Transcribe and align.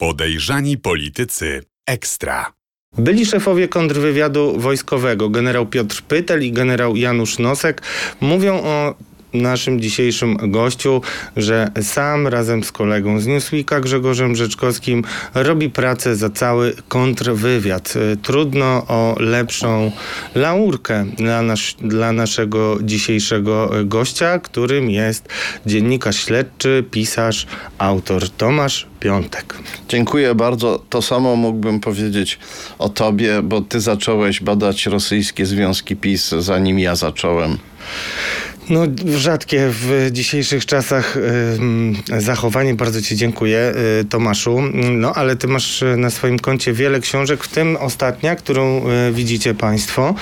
Podejrzani 0.00 0.78
politycy 0.78 1.62
ekstra. 1.86 2.52
Byli 2.98 3.26
szefowie 3.26 3.68
kontrwywiadu 3.68 4.58
wojskowego, 4.58 5.28
generał 5.28 5.66
Piotr 5.66 6.02
Pytel 6.02 6.42
i 6.42 6.52
generał 6.52 6.96
Janusz 6.96 7.38
Nosek, 7.38 7.82
mówią 8.20 8.54
o 8.54 8.94
naszym 9.32 9.80
dzisiejszym 9.80 10.36
gościu, 10.50 11.02
że 11.36 11.70
sam 11.82 12.26
razem 12.26 12.64
z 12.64 12.72
kolegą 12.72 13.20
z 13.20 13.26
Newsweeka 13.26 13.80
Grzegorzem 13.80 14.36
Rzeczkowskim 14.36 15.04
robi 15.34 15.70
pracę 15.70 16.16
za 16.16 16.30
cały 16.30 16.74
kontrwywiad. 16.88 17.94
Trudno 18.22 18.86
o 18.88 19.16
lepszą 19.18 19.92
laurkę 20.34 21.06
dla, 21.16 21.42
nas, 21.42 21.60
dla 21.80 22.12
naszego 22.12 22.78
dzisiejszego 22.82 23.70
gościa, 23.84 24.38
którym 24.38 24.90
jest 24.90 25.28
dziennikarz 25.66 26.16
śledczy, 26.24 26.84
pisarz, 26.90 27.46
autor 27.78 28.30
Tomasz 28.30 28.86
Piątek. 29.00 29.54
Dziękuję 29.88 30.34
bardzo. 30.34 30.82
To 30.90 31.02
samo 31.02 31.36
mógłbym 31.36 31.80
powiedzieć 31.80 32.38
o 32.78 32.88
tobie, 32.88 33.42
bo 33.42 33.60
ty 33.60 33.80
zacząłeś 33.80 34.40
badać 34.40 34.86
rosyjskie 34.86 35.46
związki 35.46 35.96
PiS, 35.96 36.28
zanim 36.28 36.78
ja 36.78 36.96
zacząłem. 36.96 37.58
No, 38.70 38.86
rzadkie 39.16 39.68
w 39.70 40.08
dzisiejszych 40.12 40.66
czasach 40.66 41.16
y, 41.16 42.20
zachowanie. 42.22 42.74
Bardzo 42.74 43.02
Ci 43.02 43.16
dziękuję, 43.16 43.72
y, 44.00 44.04
Tomaszu. 44.04 44.60
No, 44.92 45.14
ale 45.14 45.36
Ty 45.36 45.48
masz 45.48 45.84
na 45.96 46.10
swoim 46.10 46.38
koncie 46.38 46.72
wiele 46.72 47.00
książek, 47.00 47.44
w 47.44 47.48
tym 47.48 47.76
ostatnia, 47.76 48.36
którą 48.36 48.82
y, 49.08 49.12
widzicie 49.12 49.54
Państwo. 49.54 50.14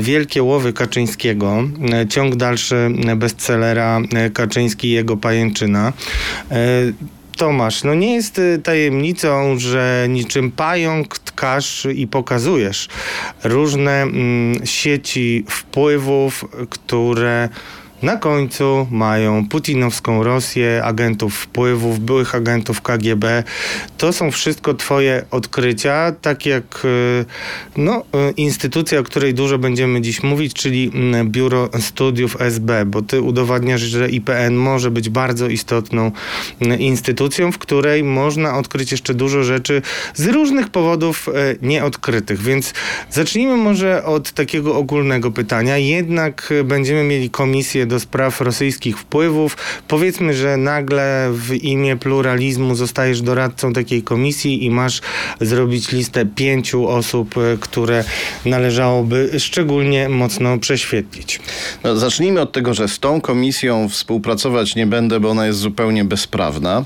Wielkie 0.00 0.42
łowy 0.42 0.72
Kaczyńskiego. 0.72 1.62
Ciąg 2.08 2.36
dalszy 2.36 2.90
bestsellera 3.16 4.00
Kaczyński 4.34 4.88
i 4.88 4.92
jego 4.92 5.16
pajęczyna. 5.16 5.92
Tomasz, 7.38 7.84
no 7.84 7.94
nie 7.94 8.14
jest 8.14 8.40
tajemnicą, 8.64 9.58
że 9.58 10.06
niczym 10.08 10.50
pająk 10.50 11.18
tkasz 11.18 11.86
i 11.94 12.06
pokazujesz 12.06 12.88
różne 13.44 14.02
mm, 14.02 14.66
sieci 14.66 15.44
wpływów, 15.48 16.44
które 16.70 17.48
na 18.02 18.16
końcu 18.16 18.86
mają 18.90 19.48
putinowską 19.48 20.22
Rosję, 20.22 20.80
agentów 20.84 21.34
wpływów, 21.34 22.00
byłych 22.00 22.34
agentów 22.34 22.82
KGB. 22.82 23.44
To 23.98 24.12
są 24.12 24.30
wszystko 24.30 24.74
twoje 24.74 25.24
odkrycia, 25.30 26.12
tak 26.22 26.46
jak 26.46 26.84
y, 26.84 27.24
no, 27.76 28.04
y, 28.30 28.32
instytucja, 28.36 29.00
o 29.00 29.02
której 29.02 29.34
dużo 29.34 29.58
będziemy 29.58 30.00
dziś 30.00 30.22
mówić, 30.22 30.54
czyli 30.54 30.90
mm, 30.94 31.30
Biuro 31.30 31.68
Studiów 31.80 32.40
SB, 32.40 32.84
bo 32.86 33.02
ty 33.02 33.20
udowadniasz, 33.20 33.80
że 33.80 34.10
IPN 34.10 34.54
może 34.54 34.90
być 34.90 35.08
bardzo 35.08 35.48
istotną 35.48 36.12
mm, 36.60 36.80
instytucją, 36.80 37.52
w 37.52 37.58
której 37.58 38.04
można 38.04 38.58
odkryć 38.58 38.92
jeszcze 38.92 39.14
dużo 39.14 39.42
rzeczy 39.42 39.82
z 40.14 40.26
różnych 40.26 40.68
powodów 40.68 41.28
y, 41.28 41.32
nieodkrytych. 41.62 42.40
Więc 42.40 42.74
zacznijmy 43.10 43.56
może 43.56 44.04
od 44.04 44.32
takiego 44.32 44.76
ogólnego 44.76 45.30
pytania. 45.30 45.78
Jednak 45.78 46.52
będziemy 46.64 47.04
mieli 47.04 47.30
komisję 47.30 47.87
do 47.88 48.00
spraw 48.00 48.40
rosyjskich 48.40 48.98
wpływów. 48.98 49.56
Powiedzmy, 49.88 50.34
że 50.34 50.56
nagle 50.56 51.28
w 51.32 51.54
imię 51.54 51.96
pluralizmu 51.96 52.74
zostajesz 52.74 53.22
doradcą 53.22 53.72
takiej 53.72 54.02
komisji 54.02 54.64
i 54.64 54.70
masz 54.70 55.00
zrobić 55.40 55.92
listę 55.92 56.26
pięciu 56.26 56.88
osób, 56.88 57.34
e, 57.38 57.56
które 57.60 58.04
należałoby 58.44 59.30
szczególnie 59.38 60.08
mocno 60.08 60.58
prześwietlić. 60.58 61.40
No, 61.84 61.96
zacznijmy 61.96 62.40
od 62.40 62.52
tego, 62.52 62.74
że 62.74 62.88
z 62.88 62.98
tą 62.98 63.20
komisją 63.20 63.88
współpracować 63.88 64.76
nie 64.76 64.86
będę, 64.86 65.20
bo 65.20 65.30
ona 65.30 65.46
jest 65.46 65.58
zupełnie 65.58 66.04
bezprawna. 66.04 66.84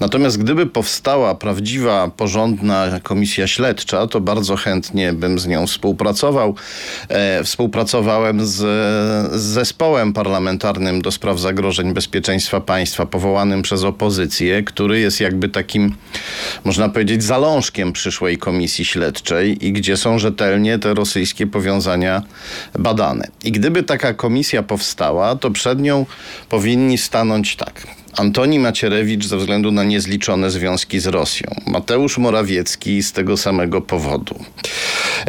Natomiast 0.00 0.38
gdyby 0.38 0.66
powstała 0.66 1.34
prawdziwa, 1.34 2.10
porządna 2.16 3.00
komisja 3.02 3.46
śledcza, 3.46 4.06
to 4.06 4.20
bardzo 4.20 4.56
chętnie 4.56 5.12
bym 5.12 5.38
z 5.38 5.46
nią 5.46 5.66
współpracował. 5.66 6.54
E, 7.08 7.44
współpracowałem 7.44 8.46
z, 8.46 8.56
z 9.32 9.42
zespołem 9.42 10.12
parlamentarnym 10.12 10.23
do 11.02 11.12
spraw 11.12 11.40
zagrożeń 11.40 11.94
bezpieczeństwa 11.94 12.60
państwa, 12.60 13.06
powołanym 13.06 13.62
przez 13.62 13.84
opozycję, 13.84 14.62
który 14.62 15.00
jest 15.00 15.20
jakby 15.20 15.48
takim, 15.48 15.94
można 16.64 16.88
powiedzieć, 16.88 17.24
zalążkiem 17.24 17.92
przyszłej 17.92 18.38
komisji 18.38 18.84
śledczej 18.84 19.66
i 19.66 19.72
gdzie 19.72 19.96
są 19.96 20.18
rzetelnie 20.18 20.78
te 20.78 20.94
rosyjskie 20.94 21.46
powiązania 21.46 22.22
badane. 22.78 23.28
I 23.44 23.52
gdyby 23.52 23.82
taka 23.82 24.14
komisja 24.14 24.62
powstała, 24.62 25.36
to 25.36 25.50
przed 25.50 25.80
nią 25.80 26.06
powinni 26.48 26.98
stanąć 26.98 27.56
tak 27.56 28.03
Antoni 28.16 28.58
Macierewicz 28.58 29.26
ze 29.26 29.36
względu 29.36 29.72
na 29.72 29.84
niezliczone 29.84 30.50
związki 30.50 31.00
z 31.00 31.06
Rosją. 31.06 31.50
Mateusz 31.66 32.18
Morawiecki 32.18 33.02
z 33.02 33.12
tego 33.12 33.36
samego 33.36 33.80
powodu. 33.80 34.34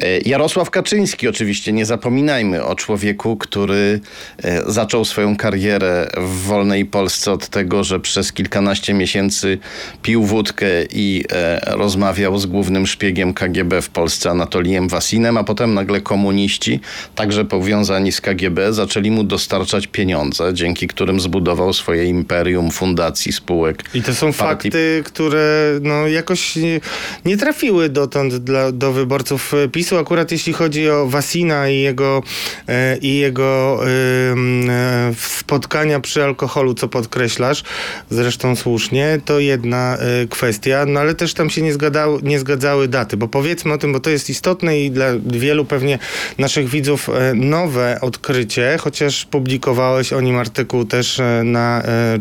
E, 0.01 0.19
Jarosław 0.19 0.69
Kaczyński, 0.69 1.27
oczywiście 1.27 1.73
nie 1.73 1.85
zapominajmy 1.85 2.63
o 2.63 2.75
człowieku, 2.75 3.37
który 3.37 3.99
e, 4.43 4.71
zaczął 4.71 5.05
swoją 5.05 5.35
karierę 5.35 6.07
w 6.17 6.41
wolnej 6.43 6.85
Polsce 6.85 7.31
od 7.31 7.47
tego, 7.47 7.83
że 7.83 7.99
przez 7.99 8.33
kilkanaście 8.33 8.93
miesięcy 8.93 9.57
pił 10.01 10.23
wódkę 10.23 10.67
i 10.93 11.23
e, 11.31 11.59
rozmawiał 11.65 12.37
z 12.37 12.45
głównym 12.45 12.87
szpiegiem 12.87 13.33
KGB 13.33 13.81
w 13.81 13.89
Polsce, 13.89 14.29
Anatolijem 14.29 14.87
Wasinem, 14.87 15.37
a 15.37 15.43
potem 15.43 15.73
nagle 15.73 16.01
komuniści, 16.01 16.79
także 17.15 17.45
powiązani 17.45 18.11
z 18.11 18.21
KGB, 18.21 18.73
zaczęli 18.73 19.11
mu 19.11 19.23
dostarczać 19.23 19.87
pieniądze, 19.87 20.53
dzięki 20.53 20.87
którym 20.87 21.19
zbudował 21.19 21.73
swoje 21.73 22.05
imperium 22.05 22.71
fundacji, 22.75 23.31
spółek. 23.31 23.83
I 23.93 24.01
to 24.01 24.15
są 24.15 24.33
partii. 24.33 24.69
fakty, 24.69 25.03
które 25.05 25.79
no, 25.81 26.07
jakoś 26.07 26.55
nie, 26.55 26.79
nie 27.25 27.37
trafiły 27.37 27.89
dotąd 27.89 28.35
dla, 28.35 28.71
do 28.71 28.91
wyborców 28.91 29.51
PiSu. 29.71 29.97
Akurat 29.97 30.31
jeśli 30.31 30.53
chodzi 30.53 30.89
o 30.89 31.07
Wasina 31.07 31.69
i 31.69 31.79
jego, 31.79 32.23
e, 32.67 32.97
i 32.97 33.17
jego 33.17 33.79
e, 33.87 35.13
spotkania 35.17 35.99
przy 35.99 36.23
alkoholu, 36.23 36.73
co 36.73 36.87
podkreślasz, 36.87 37.63
zresztą 38.09 38.55
słusznie, 38.55 39.19
to 39.25 39.39
jedna 39.39 39.97
e, 39.97 40.27
kwestia, 40.27 40.85
no 40.87 40.99
ale 40.99 41.15
też 41.15 41.33
tam 41.33 41.49
się 41.49 41.61
nie, 41.61 41.73
nie 42.23 42.39
zgadzały 42.39 42.87
daty, 42.87 43.17
bo 43.17 43.27
powiedzmy 43.27 43.73
o 43.73 43.77
tym, 43.77 43.93
bo 43.93 43.99
to 43.99 44.09
jest 44.09 44.29
istotne 44.29 44.79
i 44.79 44.91
dla 44.91 45.05
wielu 45.25 45.65
pewnie 45.65 45.99
naszych 46.37 46.69
widzów 46.69 47.09
e, 47.09 47.33
nowe 47.33 47.97
odkrycie, 48.01 48.77
chociaż 48.79 49.25
publikowałeś 49.25 50.13
o 50.13 50.21
nim 50.21 50.37
artykuł 50.37 50.85
też 50.85 51.19
e, 51.19 51.41
na 51.43 51.81
e, 51.81 52.19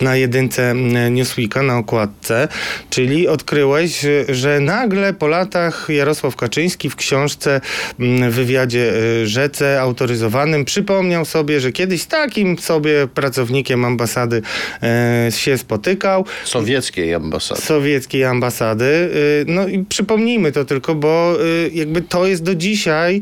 na 0.00 0.16
jedynce 0.16 0.74
Newsweeka, 1.10 1.62
na 1.62 1.78
okładce, 1.78 2.48
czyli 2.90 3.28
odkryłeś, 3.28 4.06
że 4.28 4.60
nagle 4.60 5.14
po 5.14 5.28
latach 5.28 5.86
Jarosław 5.88 6.36
Kaczyński 6.36 6.90
w 6.90 6.96
książce 6.96 7.60
w 7.98 8.34
wywiadzie 8.34 8.92
e, 9.22 9.26
Rzece 9.26 9.80
autoryzowanym 9.80 10.64
przypomniał 10.64 11.24
sobie, 11.24 11.60
że 11.60 11.72
kiedyś 11.72 12.02
z 12.02 12.06
takim 12.06 12.58
sobie 12.58 13.06
pracownikiem 13.14 13.84
ambasady 13.84 14.42
e, 14.82 15.28
się 15.32 15.58
spotykał. 15.58 16.24
Sowieckiej 16.44 17.14
ambasady. 17.14 17.60
Sowieckiej 17.60 18.24
ambasady. 18.24 19.10
No 19.46 19.68
i 19.68 19.84
przypomnijmy 19.84 20.52
to 20.52 20.64
tylko, 20.64 20.94
bo 20.94 21.36
jakby 21.72 22.02
to 22.02 22.26
jest 22.26 22.42
do 22.42 22.54
dzisiaj 22.54 23.20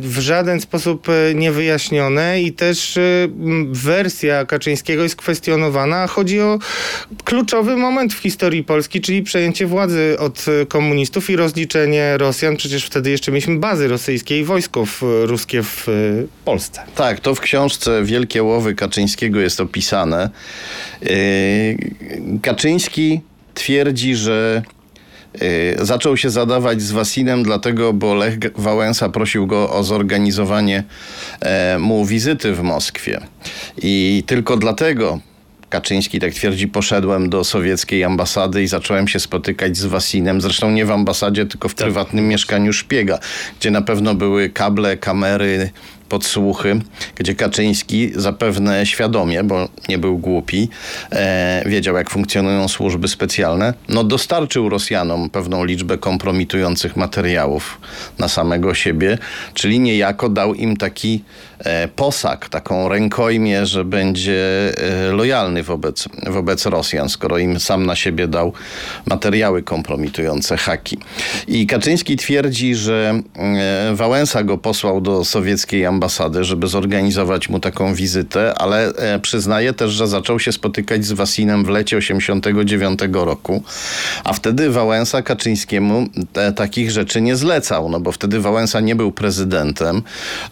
w 0.00 0.18
żaden 0.18 0.60
sposób 0.60 1.06
niewyjaśnione 1.34 2.42
i 2.42 2.52
też 2.52 2.98
wersja 3.72 4.44
Kaczyńskiego 4.44 5.02
jest 5.02 5.16
kwestionowana 5.16 5.51
kwestionowana. 5.52 6.06
Chodzi 6.06 6.40
o 6.40 6.58
kluczowy 7.24 7.76
moment 7.76 8.14
w 8.14 8.18
historii 8.18 8.64
Polski, 8.64 9.00
czyli 9.00 9.22
przejęcie 9.22 9.66
władzy 9.66 10.16
od 10.18 10.44
komunistów 10.68 11.30
i 11.30 11.36
rozliczenie 11.36 12.18
Rosjan. 12.18 12.56
Przecież 12.56 12.84
wtedy 12.84 13.10
jeszcze 13.10 13.32
mieliśmy 13.32 13.58
bazy 13.58 13.88
rosyjskie 13.88 14.40
i 14.40 14.44
wojsko 14.44 14.86
w, 14.86 15.02
ruskie 15.24 15.62
w 15.62 15.86
Polsce. 16.44 16.82
Tak, 16.94 17.20
to 17.20 17.34
w 17.34 17.40
książce 17.40 18.04
Wielkie 18.04 18.42
Łowy 18.42 18.74
Kaczyńskiego 18.74 19.40
jest 19.40 19.60
opisane. 19.60 20.30
Yy, 21.02 21.10
Kaczyński 22.42 23.20
twierdzi, 23.54 24.14
że 24.14 24.62
yy, 25.40 25.86
zaczął 25.86 26.16
się 26.16 26.30
zadawać 26.30 26.82
z 26.82 26.92
Wasinem 26.92 27.42
dlatego, 27.42 27.92
bo 27.92 28.14
Lech 28.14 28.38
Wałęsa 28.56 29.08
prosił 29.08 29.46
go 29.46 29.70
o 29.70 29.84
zorganizowanie 29.84 30.84
e, 31.40 31.78
mu 31.78 32.04
wizyty 32.04 32.52
w 32.52 32.62
Moskwie. 32.62 33.20
I 33.82 34.24
tylko 34.26 34.56
dlatego 34.56 35.20
Kaczyński 35.72 36.20
tak 36.20 36.34
twierdzi, 36.34 36.68
poszedłem 36.68 37.30
do 37.30 37.44
sowieckiej 37.44 38.04
ambasady 38.04 38.62
i 38.62 38.66
zacząłem 38.66 39.08
się 39.08 39.20
spotykać 39.20 39.76
z 39.76 39.84
Wasinem. 39.84 40.40
Zresztą 40.40 40.70
nie 40.70 40.86
w 40.86 40.90
ambasadzie, 40.90 41.46
tylko 41.46 41.68
w 41.68 41.74
tak. 41.74 41.84
prywatnym 41.84 42.28
mieszkaniu 42.28 42.72
szpiega, 42.72 43.18
gdzie 43.60 43.70
na 43.70 43.82
pewno 43.82 44.14
były 44.14 44.50
kable, 44.50 44.96
kamery, 44.96 45.70
podsłuchy, 46.12 46.80
gdzie 47.14 47.34
Kaczyński 47.34 48.10
zapewne 48.14 48.86
świadomie, 48.86 49.44
bo 49.44 49.68
nie 49.88 49.98
był 49.98 50.18
głupi, 50.18 50.68
e, 51.12 51.62
wiedział 51.66 51.96
jak 51.96 52.10
funkcjonują 52.10 52.68
służby 52.68 53.08
specjalne, 53.08 53.74
no 53.88 54.04
dostarczył 54.04 54.68
Rosjanom 54.68 55.30
pewną 55.30 55.64
liczbę 55.64 55.98
kompromitujących 55.98 56.96
materiałów 56.96 57.80
na 58.18 58.28
samego 58.28 58.74
siebie, 58.74 59.18
czyli 59.54 59.80
niejako 59.80 60.28
dał 60.28 60.54
im 60.54 60.76
taki 60.76 61.22
posag, 61.96 62.48
taką 62.48 62.88
rękojmię, 62.88 63.66
że 63.66 63.84
będzie 63.84 64.72
e, 64.76 65.12
lojalny 65.12 65.62
wobec, 65.62 66.08
wobec 66.26 66.66
Rosjan, 66.66 67.08
skoro 67.08 67.38
im 67.38 67.60
sam 67.60 67.86
na 67.86 67.96
siebie 67.96 68.28
dał 68.28 68.52
materiały 69.06 69.62
kompromitujące 69.62 70.56
haki. 70.56 70.98
I 71.48 71.66
Kaczyński 71.66 72.16
twierdzi, 72.16 72.74
że 72.74 73.20
e, 73.36 73.94
Wałęsa 73.94 74.42
go 74.42 74.58
posłał 74.58 75.00
do 75.00 75.24
sowieckiej 75.24 75.86
ambasady, 75.86 76.44
żeby 76.44 76.66
zorganizować 76.66 77.48
mu 77.48 77.60
taką 77.60 77.94
wizytę, 77.94 78.54
ale 78.54 78.88
e, 78.88 79.18
przyznaje 79.18 79.72
też, 79.72 79.90
że 79.90 80.08
zaczął 80.08 80.38
się 80.40 80.52
spotykać 80.52 81.04
z 81.04 81.12
Wasinem 81.12 81.64
w 81.64 81.68
lecie 81.68 81.96
89 81.96 83.00
roku, 83.12 83.62
a 84.24 84.32
wtedy 84.32 84.70
Wałęsa 84.70 85.22
Kaczyńskiemu 85.22 86.06
te, 86.32 86.52
takich 86.52 86.90
rzeczy 86.90 87.20
nie 87.20 87.36
zlecał, 87.36 87.88
no 87.88 88.00
bo 88.00 88.12
wtedy 88.12 88.40
Wałęsa 88.40 88.80
nie 88.80 88.96
był 88.96 89.12
prezydentem, 89.12 90.02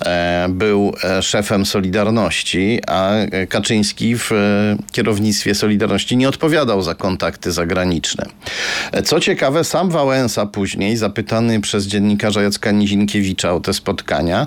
e, 0.05 0.47
był 0.51 0.93
e, 1.00 1.00
szefem 1.23 1.67
Solidarności, 1.67 2.81
a 2.87 3.13
Kaczyński 3.49 4.17
w 4.17 4.33
e, 4.33 4.77
kierownictwie 4.93 5.55
Solidarności 5.55 6.17
nie 6.17 6.29
odpowiadał 6.29 6.83
za 6.83 6.95
kontakty 6.95 7.53
zagraniczne. 7.53 8.27
E, 8.93 9.03
Co 9.03 9.21
ciekawe, 9.21 9.65
sam 9.65 9.91
Wałęsa 9.91 10.47
później, 10.47 10.97
zapytany 10.97 11.61
przez 11.61 11.87
dziennikarza 11.87 12.43
Jacka 12.43 12.71
Nizinkiewicza 12.71 13.53
o 13.53 13.61
te 13.61 13.73
spotkania, 13.73 14.47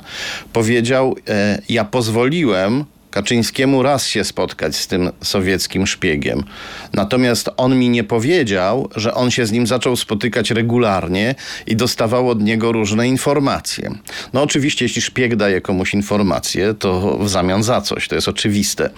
powiedział: 0.54 1.16
e, 1.28 1.62
Ja 1.70 1.86
pozwoliłem 1.86 2.86
Kaczyńskiemu 3.14 3.84
raz 3.84 4.08
się 4.08 4.24
spotkać 4.24 4.76
z 4.76 4.88
tym 4.88 5.12
sowieckim 5.22 5.88
szpiegiem. 5.88 6.44
Natomiast 6.94 7.50
on 7.58 7.80
mi 7.80 7.90
nie 7.90 8.04
powiedział, 8.04 8.90
że 8.96 9.14
on 9.14 9.32
się 9.32 9.46
z 9.46 9.52
nim 9.52 9.68
zaczął 9.68 9.96
spotykać 9.96 10.52
regularnie 10.52 11.36
i 11.68 11.76
dostawał 11.76 12.30
od 12.30 12.42
niego 12.42 12.72
różne 12.72 13.08
informacje. 13.08 13.92
No 14.34 14.42
oczywiście, 14.42 14.86
jeśli 14.86 15.02
szpieg 15.02 15.36
daje 15.36 15.62
komuś 15.62 15.94
informacje, 15.94 16.74
to 16.74 17.18
w 17.18 17.30
zamian 17.30 17.64
za 17.64 17.82
coś, 17.82 18.08
to 18.08 18.16
jest 18.16 18.28
oczywiste. 18.28 18.90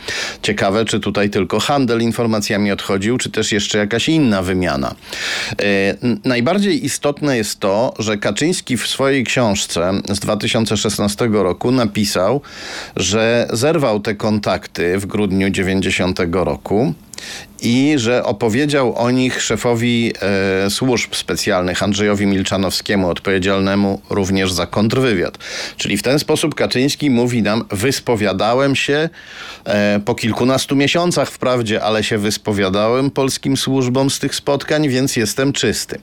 Ciekawe, 0.42 0.86
czy 0.86 1.00
tutaj 1.00 1.30
tylko 1.30 1.60
handel 1.60 2.02
informacjami 2.02 2.72
odchodził, 2.72 3.18
czy 3.18 3.30
też 3.32 3.52
jeszcze 3.52 3.78
jakaś 3.78 4.10
inna 4.10 4.42
wymiana. 4.42 4.96
N- 6.02 6.20
najbardziej 6.24 6.86
istotne 6.86 7.38
jest 7.38 7.60
to, 7.60 7.94
że 8.00 8.18
Kaczyński 8.18 8.78
w 8.78 8.88
swojej 8.88 9.24
książce 9.24 9.92
z 10.10 10.20
2016 10.20 11.30
roku 11.32 11.72
napisał, 11.72 12.42
że 12.96 13.48
zerwał 13.54 14.05
te 14.06 14.16
kontakty 14.16 15.00
w 15.00 15.06
grudniu 15.06 15.50
90 15.50 16.20
roku 16.34 16.94
i 17.62 17.94
że 17.98 18.24
opowiedział 18.24 18.96
o 18.96 19.12
nich 19.12 19.42
szefowi 19.42 20.14
e, 20.66 20.70
służb 20.70 21.16
specjalnych 21.16 21.84
Andrzejowi 21.84 22.26
Milczanowskiemu, 22.26 23.10
odpowiedzialnemu 23.10 24.02
również 24.10 24.52
za 24.52 24.66
kontrwywiad. 24.66 25.38
Czyli 25.78 25.98
w 25.98 26.04
ten 26.04 26.20
sposób 26.20 26.56
Kaczyński 26.56 27.10
mówi 27.10 27.42
nam, 27.42 27.64
wyspowiadałem 27.72 28.76
się 28.76 29.10
e, 29.66 30.00
po 30.06 30.16
kilkunastu 30.16 30.76
miesiącach 30.76 31.30
wprawdzie, 31.30 31.84
ale 31.84 32.04
się 32.04 32.18
wyspowiadałem 32.18 33.12
polskim 33.12 33.58
służbom 33.58 34.10
z 34.10 34.20
tych 34.20 34.36
spotkań, 34.36 34.90
więc 34.90 35.16
jestem 35.16 35.54
czysty. 35.54 36.00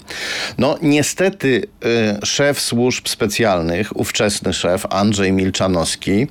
No 0.58 0.78
niestety 0.82 1.62
e, 1.84 2.26
szef 2.26 2.60
służb 2.60 3.08
specjalnych, 3.08 3.96
ówczesny 3.96 4.52
szef 4.52 4.86
Andrzej 4.90 5.32
Milczanowski 5.32 6.26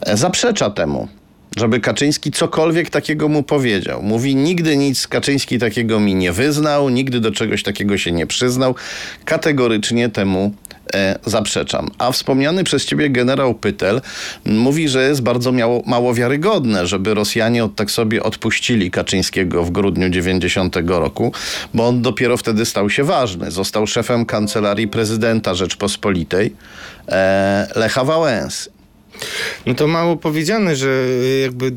e, 0.00 0.16
zaprzecza 0.16 0.70
temu 0.70 1.08
żeby 1.58 1.80
Kaczyński 1.80 2.30
cokolwiek 2.30 2.90
takiego 2.90 3.28
mu 3.28 3.42
powiedział. 3.42 4.02
Mówi, 4.02 4.36
nigdy 4.36 4.76
nic 4.76 5.06
Kaczyński 5.06 5.58
takiego 5.58 6.00
mi 6.00 6.14
nie 6.14 6.32
wyznał, 6.32 6.88
nigdy 6.88 7.20
do 7.20 7.30
czegoś 7.30 7.62
takiego 7.62 7.98
się 7.98 8.12
nie 8.12 8.26
przyznał. 8.26 8.74
Kategorycznie 9.24 10.08
temu 10.08 10.54
e, 10.94 11.18
zaprzeczam. 11.26 11.90
A 11.98 12.12
wspomniany 12.12 12.64
przez 12.64 12.84
ciebie 12.84 13.10
generał 13.10 13.54
Pytel 13.54 14.00
mówi, 14.44 14.88
że 14.88 15.08
jest 15.08 15.22
bardzo 15.22 15.52
miało, 15.52 15.82
mało 15.86 16.14
wiarygodne, 16.14 16.86
żeby 16.86 17.14
Rosjanie 17.14 17.64
od, 17.64 17.74
tak 17.74 17.90
sobie 17.90 18.22
odpuścili 18.22 18.90
Kaczyńskiego 18.90 19.64
w 19.64 19.70
grudniu 19.70 20.10
90 20.10 20.76
roku, 20.86 21.32
bo 21.74 21.88
on 21.88 22.02
dopiero 22.02 22.36
wtedy 22.36 22.64
stał 22.64 22.90
się 22.90 23.04
ważny. 23.04 23.50
Został 23.50 23.86
szefem 23.86 24.26
kancelarii 24.26 24.88
prezydenta 24.88 25.54
Rzeczpospolitej 25.54 26.54
e, 27.08 27.66
Lecha 27.76 28.04
Wałęsy. 28.04 28.77
No 29.66 29.74
to 29.74 29.86
mało 29.86 30.16
powiedziane, 30.16 30.76
że 30.76 30.88
y, 30.88 31.40
jakby 31.42 31.72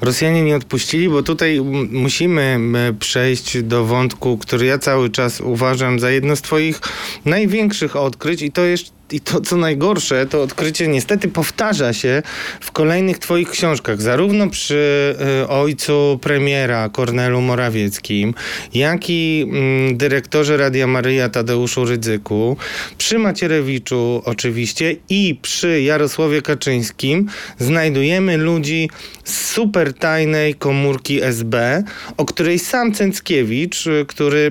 Rosjanie 0.00 0.42
nie 0.42 0.56
odpuścili, 0.56 1.08
bo 1.08 1.22
tutaj 1.22 1.60
musimy 1.90 2.58
przejść 2.98 3.62
do 3.62 3.84
wątku, 3.84 4.38
który 4.38 4.66
ja 4.66 4.78
cały 4.78 5.10
czas 5.10 5.40
uważam 5.40 6.00
za 6.00 6.10
jedno 6.10 6.36
z 6.36 6.42
twoich 6.42 6.80
największych 7.24 7.96
odkryć 7.96 8.42
i 8.42 8.52
to 8.52 8.62
jest 8.62 9.03
i 9.12 9.20
to, 9.20 9.40
co 9.40 9.56
najgorsze, 9.56 10.26
to 10.26 10.42
odkrycie 10.42 10.88
niestety 10.88 11.28
powtarza 11.28 11.92
się 11.92 12.22
w 12.60 12.72
kolejnych 12.72 13.18
twoich 13.18 13.50
książkach, 13.50 14.02
zarówno 14.02 14.50
przy 14.50 15.14
y, 15.42 15.48
ojcu 15.48 16.18
premiera 16.22 16.88
Kornelu 16.88 17.40
Morawieckim, 17.40 18.34
jak 18.74 19.10
i 19.10 19.46
mm, 19.48 19.96
dyrektorze 19.96 20.56
Radia 20.56 20.86
Maryja 20.86 21.28
Tadeuszu 21.28 21.84
Rydzyku, 21.84 22.56
przy 22.98 23.18
Macierewiczu 23.18 24.22
oczywiście 24.24 24.96
i 25.08 25.38
przy 25.42 25.82
Jarosławie 25.82 26.42
Kaczyńskim 26.42 27.28
znajdujemy 27.58 28.36
ludzi 28.36 28.90
z 29.24 29.50
super 29.50 29.94
tajnej 29.94 30.54
komórki 30.54 31.22
SB, 31.22 31.82
o 32.16 32.24
której 32.24 32.58
sam 32.58 32.92
Cęckiewicz, 32.92 33.86
y, 33.86 34.04
który, 34.08 34.50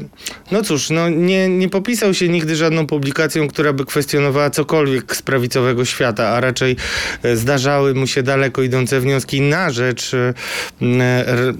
no 0.52 0.64
cóż, 0.64 0.90
no 0.90 1.10
nie, 1.10 1.50
nie 1.50 1.70
popisał 1.70 2.14
się 2.14 2.30
nigdy 2.30 2.56
żadną 2.56 2.88
publikacją, 2.88 3.48
która 3.48 3.74
by 3.74 3.86
kwestionowała 3.86 4.43
cokolwiek 4.50 5.16
z 5.16 5.22
prawicowego 5.22 5.86
świata, 5.86 6.30
a 6.30 6.40
raczej 6.40 6.76
e, 7.24 7.36
zdarzały 7.36 7.94
mu 7.94 8.08
się 8.08 8.24
daleko 8.24 8.62
idące 8.62 9.00
wnioski 9.00 9.42
na 9.42 9.72
rzecz, 9.72 10.14
e, 10.14 10.34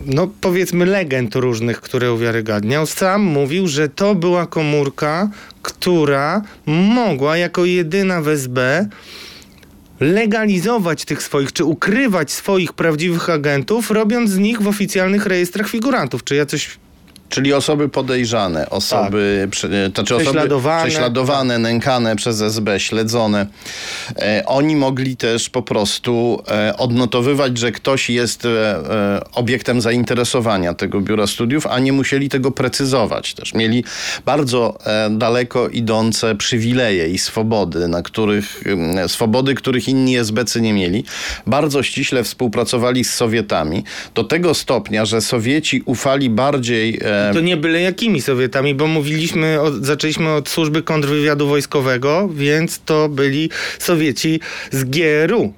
no 0.06 0.30
powiedzmy, 0.42 0.86
legend 0.86 1.36
różnych, 1.36 1.82
które 1.82 2.14
uwiarygadniał. 2.14 2.86
Sam 2.86 3.22
mówił, 3.22 3.68
że 3.68 3.90
to 3.90 4.16
była 4.16 4.48
komórka, 4.48 5.30
która 5.62 6.42
mogła 6.66 7.38
jako 7.38 7.66
jedyna 7.66 8.22
w 8.22 8.28
SB 8.28 8.88
legalizować 10.00 11.06
tych 11.06 11.24
swoich, 11.24 11.54
czy 11.54 11.66
ukrywać 11.66 12.32
swoich 12.32 12.74
prawdziwych 12.74 13.30
agentów, 13.30 13.92
robiąc 13.92 14.30
z 14.30 14.38
nich 14.38 14.62
w 14.62 14.68
oficjalnych 14.68 15.26
rejestrach 15.26 15.70
figurantów. 15.70 16.24
Czy 16.24 16.36
ja 16.36 16.46
coś 16.46 16.78
Czyli 17.34 17.54
osoby 17.54 17.90
podejrzane, 17.90 18.70
osoby, 18.70 19.48
prze, 19.52 19.68
znaczy 19.68 20.16
osoby 20.16 20.24
Prześladowane. 20.24 20.84
prześladowane, 20.90 21.60
nękane 21.60 22.16
przez 22.16 22.42
SB, 22.42 22.80
śledzone. 22.80 23.48
E, 24.22 24.44
oni 24.46 24.76
mogli 24.76 25.18
też 25.18 25.50
po 25.50 25.62
prostu 25.62 26.44
e, 26.48 26.78
odnotowywać, 26.78 27.58
że 27.58 27.72
ktoś 27.72 28.10
jest 28.10 28.46
e, 28.46 28.50
e, 28.50 29.22
obiektem 29.34 29.82
zainteresowania 29.82 30.74
tego 30.74 31.02
biura 31.02 31.28
studiów, 31.28 31.68
a 31.68 31.80
nie 31.80 31.94
musieli 31.94 32.30
tego 32.30 32.52
precyzować 32.52 33.34
też. 33.34 33.54
Mieli 33.54 33.84
bardzo 34.26 34.78
e, 34.86 35.10
daleko 35.10 35.70
idące 35.70 36.36
przywileje 36.36 37.08
i 37.08 37.18
swobody, 37.18 37.88
na 37.88 38.02
których, 38.02 38.64
em, 38.68 39.10
swobody, 39.10 39.56
których 39.56 39.88
inni 39.88 40.18
SBcy 40.18 40.62
nie 40.62 40.74
mieli. 40.74 41.04
Bardzo 41.48 41.84
ściśle 41.84 42.24
współpracowali 42.24 43.04
z 43.04 43.14
Sowietami 43.14 43.84
do 44.16 44.24
tego 44.24 44.54
stopnia, 44.54 45.06
że 45.06 45.22
Sowieci 45.22 45.82
ufali 45.86 46.30
bardziej 46.30 47.00
e, 47.02 47.23
To 47.34 47.42
nie 47.42 47.58
byle 47.58 47.82
jakimi 47.82 48.22
Sowietami, 48.22 48.76
bo 48.76 48.88
mówiliśmy, 48.88 49.62
od, 49.62 49.86
zaczęliśmy 49.86 50.30
od 50.30 50.50
służby 50.50 50.84
kontrwywiadu 50.84 51.48
wojskowego, 51.48 52.30
więc 52.34 52.82
to 52.86 53.10
byli 53.10 53.50
Sowieci 53.80 54.40
z 54.72 54.84
GRU. 54.84 55.54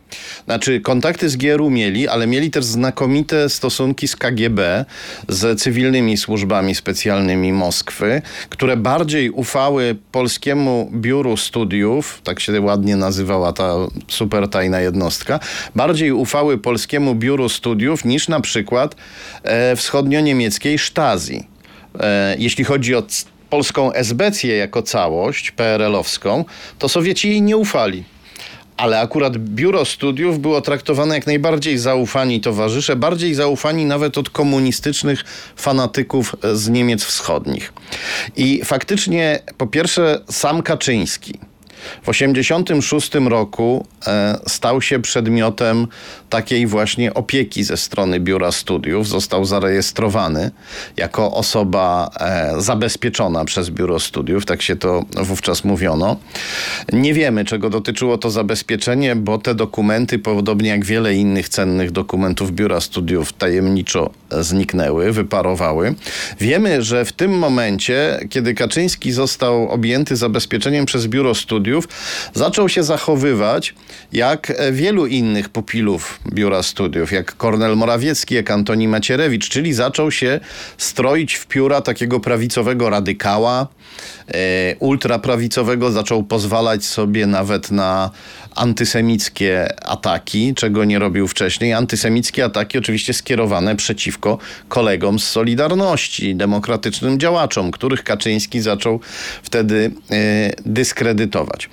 Znaczy, 0.45 0.81
kontakty 0.81 1.29
z 1.29 1.35
GRU 1.35 1.69
mieli, 1.69 2.07
ale 2.07 2.27
mieli 2.27 2.51
też 2.51 2.65
znakomite 2.65 3.49
stosunki 3.49 4.07
z 4.07 4.15
KGB, 4.15 4.85
z 5.29 5.61
cywilnymi 5.61 6.17
służbami 6.17 6.75
specjalnymi 6.75 7.53
Moskwy, 7.53 8.21
które 8.49 8.77
bardziej 8.77 9.29
ufały 9.29 9.95
polskiemu 10.11 10.91
biuru 10.93 11.37
studiów, 11.37 12.21
tak 12.23 12.39
się 12.39 12.61
ładnie 12.61 12.95
nazywała 12.95 13.53
ta 13.53 13.75
super 14.07 14.47
tajna 14.47 14.79
jednostka, 14.81 15.39
bardziej 15.75 16.11
ufały 16.11 16.57
polskiemu 16.57 17.15
biuru 17.15 17.49
studiów 17.49 18.05
niż 18.05 18.27
na 18.27 18.39
przykład 18.39 18.95
e, 19.43 19.75
wschodnio-niemieckiej 19.75 20.77
Stasi. 20.77 21.54
E, 21.99 22.35
jeśli 22.39 22.63
chodzi 22.63 22.95
o 22.95 23.03
polską 23.49 23.93
esbecję 23.93 24.57
jako 24.57 24.81
całość, 24.81 25.51
PRL-owską, 25.51 26.45
to 26.79 26.89
Sowieci 26.89 27.29
jej 27.29 27.41
nie 27.41 27.57
ufali. 27.57 28.03
Ale 28.77 28.99
akurat 28.99 29.37
biuro 29.37 29.85
studiów 29.85 30.39
było 30.39 30.61
traktowane 30.61 31.15
jak 31.15 31.27
najbardziej 31.27 31.77
zaufani 31.77 32.41
towarzysze, 32.41 32.95
bardziej 32.95 33.33
zaufani 33.33 33.85
nawet 33.85 34.17
od 34.17 34.29
komunistycznych 34.29 35.23
fanatyków 35.55 36.35
z 36.53 36.69
Niemiec 36.69 37.03
wschodnich. 37.03 37.73
I 38.35 38.61
faktycznie, 38.65 39.39
po 39.57 39.67
pierwsze, 39.67 40.21
sam 40.29 40.61
Kaczyński 40.61 41.39
W 42.01 42.05
1986 42.05 43.11
roku 43.29 43.85
e, 44.07 44.39
stał 44.47 44.81
się 44.81 44.99
przedmiotem 44.99 45.87
takiej 46.29 46.67
właśnie 46.67 47.13
opieki 47.13 47.63
ze 47.63 47.77
strony 47.77 48.19
Biura 48.19 48.51
Studiów. 48.51 49.07
Został 49.07 49.45
zarejestrowany 49.45 50.51
jako 50.97 51.33
osoba 51.33 52.09
e, 52.19 52.61
zabezpieczona 52.61 53.45
przez 53.45 53.69
Biuro 53.69 53.99
Studiów, 53.99 54.45
tak 54.45 54.61
się 54.61 54.75
to 54.75 55.03
wówczas 55.23 55.63
mówiono. 55.63 56.17
Nie 56.93 57.13
wiemy, 57.13 57.45
czego 57.45 57.69
dotyczyło 57.69 58.17
to 58.17 58.29
zabezpieczenie, 58.31 59.15
bo 59.15 59.37
te 59.37 59.55
dokumenty, 59.55 60.19
podobnie 60.19 60.69
jak 60.69 60.85
wiele 60.85 61.15
innych 61.15 61.49
cennych 61.49 61.91
dokumentów 61.91 62.51
Biura 62.51 62.81
Studiów, 62.81 63.33
tajemniczo 63.33 64.09
zniknęły, 64.31 65.11
wyparowały. 65.11 65.95
Wiemy, 66.39 66.83
że 66.83 67.05
w 67.05 67.11
tym 67.11 67.31
momencie, 67.31 68.19
kiedy 68.29 68.53
Kaczyński 68.53 69.11
został 69.11 69.69
objęty 69.69 70.15
zabezpieczeniem 70.15 70.85
przez 70.85 71.07
Biuro 71.07 71.35
Studiów, 71.35 71.74
zaczął 72.33 72.69
się 72.69 72.83
zachowywać 72.83 73.75
jak 74.13 74.53
wielu 74.71 75.05
innych 75.05 75.49
pupilów 75.49 76.19
Biura 76.33 76.63
Studiów, 76.63 77.11
jak 77.11 77.37
Kornel 77.37 77.77
Morawiecki, 77.77 78.35
jak 78.35 78.51
Antoni 78.51 78.87
Macierewicz, 78.87 79.49
czyli 79.49 79.73
zaczął 79.73 80.11
się 80.11 80.39
stroić 80.77 81.35
w 81.35 81.45
pióra 81.45 81.81
takiego 81.81 82.19
prawicowego 82.19 82.89
radykała, 82.89 83.67
e, 84.24 84.24
ultraprawicowego, 84.79 85.91
zaczął 85.91 86.23
pozwalać 86.23 86.85
sobie 86.85 87.27
nawet 87.27 87.71
na 87.71 88.11
antysemickie 88.55 89.67
ataki, 89.85 90.53
czego 90.55 90.85
nie 90.85 90.99
robił 90.99 91.27
wcześniej. 91.27 91.73
Antysemickie 91.73 92.45
ataki 92.45 92.77
oczywiście 92.77 93.13
skierowane 93.13 93.75
przeciwko 93.75 94.37
kolegom 94.67 95.19
z 95.19 95.27
Solidarności, 95.27 96.35
demokratycznym 96.35 97.19
działaczom, 97.19 97.71
których 97.71 98.03
Kaczyński 98.03 98.61
zaczął 98.61 98.99
wtedy 99.43 99.91
e, 100.11 100.51
dyskredytować. 100.65 101.69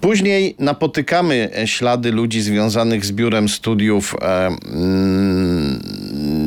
Później 0.00 0.56
napotykamy 0.58 1.50
ślady 1.64 2.12
ludzi 2.12 2.42
związanych 2.42 3.04
z 3.04 3.12
biurem 3.12 3.48
studiów 3.48 4.14
e, 4.22 4.46
mm, 4.46 5.84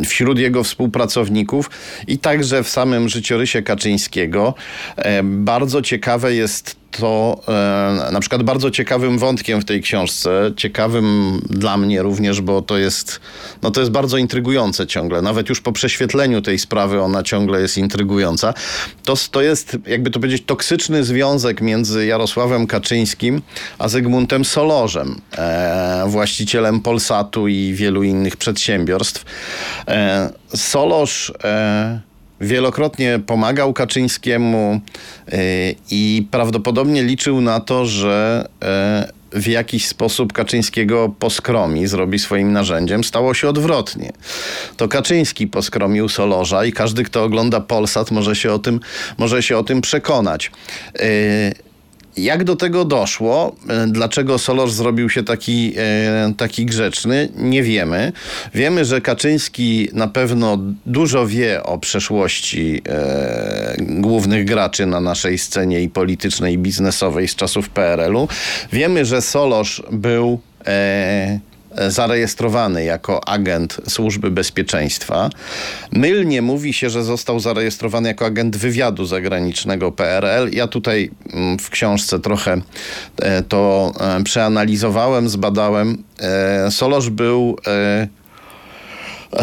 wśród 0.06 0.40
jego 0.40 0.64
współpracowników 0.64 1.70
i 2.08 2.18
także 2.18 2.64
w 2.64 2.70
samym 2.70 3.10
życiorysie 3.10 3.62
Kaczyńskiego. 3.62 4.54
Bardzo 5.48 5.82
ciekawe 5.82 6.34
jest 6.34 6.76
to 6.92 7.42
e, 7.48 8.12
na 8.12 8.20
przykład 8.20 8.44
bardzo 8.44 8.72
ciekawym 8.72 9.18
wątkiem 9.18 9.62
w 9.62 9.66
tej 9.66 9.82
książce, 9.82 10.52
ciekawym 10.58 11.40
dla 11.50 11.78
mnie 11.78 12.02
również, 12.02 12.42
bo 12.42 12.62
to 12.62 12.78
jest, 12.78 13.20
no 13.62 13.72
to 13.72 13.80
jest 13.80 13.92
bardzo 13.92 14.18
intrygujące 14.18 14.88
ciągle. 14.88 15.22
Nawet 15.22 15.50
już 15.50 15.62
po 15.62 15.72
prześwietleniu 15.72 16.42
tej 16.42 16.60
sprawy 16.60 17.02
ona 17.02 17.24
ciągle 17.24 17.62
jest 17.62 17.78
intrygująca. 17.78 18.54
To, 19.04 19.14
to 19.32 19.42
jest, 19.42 19.78
jakby 19.88 20.12
to 20.12 20.20
powiedzieć, 20.20 20.44
toksyczny 20.46 21.04
związek 21.04 21.62
między 21.62 22.06
Jarosławem 22.06 22.68
Kaczyńskim 22.68 23.42
a 23.80 23.88
Zygmuntem 23.88 24.46
Solorzem, 24.46 25.22
e, 25.38 26.04
właścicielem 26.08 26.80
Polsatu 26.80 27.48
i 27.48 27.74
wielu 27.74 28.04
innych 28.04 28.38
przedsiębiorstw. 28.38 29.26
E, 29.88 30.30
Solorz 30.56 31.34
e, 31.44 32.07
wielokrotnie 32.42 33.20
pomagał 33.26 33.74
Kaczyńskiemu 33.74 34.82
y, 35.34 35.76
i 35.92 36.28
prawdopodobnie 36.32 37.04
liczył 37.04 37.42
na 37.42 37.60
to, 37.60 37.86
że 37.86 38.48
y, 38.64 39.18
w 39.40 39.48
jakiś 39.48 39.88
sposób 39.88 40.34
Kaczyńskiego 40.34 41.16
poskromi, 41.20 41.88
zrobi 41.88 42.20
swoim 42.20 42.54
narzędziem. 42.54 43.04
Stało 43.04 43.34
się 43.34 43.50
odwrotnie. 43.50 44.12
To 44.78 44.88
Kaczyński 44.88 45.48
poskromił 45.48 46.10
Solorza 46.10 46.66
i 46.66 46.72
każdy, 46.72 47.04
kto 47.04 47.24
ogląda 47.24 47.60
Polsat, 47.60 48.12
może 48.12 48.36
się 48.36 48.52
o 48.52 48.60
tym, 48.60 48.80
może 49.18 49.44
się 49.44 49.58
o 49.58 49.64
tym 49.64 49.82
przekonać. 49.82 50.52
Y, 51.02 51.67
jak 52.18 52.44
do 52.44 52.56
tego 52.56 52.86
doszło, 52.86 53.56
e, 53.70 53.88
dlaczego 53.88 54.38
Solorz 54.38 54.72
zrobił 54.72 55.10
się 55.10 55.24
taki, 55.24 55.74
e, 55.78 56.34
taki 56.38 56.66
grzeczny, 56.66 57.30
nie 57.36 57.64
wiemy. 57.64 58.12
Wiemy, 58.54 58.86
że 58.86 59.02
Kaczyński 59.02 59.90
na 59.94 60.08
pewno 60.08 60.58
dużo 60.86 61.28
wie 61.28 61.64
o 61.64 61.78
przeszłości 61.78 62.82
e, 62.90 63.76
głównych 63.80 64.46
graczy 64.46 64.86
na 64.86 65.00
naszej 65.00 65.38
scenie 65.38 65.82
i 65.82 65.90
politycznej, 65.90 66.54
i 66.54 66.58
biznesowej 66.58 67.28
z 67.28 67.36
czasów 67.36 67.70
PRL-u. 67.70 68.28
Wiemy, 68.74 69.06
że 69.06 69.22
Solorz 69.22 69.84
był 69.92 70.40
e, 70.66 71.40
zarejestrowany 71.88 72.84
jako 72.84 73.28
agent 73.28 73.78
służby 73.88 74.32
bezpieczeństwa. 74.32 75.30
Mylnie 75.92 76.42
mówi 76.42 76.74
się, 76.74 76.90
że 76.90 77.04
został 77.04 77.40
zarejestrowany 77.40 78.08
jako 78.08 78.26
agent 78.26 78.58
wywiadu 78.58 79.06
zagranicznego 79.06 79.92
PRL. 79.92 80.50
Ja 80.52 80.68
tutaj 80.68 81.12
mm, 81.34 81.60
w 81.60 81.70
książce 81.70 82.20
trochę 82.20 82.62
e, 83.22 83.44
to 83.44 83.92
e, 84.00 84.24
przeanalizowałem, 84.24 85.30
zbadałem. 85.30 86.04
E, 86.20 86.72
Solosz 86.72 87.10
był 87.10 87.58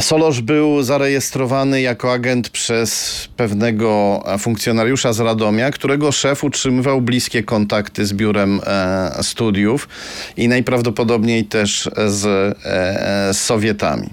Solosz 0.01 0.41
był 0.41 0.83
zarejestrowany 0.83 1.81
jako 1.81 2.13
agent 2.13 2.49
przez 2.49 3.29
pewnego 3.37 4.23
funkcjonariusza 4.39 5.13
z 5.13 5.21
Radomia, 5.21 5.71
którego 5.71 6.13
szef 6.13 6.45
utrzymywał 6.45 7.01
bliskie 7.01 7.43
kontakty 7.43 8.07
z 8.07 8.13
biurem 8.13 8.61
e, 8.67 9.23
studiów 9.23 9.89
i 10.37 10.49
najprawdopodobniej 10.49 11.45
też 11.45 11.91
z, 12.07 12.27
e, 12.65 13.35
z 13.35 13.41
Sowietami. 13.41 14.11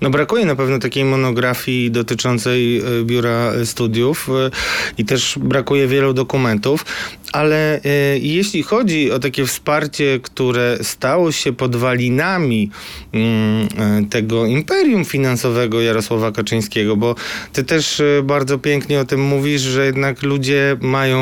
No 0.00 0.10
brakuje 0.10 0.46
na 0.46 0.56
pewno 0.56 0.78
takiej 0.78 1.04
monografii 1.04 1.90
dotyczącej 1.90 2.78
e, 2.78 2.82
biura 3.04 3.52
studiów 3.64 4.28
e, 4.28 4.50
i 4.98 5.04
też 5.04 5.38
brakuje 5.40 5.88
wielu 5.88 6.14
dokumentów, 6.14 6.84
ale 7.34 7.80
e, 7.84 8.18
jeśli 8.18 8.62
chodzi 8.62 9.12
o 9.12 9.18
takie 9.18 9.46
wsparcie, 9.46 10.20
które 10.22 10.78
stało 10.82 11.32
się 11.32 11.52
podwalinami 11.52 12.70
mm, 13.12 14.08
tego 14.08 14.46
imperium 14.46 15.04
finansowego 15.04 15.80
Jarosława 15.80 16.32
Kaczyńskiego, 16.32 16.96
bo 16.96 17.14
ty 17.52 17.64
też 17.64 18.02
bardzo 18.22 18.58
pięknie 18.58 19.00
o 19.00 19.04
tym 19.04 19.20
mówisz, 19.20 19.60
że 19.60 19.86
jednak 19.86 20.22
ludzie 20.22 20.76
mają 20.80 21.16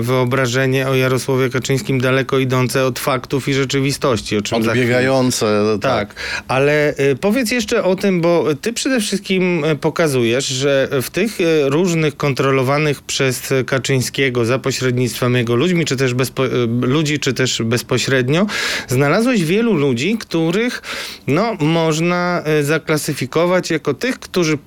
wyobrażenie 0.00 0.88
o 0.88 0.94
Jarosławie 0.94 1.50
Kaczyńskim 1.50 2.00
daleko 2.00 2.38
idące 2.38 2.86
od 2.86 2.98
faktów 2.98 3.48
i 3.48 3.54
rzeczywistości. 3.54 4.36
O 4.36 4.42
czym 4.42 4.58
Odbiegające. 4.58 5.46
Tak. 5.80 6.14
tak, 6.14 6.20
ale 6.48 6.94
powiedz 7.20 7.50
jeszcze 7.50 7.84
o 7.84 7.96
tym, 7.96 8.20
bo 8.20 8.44
ty 8.60 8.72
przede 8.72 9.00
wszystkim 9.00 9.64
e, 9.64 9.76
pokazujesz, 9.76 10.46
że 10.46 10.88
w 11.02 11.10
tych 11.10 11.40
e, 11.40 11.68
różnych 11.68 12.16
kontrolowanych 12.16 13.02
przez 13.02 13.52
Kaczyńskiego 13.66 14.44
za 14.44 14.58
pośrednictwem 14.58 15.43
ludźmi, 15.52 15.84
czy 15.84 15.96
też 15.96 16.14
bezpo, 16.14 16.46
e, 16.46 16.50
ludzi, 16.80 17.18
czy 17.18 17.32
też 17.32 17.62
bezpośrednio, 17.62 18.46
znalazłeś 18.88 19.44
wielu 19.44 19.74
ludzi, 19.74 20.18
których 20.18 20.82
no, 21.26 21.54
można 21.60 22.42
zaklasyfikować 22.62 23.70
jako 23.70 23.94
tych, 23.94 24.18
którzy 24.18 24.58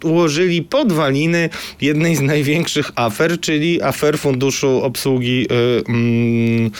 położyli 0.00 0.62
podwaliny 0.62 1.50
jednej 1.80 2.16
z 2.16 2.20
największych 2.20 2.90
afer, 2.94 3.40
czyli 3.40 3.82
afer 3.82 4.18
Funduszu 4.18 4.82
Obsługi 4.82 5.46
yy, 5.50 5.82
yy, 5.88 6.70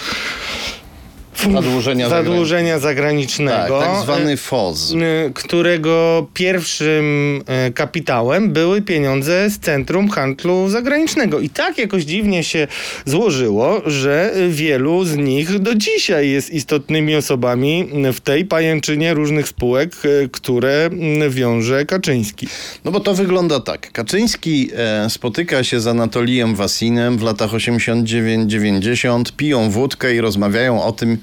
zadłużenia, 1.53 2.09
zadłużenia 2.09 2.79
zagranicznego. 2.79 3.81
Tak, 3.81 3.93
tak 3.93 4.03
zwany 4.03 4.37
FOZ. 4.37 4.95
E, 4.95 5.31
którego 5.35 6.27
pierwszym 6.35 7.41
e, 7.47 7.71
kapitałem 7.71 8.53
były 8.53 8.83
pieniądze 8.83 9.51
z 9.51 9.59
Centrum 9.59 10.09
Handlu 10.09 10.69
Zagranicznego. 10.69 11.41
I 11.41 11.49
tak 11.49 11.79
jakoś 11.79 12.05
dziwnie 12.05 12.45
się 12.45 12.67
złożyło, 13.05 13.83
że 13.87 14.35
wielu 14.49 15.05
z 15.05 15.17
nich 15.17 15.59
do 15.59 15.75
dzisiaj 15.75 16.31
jest 16.31 16.51
istotnymi 16.51 17.17
osobami 17.17 17.89
w 18.12 18.21
tej 18.21 18.45
pajęczynie 18.45 19.15
różnych 19.15 19.49
spółek, 19.49 19.93
e, 20.05 20.29
które 20.29 20.91
wiąże 21.31 21.87
Kaczyński. 21.87 22.47
No 22.85 22.91
bo 22.91 23.01
to 23.01 23.15
wygląda 23.15 23.61
tak. 23.61 23.93
Kaczyński 23.93 24.71
spotyka 25.09 25.65
się 25.65 25.81
z 25.81 25.87
Anatolijem 25.87 26.55
Wasinem 26.55 27.19
w 27.19 27.23
latach 27.23 27.51
89-90, 27.51 29.33
piją 29.37 29.71
wódkę 29.71 30.15
i 30.15 30.21
rozmawiają 30.21 30.83
o 30.83 30.93
tym, 30.93 31.19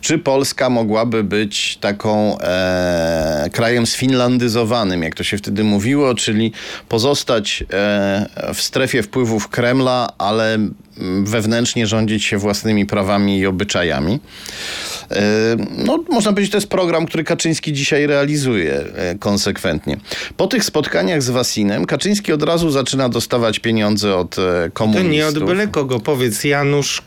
czy 0.00 0.18
Polska 0.18 0.70
mogłaby 0.70 1.24
być 1.24 1.76
taką 1.76 2.38
e, 2.38 3.50
krajem 3.52 3.86
sfinlandyzowanym, 3.86 5.02
jak 5.02 5.14
to 5.14 5.24
się 5.24 5.38
wtedy 5.38 5.64
mówiło, 5.64 6.14
czyli 6.14 6.52
pozostać 6.88 7.64
e, 7.72 8.54
w 8.54 8.62
strefie 8.62 9.02
wpływów 9.02 9.48
Kremla, 9.48 10.08
ale 10.18 10.58
wewnętrznie 11.24 11.86
rządzić 11.86 12.24
się 12.24 12.38
własnymi 12.38 12.86
prawami 12.86 13.38
i 13.38 13.46
obyczajami. 13.46 14.20
E, 15.10 15.20
no, 15.70 16.04
można 16.10 16.32
powiedzieć, 16.32 16.52
to 16.52 16.56
jest 16.56 16.68
program, 16.68 17.06
który 17.06 17.24
Kaczyński 17.24 17.72
dzisiaj 17.72 18.06
realizuje 18.06 18.84
e, 18.94 19.14
konsekwentnie. 19.18 19.96
Po 20.36 20.46
tych 20.46 20.64
spotkaniach 20.64 21.22
z 21.22 21.30
Wasinem 21.30 21.84
Kaczyński 21.84 22.32
od 22.32 22.42
razu 22.42 22.70
zaczyna 22.70 23.08
dostawać 23.08 23.58
pieniądze 23.58 24.16
od 24.16 24.36
komunistów. 24.72 25.10
To 25.10 25.12
nie 25.12 25.26
od 25.26 25.38
byle 25.38 25.68
kogo, 25.68 26.00
powiedz 26.00 26.44
Janusz 26.44 27.02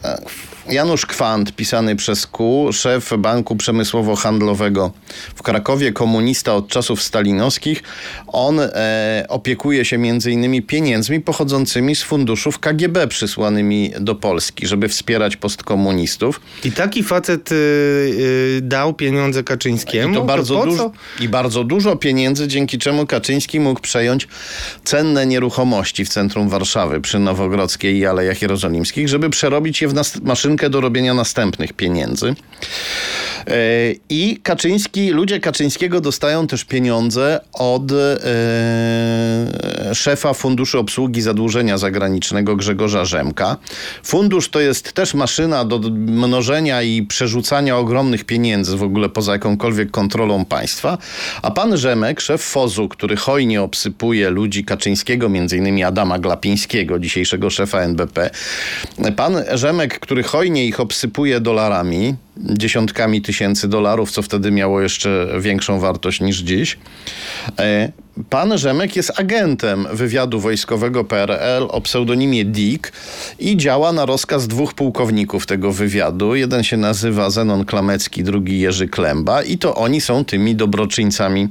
Janusz 0.69 1.05
Kwant, 1.05 1.55
pisany 1.55 1.95
przez 1.95 2.27
Q, 2.27 2.69
szef 2.73 3.13
Banku 3.17 3.55
Przemysłowo-Handlowego 3.55 4.89
w 5.35 5.43
Krakowie, 5.43 5.93
komunista 5.93 6.55
od 6.55 6.67
czasów 6.67 7.01
stalinowskich. 7.01 7.83
On 8.27 8.59
e, 8.59 9.25
opiekuje 9.29 9.85
się 9.85 9.97
między 9.97 10.31
innymi 10.31 10.61
pieniędzmi 10.61 11.21
pochodzącymi 11.21 11.95
z 11.95 12.03
funduszów 12.03 12.59
KGB 12.59 13.07
przysłanymi 13.07 13.84
do 13.99 14.15
Polski, 14.15 14.67
żeby 14.67 14.87
wspierać 14.87 15.37
postkomunistów. 15.37 16.41
I 16.63 16.71
taki 16.71 17.03
facet 17.03 17.51
y, 17.51 17.55
y, 17.55 18.59
dał 18.61 18.93
pieniądze 18.93 19.43
Kaczyńskiemu. 19.43 20.13
I 20.13 20.17
to 20.17 20.23
bardzo 20.25 20.55
po 20.55 20.65
dużo? 20.65 20.91
I 21.19 21.29
bardzo 21.29 21.63
dużo 21.63 21.95
pieniędzy, 21.95 22.47
dzięki 22.47 22.77
czemu 22.77 23.05
Kaczyński 23.05 23.59
mógł 23.59 23.81
przejąć 23.81 24.27
cenne 24.83 25.25
nieruchomości 25.25 26.05
w 26.05 26.09
centrum 26.09 26.49
Warszawy 26.49 27.01
przy 27.01 27.19
Nowogrodzkiej 27.19 27.97
i 27.97 28.05
Alejach 28.05 28.41
Jerozolimskich, 28.41 29.09
żeby 29.09 29.29
przerobić 29.29 29.81
je 29.81 29.87
w 29.87 29.93
maszynkę 30.23 30.69
do 30.69 30.81
robienia 30.81 31.13
następnych 31.13 31.73
pieniędzy. 31.73 32.35
E, 33.47 33.55
I 34.09 34.39
Kaczyński, 34.43 35.09
ludzie 35.11 35.39
Kaczyńskiego 35.39 36.01
dostają 36.01 36.47
też 36.47 36.65
pieniądze 36.65 37.39
od 37.53 37.91
e, 37.91 37.95
szefa 39.95 40.33
Funduszu 40.33 40.79
Obsługi 40.79 41.21
Zadłużenia 41.21 41.77
Zagranicznego 41.77 42.55
Grzegorza 42.55 43.05
Rzemka. 43.05 43.57
Fundusz 44.03 44.49
to 44.49 44.59
jest 44.59 44.93
też 44.93 45.13
maszyna 45.13 45.65
do 45.65 45.79
mnożenia 45.95 46.81
i 46.81 47.01
przerzucania 47.01 47.77
ogromnych 47.77 48.23
pieniędzy 48.23 48.77
w 48.77 48.83
ogóle 48.83 49.09
poza 49.09 49.31
jakąkolwiek 49.31 49.91
kontrolą 49.91 50.45
państwa. 50.45 50.97
A 51.41 51.51
pan 51.51 51.77
Rzemek, 51.77 52.21
szef 52.21 52.41
FOZ-u, 52.41 52.89
który 52.89 53.15
hojnie 53.15 53.61
obsypuje 53.61 54.29
ludzi 54.29 54.65
Kaczyńskiego, 54.65 55.29
między 55.29 55.57
innymi 55.57 55.83
Adama 55.83 56.19
Glapińskiego, 56.19 56.99
dzisiejszego 56.99 57.49
szefa 57.49 57.79
NBP. 57.79 58.29
Pan 59.15 59.37
Rzemek, 59.53 59.99
który 59.99 60.23
hojnie 60.23 60.65
ich 60.65 60.79
obsypuje 60.79 61.39
dolarami, 61.39 62.15
dziesiątkami 62.37 63.21
tysięcy 63.21 63.67
dolarów, 63.67 64.11
co 64.11 64.21
wtedy 64.21 64.51
miało 64.51 64.81
jeszcze 64.81 65.27
większą 65.39 65.79
wartość 65.79 66.21
niż 66.21 66.37
dziś. 66.37 66.77
Pan 68.29 68.57
Rzemek 68.57 68.95
jest 68.95 69.19
agentem 69.19 69.87
wywiadu 69.93 70.39
wojskowego 70.39 71.03
PRL 71.03 71.67
o 71.69 71.81
pseudonimie 71.81 72.45
Dick 72.45 72.91
i 73.39 73.57
działa 73.57 73.93
na 73.93 74.05
rozkaz 74.05 74.47
dwóch 74.47 74.73
pułkowników 74.73 75.45
tego 75.45 75.71
wywiadu. 75.71 76.35
Jeden 76.35 76.63
się 76.63 76.77
nazywa 76.77 77.29
Zenon 77.29 77.65
Klamecki, 77.65 78.23
drugi 78.23 78.59
Jerzy 78.59 78.87
Klemba 78.87 79.43
i 79.43 79.57
to 79.57 79.75
oni 79.75 80.01
są 80.01 80.25
tymi 80.25 80.55
dobroczyńcami, 80.55 81.49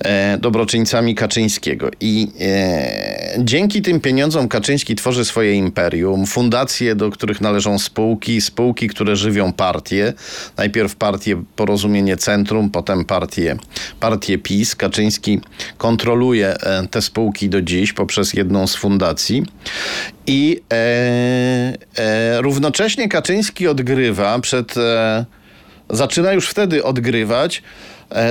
e, 0.00 0.38
dobroczyńcami 0.38 1.14
Kaczyńskiego. 1.14 1.90
I 2.00 2.28
e, 2.40 3.34
dzięki 3.38 3.82
tym 3.82 4.00
pieniądzom 4.00 4.48
Kaczyński 4.48 4.94
tworzy 4.94 5.24
swoje 5.24 5.54
imperium, 5.54 6.26
fundacje, 6.26 6.94
do 6.94 7.10
których 7.10 7.40
należą 7.40 7.78
spółki, 7.78 8.40
spółki, 8.40 8.88
które 8.88 9.16
żywią 9.16 9.52
partie. 9.52 10.12
Najpierw 10.56 10.96
partię 10.96 11.42
Porozumienie 11.56 12.16
Centrum, 12.16 12.70
potem 12.70 13.04
partię, 13.04 13.56
partię 14.00 14.38
PiS. 14.38 14.76
Kaczyński 14.76 15.40
kontroluje 15.94 16.54
e, 16.54 16.86
te 16.90 17.02
spółki 17.02 17.48
do 17.48 17.62
dziś 17.62 17.92
poprzez 17.92 18.32
jedną 18.32 18.66
z 18.66 18.76
fundacji. 18.76 19.42
I 20.26 20.60
e, 20.72 20.76
e, 21.96 22.42
równocześnie 22.42 23.08
Kaczyński 23.08 23.68
odgrywa 23.68 24.38
przed. 24.38 24.76
E, 24.76 25.24
zaczyna 25.90 26.32
już 26.32 26.48
wtedy 26.48 26.84
odgrywać 26.84 27.62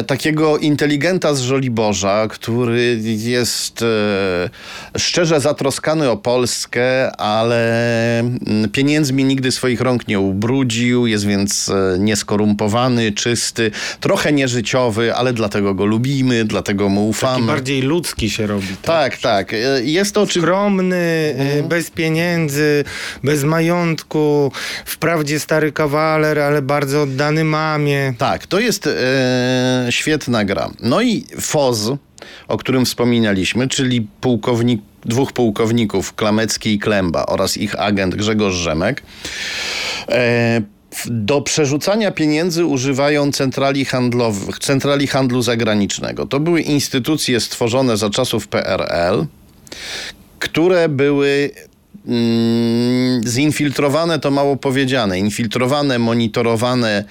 takiego 0.08 0.58
inteligenta 0.58 1.34
z 1.34 1.42
Żoliborza, 1.42 2.28
który 2.30 3.00
jest 3.04 3.82
e, 3.82 3.90
szczerze 5.00 5.40
zatroskany 5.42 6.10
o 6.10 6.18
Polskę, 6.18 7.12
ale 7.18 8.20
mm, 8.20 8.70
pieniędzmi 8.72 9.24
nigdy 9.24 9.52
swoich 9.52 9.82
rąk 9.82 10.08
nie 10.08 10.20
ubrudził, 10.20 11.08
jest 11.08 11.26
więc 11.26 11.70
e, 11.70 12.00
nieskorumpowany, 12.00 13.12
czysty, 13.12 13.72
trochę 14.00 14.32
nieżyciowy, 14.34 15.16
ale 15.16 15.34
dlatego 15.34 15.74
go 15.74 15.86
lubimy, 15.86 16.46
dlatego 16.46 16.90
mu 16.90 17.02
Taki 17.02 17.10
ufamy. 17.10 17.48
bardziej 17.48 17.82
ludzki 17.82 18.30
się 18.30 18.48
robi. 18.48 18.68
Tak, 18.82 19.18
tak. 19.18 19.54
E, 19.54 19.58
Jest 19.84 20.14
to. 20.16 20.26
Skromny, 20.26 21.36
Mhm. 21.38 21.68
bez 21.68 21.90
pieniędzy, 21.92 22.84
bez 23.24 23.44
majątku, 23.44 24.52
wprawdzie 24.86 25.40
stary 25.40 25.72
kawaler, 25.72 26.40
ale 26.40 26.62
bardzo 26.62 27.02
oddany 27.02 27.44
mamie. 27.44 28.14
Tak, 28.18 28.48
to 28.48 28.60
jest 28.60 28.88
e, 28.88 28.92
świetna 29.90 30.46
gra. 30.46 30.70
No 30.80 31.02
i 31.02 31.26
FOZ, 31.40 31.92
o 32.48 32.58
którym 32.58 32.86
wspominaliśmy, 32.86 33.68
czyli 33.68 34.08
pułkownik, 34.22 34.82
dwóch 35.06 35.34
pułkowników, 35.34 36.14
Klamecki 36.14 36.74
i 36.74 36.80
Klemba 36.80 37.26
oraz 37.26 37.58
ich 37.58 37.80
agent 37.80 38.16
Grzegorz 38.16 38.56
Rzemek, 38.56 39.04
e, 40.10 40.62
do 41.06 41.42
przerzucania 41.42 42.12
pieniędzy 42.12 42.66
używają 42.66 43.32
centrali 43.32 43.86
handlowych, 43.86 44.60
centrali 44.60 45.08
handlu 45.08 45.42
zagranicznego. 45.42 46.26
To 46.26 46.40
były 46.40 46.62
instytucje 46.62 47.40
stworzone 47.40 47.98
za 47.98 48.10
czasów 48.10 48.48
PRL, 48.48 49.26
które 50.40 50.90
były 50.90 51.52
mm, 52.08 53.28
zinfiltrowane, 53.28 54.20
to 54.20 54.32
mało 54.32 54.58
powiedziane, 54.58 55.20
infiltrowane, 55.20 56.00
monitorowane, 56.00 57.04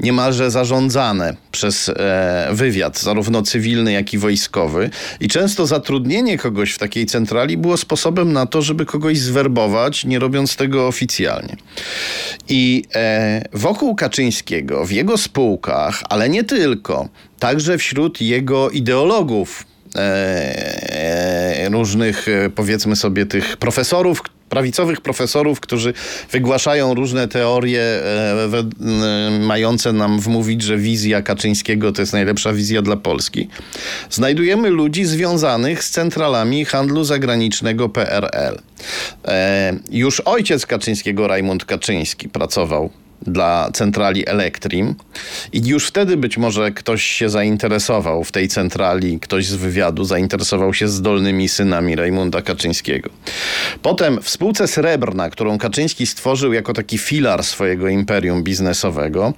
niemalże 0.00 0.50
zarządzane 0.50 1.36
przez 1.52 1.88
e, 1.88 2.48
wywiad, 2.52 3.00
zarówno 3.00 3.42
cywilny, 3.42 3.92
jak 3.92 4.14
i 4.14 4.18
wojskowy. 4.18 4.90
I 5.20 5.28
często 5.28 5.66
zatrudnienie 5.66 6.38
kogoś 6.38 6.72
w 6.72 6.78
takiej 6.78 7.06
centrali 7.06 7.56
było 7.56 7.76
sposobem 7.76 8.32
na 8.32 8.46
to, 8.46 8.62
żeby 8.62 8.86
kogoś 8.86 9.18
zwerbować, 9.18 10.04
nie 10.04 10.18
robiąc 10.18 10.56
tego 10.56 10.86
oficjalnie. 10.86 11.56
I 12.48 12.84
e, 12.94 13.44
wokół 13.52 13.94
Kaczyńskiego, 13.94 14.84
w 14.84 14.90
jego 14.90 15.18
spółkach, 15.18 16.02
ale 16.08 16.28
nie 16.28 16.44
tylko, 16.44 17.08
także 17.38 17.78
wśród 17.78 18.20
jego 18.20 18.70
ideologów, 18.70 19.66
e, 19.96 21.68
różnych, 21.70 22.28
e, 22.28 22.50
powiedzmy 22.50 22.96
sobie, 22.96 23.26
tych 23.26 23.56
profesorów, 23.56 24.22
prawicowych 24.52 25.00
profesorów, 25.00 25.60
którzy 25.60 25.94
wygłaszają 26.30 26.94
różne 26.94 27.28
teorie 27.28 27.80
e, 27.80 28.48
e, 28.54 29.38
mające 29.40 29.92
nam 29.92 30.20
wmówić, 30.20 30.62
że 30.62 30.76
wizja 30.76 31.22
Kaczyńskiego 31.22 31.92
to 31.92 32.02
jest 32.02 32.12
najlepsza 32.12 32.52
wizja 32.52 32.82
dla 32.82 32.96
Polski. 32.96 33.48
Znajdujemy 34.10 34.70
ludzi 34.70 35.04
związanych 35.04 35.84
z 35.84 35.90
centralami 35.90 36.64
handlu 36.64 37.04
zagranicznego 37.04 37.88
PRL. 37.88 38.58
E, 39.24 39.76
już 39.90 40.20
ojciec 40.20 40.66
Kaczyńskiego, 40.66 41.28
Rajmund 41.28 41.64
Kaczyński, 41.64 42.28
pracował 42.28 42.90
dla 43.26 43.70
centrali 43.72 44.28
Elektrim 44.28 44.94
i 45.52 45.66
już 45.66 45.86
wtedy 45.86 46.16
być 46.16 46.38
może 46.38 46.70
ktoś 46.70 47.02
się 47.02 47.30
zainteresował 47.30 48.24
w 48.24 48.32
tej 48.32 48.48
centrali, 48.48 49.20
ktoś 49.20 49.46
z 49.46 49.54
wywiadu 49.54 50.04
zainteresował 50.04 50.74
się 50.74 50.88
zdolnymi 50.88 51.48
synami 51.48 51.96
Rajmunda 51.96 52.42
Kaczyńskiego. 52.42 53.10
Potem 53.82 54.22
w 54.22 54.28
spółce 54.28 54.68
Srebrna, 54.68 55.30
którą 55.30 55.58
Kaczyński 55.58 56.06
stworzył 56.06 56.52
jako 56.52 56.72
taki 56.72 56.98
filar 56.98 57.44
swojego 57.44 57.88
imperium 57.88 58.42
biznesowego, 58.42 59.32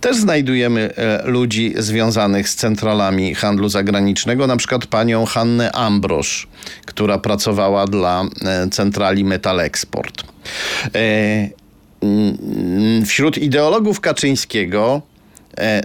też 0.00 0.16
znajdujemy 0.16 0.94
e, 0.96 1.22
ludzi 1.26 1.74
związanych 1.76 2.48
z 2.48 2.54
centralami 2.54 3.34
handlu 3.34 3.68
zagranicznego, 3.68 4.46
na 4.46 4.56
przykład 4.56 4.86
panią 4.86 5.24
Hannę 5.26 5.72
Ambrosz, 5.72 6.48
która 6.86 7.18
pracowała 7.18 7.86
dla 7.86 8.24
e, 8.44 8.68
centrali 8.68 9.24
Metal 9.24 9.60
Export. 9.60 10.24
E, 12.02 12.06
Mm, 12.06 13.04
wśród 13.04 13.38
ideologów 13.38 14.00
Kaczyńskiego 14.00 15.02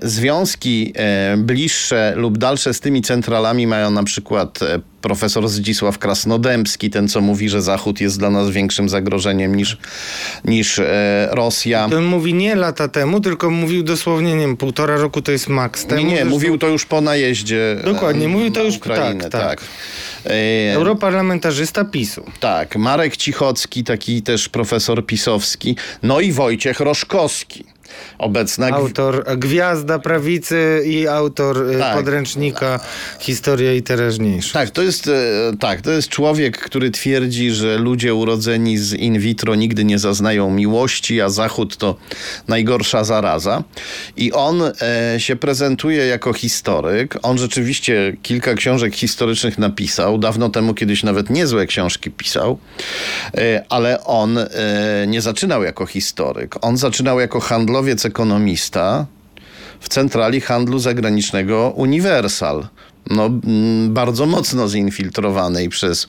związki 0.04 0.94
e, 0.96 1.38
bliższe 1.38 2.14
lub 2.16 2.38
dalsze 2.38 2.74
z 2.74 2.80
tymi 2.80 3.02
centralami 3.02 3.68
mają 3.68 3.92
na 3.92 4.04
przykład 4.04 4.62
e, 4.62 4.80
profesor 5.02 5.48
Zdzisław 5.50 5.98
Krasnodębski, 5.98 6.90
ten 6.90 7.08
co 7.08 7.22
mówi, 7.22 7.50
że 7.50 7.62
Zachód 7.62 8.02
jest 8.02 8.20
dla 8.20 8.30
nas 8.30 8.50
większym 8.50 8.90
zagrożeniem 8.90 9.56
niż, 9.56 9.78
niż 10.46 10.80
e, 10.80 11.28
Rosja. 11.32 11.88
To 11.90 11.98
on 11.98 12.06
mówi 12.06 12.34
nie 12.34 12.56
lata 12.56 12.88
temu, 12.88 13.20
tylko 13.22 13.50
mówił 13.50 13.84
dosłownie, 13.84 14.34
nie 14.36 14.42
wiem, 14.42 14.58
półtora 14.58 14.98
roku 14.98 15.22
to 15.22 15.32
jest 15.32 15.48
maks 15.48 15.86
temu. 15.86 16.02
Nie, 16.02 16.14
nie, 16.14 16.26
mówił 16.26 16.58
to 16.58 16.68
już 16.68 16.86
po 16.86 17.02
najeździe 17.02 17.78
e, 17.80 17.84
Dokładnie, 17.84 18.28
mówił 18.28 18.52
to 18.52 18.64
już- 18.64 18.78
Ukrainę, 18.78 19.24
tak, 19.24 19.32
tak. 19.32 19.42
tak. 19.42 19.62
E, 20.26 20.74
Europarlamentarzysta 20.76 21.86
PiSu. 21.86 22.24
Tak, 22.40 22.76
Marek 22.76 23.18
Cichocki, 23.18 23.84
taki 23.84 24.22
też 24.22 24.50
profesor 24.50 25.06
pisowski, 25.06 25.76
no 26.04 26.20
i 26.20 26.32
Wojciech 26.32 26.80
Roszkowski. 26.80 27.64
Obecna. 28.18 28.68
Autor, 28.68 29.24
gwiazda 29.38 30.00
prawicy 30.00 30.84
i 30.86 31.08
autor 31.08 31.70
e, 31.76 31.80
Tak. 31.80 31.98
podręcznika 31.98 32.80
Historia 33.20 33.74
i 33.74 33.82
teraźniejszość. 33.82 34.54
Tak, 34.54 34.70
to 34.70 34.82
jest, 34.84 35.08
e, 35.08 35.12
tak, 35.60 35.82
to 35.82 35.92
jest 35.92 36.10
człowiek, 36.10 36.58
który 36.58 36.92
twierdzi, 36.92 37.52
że 37.52 37.78
ludzie 37.78 38.14
urodzeni 38.14 38.78
z 38.78 38.94
in 38.94 39.20
vitro 39.20 39.56
nigdy 39.56 39.86
nie 39.86 40.00
zaznają 40.00 40.52
miłości, 40.52 41.22
a 41.22 41.30
Zachód 41.30 41.78
to 41.78 41.96
najgorsza 42.48 43.04
zaraza. 43.04 43.64
I 44.18 44.32
on 44.34 44.62
e, 44.64 45.20
się 45.20 45.36
prezentuje 45.36 46.06
jako 46.06 46.34
historyk. 46.34 47.18
On 47.24 47.38
rzeczywiście 47.38 48.18
kilka 48.24 48.54
książek 48.54 48.96
historycznych 48.96 49.58
napisał. 49.58 50.18
Dawno 50.18 50.50
temu 50.50 50.74
kiedyś 50.74 51.04
nawet 51.04 51.30
niezłe 51.30 51.66
książki 51.66 52.12
pisał. 52.12 52.60
E, 53.38 53.64
ale 53.70 54.04
on 54.04 54.38
e, 54.38 54.48
nie 55.08 55.22
zaczynał 55.22 55.64
jako 55.64 55.86
historyk. 55.86 56.56
On 56.62 56.78
zaczynał 56.78 57.20
jako 57.20 57.40
handlowiec 57.78 58.06
ekonomista 58.06 59.06
w 59.80 59.90
centrali 59.90 60.42
handlu 60.42 60.80
zagranicznego 60.80 61.74
Universal. 61.76 62.68
No, 63.10 63.26
mm, 63.26 63.94
bardzo 63.94 64.26
mocno 64.26 64.68
zinfiltrowanej 64.68 65.70
przez, 65.70 66.08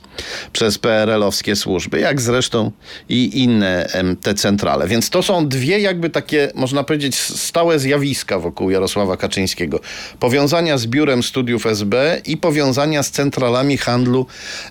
przez 0.53 0.77
PRL-owskie 0.77 1.55
służby, 1.55 1.99
jak 1.99 2.21
zresztą 2.21 2.71
i 3.09 3.43
inne 3.43 3.89
te 4.21 4.33
centrale. 4.33 4.87
Więc 4.87 5.09
to 5.09 5.23
są 5.23 5.47
dwie 5.47 5.79
jakby 5.79 6.09
takie, 6.09 6.51
można 6.55 6.83
powiedzieć, 6.83 7.15
stałe 7.19 7.79
zjawiska 7.79 8.39
wokół 8.39 8.69
Jarosława 8.69 9.17
Kaczyńskiego. 9.17 9.79
Powiązania 10.19 10.77
z 10.77 10.87
biurem 10.87 11.23
studiów 11.23 11.65
SB 11.65 12.21
i 12.25 12.37
powiązania 12.37 13.03
z 13.03 13.11
centralami 13.11 13.77
handlu 13.77 14.25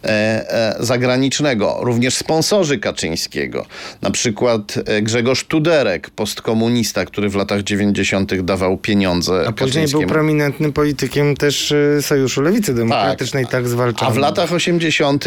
e, 0.04 0.08
e, 0.08 0.76
zagranicznego. 0.80 1.78
Również 1.80 2.14
sponsorzy 2.14 2.78
Kaczyńskiego. 2.78 3.66
Na 4.02 4.10
przykład 4.10 4.74
e, 4.86 5.02
Grzegorz 5.02 5.44
Tuderek, 5.44 6.10
postkomunista, 6.10 7.04
który 7.04 7.28
w 7.28 7.34
latach 7.34 7.62
90. 7.62 8.40
dawał 8.42 8.78
pieniądze 8.78 9.44
A 9.48 9.52
później 9.52 9.88
był 9.88 10.06
prominentnym 10.06 10.72
politykiem 10.72 11.36
też 11.36 11.72
e, 11.72 12.02
Sojuszu 12.18 12.42
Lewicy 12.42 12.74
Demokratycznej, 12.74 13.46
tak, 13.46 13.68
zwalczanym. 13.68 14.12
A 14.12 14.14
w 14.14 14.18
latach 14.18 14.52
80. 14.52 15.24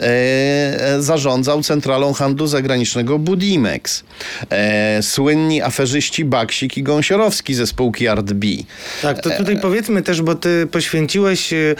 E, 0.00 1.02
zarządzał 1.02 1.62
centralą 1.62 2.12
handlu 2.12 2.46
zagranicznego 2.46 3.18
Budimex. 3.18 4.04
E, 4.50 5.02
słynni 5.02 5.62
aferzyści 5.62 6.24
Baksik 6.24 6.78
i 6.78 6.82
Gąsiorowski 6.82 7.54
ze 7.54 7.66
spółki 7.66 8.08
Art 8.08 8.32
B. 8.32 8.46
Tak, 9.02 9.20
to 9.20 9.30
tutaj 9.30 9.60
powiedzmy 9.60 10.02
też, 10.02 10.22
bo 10.22 10.34
ty 10.34 10.66
poświęciłeś 10.70 11.52
e, 11.52 11.74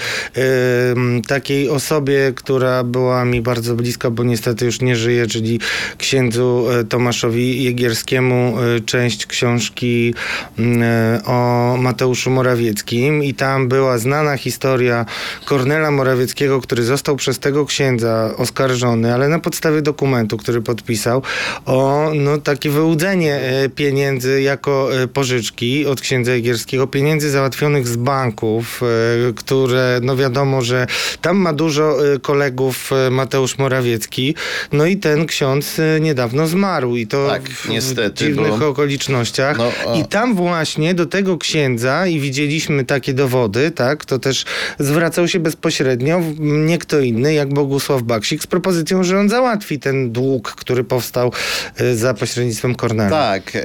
takiej 1.29 1.69
osobie, 1.69 2.33
która 2.35 2.85
była 2.85 3.25
mi 3.25 3.42
bardzo 3.42 3.75
bliska, 3.75 4.11
bo 4.11 4.25
niestety 4.25 4.64
już 4.64 4.81
nie 4.81 4.97
żyje, 4.97 5.27
czyli 5.27 5.61
księdzu 5.99 6.66
e, 6.71 6.85
Tomaszowi 6.85 7.62
Jegierskiemu 7.62 8.55
e, 8.61 8.81
część 8.81 9.27
książki 9.27 10.14
e, 10.59 11.21
o 11.25 11.77
Mateuszu 11.79 12.31
Morawieckim 12.31 13.25
i 13.25 13.35
tam 13.35 13.69
była 13.69 13.99
znana 13.99 14.37
historia 14.50 15.06
Kornela 15.44 15.90
Morawieckiego, 15.90 16.61
który 16.61 16.85
został 16.85 17.16
przez 17.16 17.38
tego 17.38 17.66
księdza 17.66 18.30
oskarżony, 18.37 19.14
ale 19.14 19.28
na 19.28 19.38
podstawie 19.38 19.82
dokumentu, 19.82 20.37
który 20.37 20.62
podpisał, 20.62 21.22
o 21.66 22.11
no, 22.14 22.38
takie 22.38 22.70
wyłudzenie 22.70 23.35
e, 23.40 23.68
pieniędzy 23.68 24.42
jako 24.42 25.02
e, 25.02 25.09
pożyczki 25.09 25.87
od 25.87 26.00
księdza 26.00 26.32
Jegierskiego, 26.32 26.87
pieniędzy 26.87 27.30
załatwionych 27.30 27.88
z 27.88 27.96
banków, 27.96 28.80
e, 28.82 29.32
które 29.32 30.00
no 30.02 30.16
wiadomo, 30.16 30.62
że 30.62 30.87
tam 31.22 31.37
ma 31.37 31.52
dużo 31.52 31.96
kolegów 32.22 32.90
Mateusz 33.11 33.59
Morawiecki, 33.59 34.35
no 34.72 34.87
i 34.87 34.96
ten 34.96 35.26
ksiądz 35.26 35.80
niedawno 36.00 36.46
zmarł 36.46 36.96
i 36.96 37.06
to 37.06 37.28
Tak, 37.28 37.48
w, 37.48 37.68
niestety, 37.68 38.24
w 38.24 38.28
dziwnych 38.28 38.59
bo- 38.59 38.68
okolicznościach. 38.68 39.59
No, 39.59 39.70
a- 39.88 39.94
I 39.94 40.04
tam 40.04 40.35
właśnie 40.35 40.94
do 40.94 41.06
tego 41.06 41.38
księdza 41.38 42.06
i 42.06 42.20
widzieliśmy 42.20 42.85
takie 42.85 43.14
dowody, 43.14 43.70
tak, 43.70 44.04
to 44.04 44.18
też 44.26 44.44
zwracał 44.78 45.28
się 45.28 45.40
bezpośrednio 45.40 46.20
nie 46.38 46.78
kto 46.78 47.00
inny 47.00 47.34
jak 47.34 47.54
Bogusław 47.54 48.02
Baksik 48.02 48.42
z 48.42 48.46
propozycją, 48.46 49.04
że 49.04 49.18
on 49.18 49.28
załatwi 49.28 49.78
ten 49.78 50.12
dług, 50.12 50.52
który 50.52 50.84
powstał 50.84 51.32
e, 51.76 51.94
za 51.94 52.14
pośrednictwem 52.14 52.74
Kornela. 52.74 53.10
Tak. 53.10 53.56
E, 53.56 53.60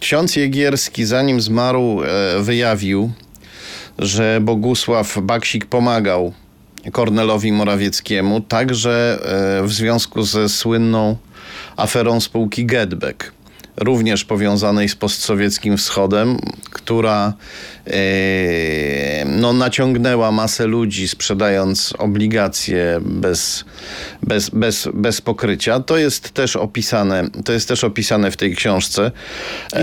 ksiądz 0.00 0.36
Jegierski, 0.36 1.04
zanim 1.04 1.40
zmarł, 1.40 2.02
e, 2.02 2.42
wyjawił, 2.42 3.10
że 3.98 4.38
Bogusław 4.42 5.18
Baksik 5.22 5.66
pomagał 5.66 6.32
Kornelowi 6.92 7.52
Morawieckiemu, 7.52 8.40
także 8.40 9.18
w 9.64 9.72
związku 9.72 10.22
ze 10.22 10.48
słynną 10.48 11.16
aferą 11.76 12.20
spółki 12.20 12.66
Getback, 12.66 13.32
również 13.80 14.24
powiązanej 14.24 14.88
z 14.88 14.94
postsowieckim 14.94 15.76
wschodem, 15.76 16.38
która 16.70 17.32
e, 17.86 19.24
no, 19.24 19.52
naciągnęła 19.52 20.32
masę 20.32 20.66
ludzi 20.66 21.08
sprzedając 21.08 21.94
obligacje 21.98 23.00
bez, 23.02 23.64
bez, 24.28 24.50
bez, 24.50 24.88
bez 24.94 25.20
pokrycia. 25.20 25.80
To 25.80 25.96
jest 25.96 26.30
też 26.30 26.56
opisane, 26.56 27.24
to 27.44 27.52
jest 27.52 27.68
też 27.68 27.84
opisane 27.84 28.30
w 28.30 28.36
tej 28.36 28.56
książce. 28.56 29.10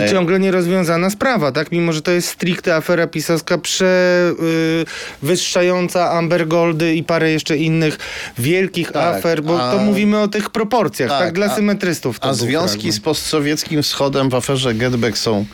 I 0.08 0.12
ciągle 0.12 0.40
nierozwiązana 0.40 1.10
sprawa, 1.10 1.52
tak? 1.52 1.72
Mimo, 1.72 1.94
że 1.94 2.02
to 2.02 2.12
jest 2.12 2.28
stricte 2.30 2.76
afera 2.76 3.08
pisowska 3.08 3.58
przewyższająca 3.58 6.12
Amber 6.12 6.48
Goldy 6.48 6.96
i 6.96 7.04
parę 7.04 7.32
jeszcze 7.32 7.58
innych 7.58 7.98
wielkich 8.38 8.92
Tak, 8.92 9.16
afer, 9.18 9.44
bo 9.44 9.64
a- 9.64 9.72
to 9.72 9.78
mówimy 9.80 10.20
o 10.20 10.28
tych 10.28 10.50
proporcjach, 10.50 11.10
tak? 11.10 11.20
Tak, 11.20 11.34
Dla 11.34 11.46
a- 11.46 11.56
symetrystów. 11.56 12.18
A 12.22 12.34
związki 12.34 12.72
fragment. 12.78 12.96
z 12.96 13.00
postsowieckim 13.00 13.84
wschodem 13.84 14.30
w 14.30 14.36
aferze 14.36 14.74
Getback 14.74 15.18
są, 15.18 15.46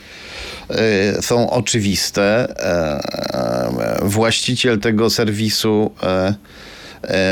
e, 0.70 1.22
są 1.22 1.50
oczywiste. 1.50 2.22
E, 2.22 3.98
e, 4.02 4.04
właściciel 4.08 4.80
tego 4.80 5.10
serwisu, 5.10 5.92
e, 6.02 6.06
e, 6.08 6.34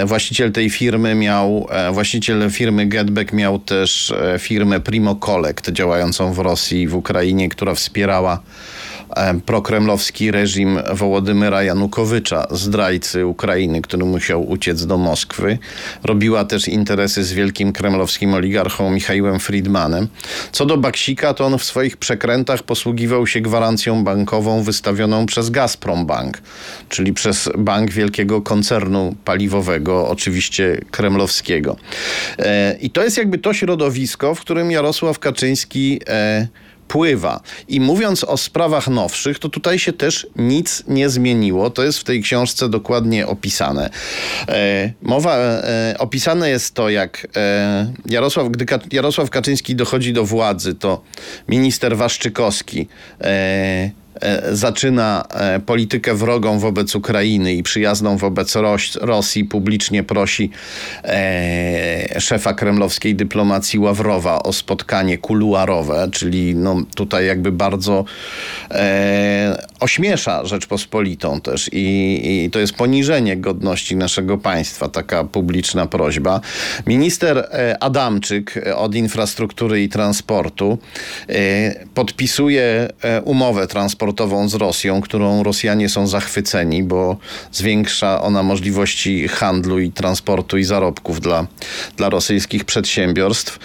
właściciel 0.06 0.52
tej 0.52 0.70
firmy 0.70 1.14
miał, 1.14 1.66
e, 1.70 1.92
właściciel 1.92 2.50
firmy 2.50 2.86
Getback 2.86 3.32
miał 3.32 3.58
też 3.58 4.10
e, 4.10 4.38
firmę 4.38 4.80
Primo 4.80 5.16
Collect 5.16 5.70
działającą 5.70 6.32
w 6.32 6.38
Rosji 6.38 6.82
i 6.82 6.88
w 6.88 6.94
Ukrainie, 6.94 7.48
która 7.48 7.74
wspierała 7.74 8.34
e, 8.34 8.79
prokremlowski 9.46 10.30
reżim 10.30 10.78
Wołodymyra 10.92 11.62
Janukowycza, 11.62 12.46
zdrajcy 12.50 13.26
Ukrainy, 13.26 13.82
który 13.82 14.04
musiał 14.04 14.50
uciec 14.50 14.86
do 14.86 14.98
Moskwy. 14.98 15.58
Robiła 16.04 16.44
też 16.44 16.68
interesy 16.68 17.24
z 17.24 17.32
wielkim 17.32 17.72
kremlowskim 17.72 18.34
oligarchą 18.34 18.90
Michałem 18.90 19.40
Friedmanem. 19.40 20.08
Co 20.52 20.66
do 20.66 20.76
Baksika, 20.76 21.34
to 21.34 21.46
on 21.46 21.58
w 21.58 21.64
swoich 21.64 21.96
przekrętach 21.96 22.62
posługiwał 22.62 23.26
się 23.26 23.40
gwarancją 23.40 24.04
bankową 24.04 24.62
wystawioną 24.62 25.26
przez 25.26 25.50
Gazprom 25.50 26.06
Bank, 26.06 26.38
czyli 26.88 27.12
przez 27.12 27.48
bank 27.58 27.90
wielkiego 27.90 28.42
koncernu 28.42 29.14
paliwowego, 29.24 30.08
oczywiście 30.08 30.80
kremlowskiego. 30.90 31.76
E, 32.38 32.76
I 32.80 32.90
to 32.90 33.04
jest 33.04 33.18
jakby 33.18 33.38
to 33.38 33.52
środowisko, 33.52 34.34
w 34.34 34.40
którym 34.40 34.70
Jarosław 34.70 35.18
Kaczyński 35.18 36.00
e, 36.08 36.48
pływa. 36.90 37.40
I 37.68 37.80
mówiąc 37.80 38.24
o 38.24 38.36
sprawach 38.36 38.88
nowszych, 38.88 39.38
to 39.38 39.48
tutaj 39.48 39.78
się 39.78 39.92
też 39.92 40.26
nic 40.36 40.82
nie 40.88 41.08
zmieniło. 41.08 41.70
To 41.70 41.82
jest 41.82 41.98
w 41.98 42.04
tej 42.04 42.22
książce 42.22 42.68
dokładnie 42.68 43.26
opisane. 43.26 43.90
E, 44.48 44.92
mowa, 45.02 45.36
e, 45.36 45.94
opisane 45.98 46.50
jest 46.50 46.74
to, 46.74 46.88
jak 46.88 47.26
e, 47.36 47.92
Jarosław, 48.06 48.48
gdy 48.48 48.66
Jarosław 48.92 49.30
Kaczyński 49.30 49.74
dochodzi 49.76 50.12
do 50.12 50.24
władzy, 50.24 50.74
to 50.74 51.02
minister 51.48 51.96
Waszczykowski 51.96 52.88
zaczyna 54.52 55.24
e, 55.30 55.60
politykę 55.60 56.14
wrogą 56.14 56.58
wobec 56.58 56.94
Ukrainy 56.94 57.54
i 57.54 57.62
przyjazną 57.62 58.16
wobec 58.16 58.56
Ros- 58.56 58.98
Rosji, 59.00 59.44
publicznie 59.44 60.02
prosi 60.02 60.50
e, 61.04 62.20
szefa 62.20 62.54
kremlowskiej 62.54 63.14
dyplomacji 63.14 63.78
Ławrowa 63.78 64.42
o 64.42 64.52
spotkanie 64.52 65.18
kuluarowe, 65.18 66.08
czyli 66.12 66.54
no, 66.54 66.76
tutaj 66.94 67.26
jakby 67.26 67.52
bardzo 67.52 68.04
e, 68.70 69.69
ośmiesza 69.80 70.46
Rzeczpospolitą 70.46 71.40
też 71.40 71.70
i, 71.72 72.20
i 72.44 72.50
to 72.50 72.58
jest 72.58 72.72
poniżenie 72.72 73.36
godności 73.36 73.96
naszego 73.96 74.38
państwa, 74.38 74.88
taka 74.88 75.24
publiczna 75.24 75.86
prośba. 75.86 76.40
Minister 76.86 77.38
e, 77.38 77.82
Adamczyk 77.82 78.56
e, 78.56 78.76
od 78.76 78.94
infrastruktury 78.94 79.82
i 79.82 79.88
transportu 79.88 80.78
e, 81.28 81.86
podpisuje 81.94 82.88
umowę 83.24 83.66
transportową 83.66 84.48
z 84.48 84.54
Rosją, 84.54 85.00
którą 85.00 85.42
Rosjanie 85.42 85.88
są 85.88 86.06
zachwyceni, 86.06 86.82
bo 86.82 87.16
zwiększa 87.52 88.22
ona 88.22 88.42
możliwości 88.42 89.28
handlu 89.28 89.78
i 89.78 89.92
transportu 89.92 90.58
i 90.58 90.64
zarobków 90.64 91.20
dla, 91.20 91.46
dla 91.96 92.10
rosyjskich 92.10 92.64
przedsiębiorstw. 92.64 93.58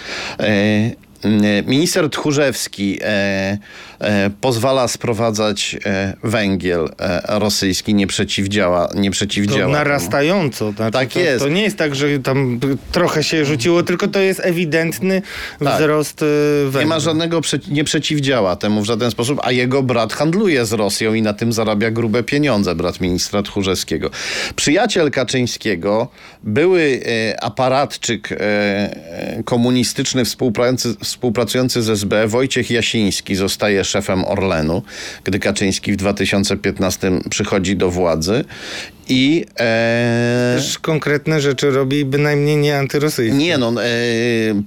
E, 1.26 1.62
Minister 1.62 2.10
Tchórzewski 2.10 2.98
e, 3.02 3.58
e, 4.00 4.30
pozwala 4.40 4.88
sprowadzać 4.88 5.76
e, 5.86 6.16
węgiel 6.24 6.88
e, 7.00 7.38
rosyjski, 7.38 7.94
nie 7.94 8.06
przeciwdziała, 8.06 8.88
nie 8.94 9.08
To 9.10 9.12
przeciwdziała. 9.12 9.72
narastająco. 9.72 10.72
Znaczy, 10.72 10.92
Tak 10.92 11.08
to, 11.12 11.20
jest. 11.20 11.44
To 11.44 11.48
nie 11.48 11.62
jest 11.62 11.76
tak, 11.76 11.94
że 11.94 12.18
tam 12.18 12.60
trochę 12.92 13.22
się 13.24 13.44
rzuciło, 13.44 13.82
tylko 13.82 14.08
to 14.08 14.20
jest 14.20 14.40
ewidentny 14.44 15.22
Tak. 15.64 15.74
wzrost 15.78 16.22
y, 16.22 16.26
węgla. 16.64 16.80
Nie 16.80 16.86
ma 16.86 17.00
żadnego, 17.00 17.40
nie 17.70 17.84
przeciwdziała 17.84 18.56
temu 18.56 18.82
w 18.82 18.84
żaden 18.84 19.10
sposób, 19.10 19.40
a 19.42 19.52
jego 19.52 19.82
brat 19.82 20.12
handluje 20.12 20.66
z 20.66 20.72
Rosją 20.72 21.14
i 21.14 21.22
na 21.22 21.32
tym 21.32 21.52
zarabia 21.52 21.90
grube 21.90 22.22
pieniądze, 22.22 22.74
brat 22.74 23.00
ministra 23.00 23.42
Tchórzewskiego. 23.42 24.10
Przyjaciel 24.56 25.10
Kaczyńskiego, 25.10 26.08
były 26.42 27.00
e, 27.06 27.44
aparatczyk 27.44 28.32
e, 28.32 28.36
e, 28.40 29.42
komunistyczny 29.44 30.24
współpracujący, 30.24 30.94
współpracujący 31.16 31.82
z 31.82 31.88
SB, 31.88 32.26
Wojciech 32.26 32.70
Jasiński, 32.70 33.34
zostaje 33.34 33.84
szefem 33.84 34.24
Orlenu, 34.24 34.82
gdy 35.24 35.38
Kaczyński 35.38 35.92
w 35.92 35.96
2015 35.96 37.10
przychodzi 37.30 37.76
do 37.76 37.90
władzy. 37.90 38.44
I 39.08 39.46
e, 39.60 40.54
Też 40.56 40.78
konkretne 40.78 41.40
rzeczy 41.40 41.70
robi 41.70 42.04
bynajmniej 42.04 42.56
nie 42.56 42.78
antyrosyjskie. 42.78 43.38
nie 43.38 43.58
no, 43.58 43.84
e, 43.84 43.86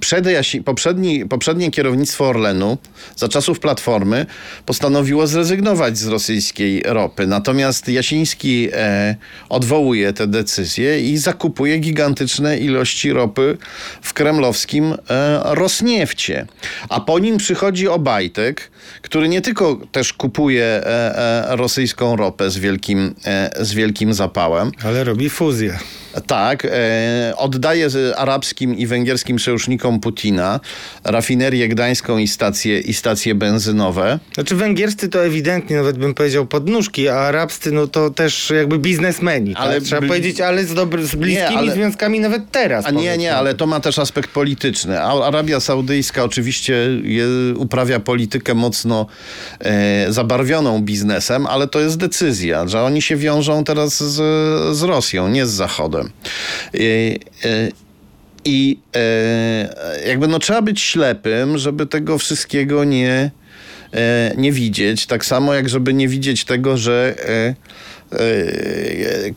przed 0.00 0.24
poprzedni, 0.64 1.26
poprzednie 1.26 1.70
kierownictwo 1.70 2.28
Orlenu 2.28 2.78
za 3.16 3.28
czasów 3.28 3.60
Platformy 3.60 4.26
postanowiło 4.66 5.26
zrezygnować 5.26 5.98
z 5.98 6.06
rosyjskiej 6.06 6.82
ropy. 6.86 7.26
Natomiast 7.26 7.88
Jasiński 7.88 8.68
e, 8.72 9.16
odwołuje 9.48 10.12
te 10.12 10.26
decyzje 10.26 11.00
i 11.00 11.18
zakupuje 11.18 11.78
gigantyczne 11.78 12.58
ilości 12.58 13.12
ropy 13.12 13.58
w 14.02 14.12
kremlowskim 14.12 14.94
e, 15.10 15.40
Rosniefcie. 15.44 16.46
A 16.88 17.00
po 17.00 17.18
nim 17.18 17.36
przychodzi 17.36 17.88
Obajtek, 17.88 18.70
który 19.02 19.28
nie 19.28 19.40
tylko 19.40 19.80
też 19.92 20.12
kupuje 20.12 20.64
e, 20.64 21.50
e, 21.50 21.56
rosyjską 21.56 22.16
ropę 22.16 22.50
z 22.50 22.58
wielkim, 22.58 23.14
e, 23.24 23.50
z 23.64 23.72
wielkim 23.72 24.14
zapałem, 24.30 24.72
Ale 24.84 25.04
robi 25.04 25.30
fuzję. 25.30 25.78
Tak, 26.26 26.64
e, 26.64 27.32
oddaje 27.36 27.88
arabskim 28.16 28.78
i 28.78 28.86
węgierskim 28.86 29.38
sojusznikom 29.38 30.00
Putina 30.00 30.60
rafinerię 31.04 31.68
gdańską 31.68 32.18
i 32.18 32.28
stacje, 32.28 32.80
i 32.80 32.94
stacje 32.94 33.34
benzynowe. 33.34 34.18
Znaczy 34.34 34.56
węgierscy 34.56 35.08
to 35.08 35.24
ewidentnie, 35.24 35.76
nawet 35.76 35.98
bym 35.98 36.14
powiedział 36.14 36.46
podnóżki, 36.46 37.08
a 37.08 37.14
arabscy 37.14 37.72
no 37.72 37.86
to 37.86 38.10
też 38.10 38.52
jakby 38.56 38.78
biznesmeni. 38.78 39.54
Ale 39.56 39.74
tak? 39.74 39.84
Trzeba 39.84 40.00
bli- 40.00 40.08
powiedzieć, 40.08 40.40
ale 40.40 40.64
z, 40.64 40.74
dobry, 40.74 41.06
z 41.06 41.14
bliskimi 41.14 41.56
ale- 41.56 41.72
związkami 41.72 42.20
nawet 42.20 42.50
teraz. 42.50 42.86
A 42.86 42.90
nie, 42.90 43.18
nie, 43.18 43.34
ale 43.36 43.54
to 43.54 43.66
ma 43.66 43.80
też 43.80 43.98
aspekt 43.98 44.30
polityczny. 44.30 45.00
Arabia 45.00 45.60
Saudyjska 45.60 46.24
oczywiście 46.24 46.74
je, 47.02 47.24
uprawia 47.56 48.00
politykę 48.00 48.54
mocno 48.54 49.06
e, 49.60 50.12
zabarwioną 50.12 50.82
biznesem, 50.82 51.46
ale 51.46 51.68
to 51.68 51.80
jest 51.80 51.96
decyzja, 51.96 52.68
że 52.68 52.82
oni 52.82 53.02
się 53.02 53.16
wiążą 53.16 53.64
teraz 53.64 53.96
z, 54.02 54.16
z 54.76 54.82
Rosją, 54.82 55.28
nie 55.28 55.46
z 55.46 55.50
Zachodem. 55.50 55.99
E, 56.04 56.78
e, 57.48 57.68
I 58.44 58.78
e, 58.96 60.04
jakby 60.08 60.28
no 60.28 60.38
trzeba 60.38 60.62
być 60.62 60.80
ślepym, 60.80 61.58
żeby 61.58 61.86
tego 61.86 62.18
wszystkiego 62.18 62.84
nie, 62.84 63.30
e, 63.92 64.34
nie 64.36 64.52
widzieć. 64.52 65.06
Tak 65.06 65.24
samo 65.24 65.54
jak 65.54 65.68
żeby 65.68 65.94
nie 65.94 66.08
widzieć 66.08 66.44
tego, 66.44 66.76
że 66.76 67.14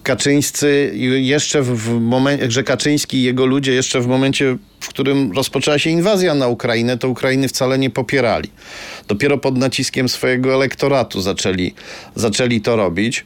Kaczyńscy 0.03 0.91
jeszcze 1.21 1.61
w 1.61 1.99
momencie, 1.99 2.51
że 2.51 2.63
Kaczyński 2.63 3.17
i 3.17 3.23
jego 3.23 3.45
ludzie 3.45 3.73
jeszcze 3.73 4.01
w 4.01 4.07
momencie, 4.07 4.57
w 4.79 4.87
którym 4.87 5.31
rozpoczęła 5.31 5.79
się 5.79 5.89
inwazja 5.89 6.35
na 6.35 6.47
Ukrainę, 6.47 6.97
to 6.97 7.09
Ukrainy 7.09 7.47
wcale 7.47 7.77
nie 7.77 7.89
popierali. 7.89 8.49
Dopiero 9.07 9.37
pod 9.37 9.57
naciskiem 9.57 10.09
swojego 10.09 10.53
elektoratu 10.53 11.21
zaczęli, 11.21 11.73
zaczęli 12.15 12.61
to 12.61 12.75
robić. 12.75 13.25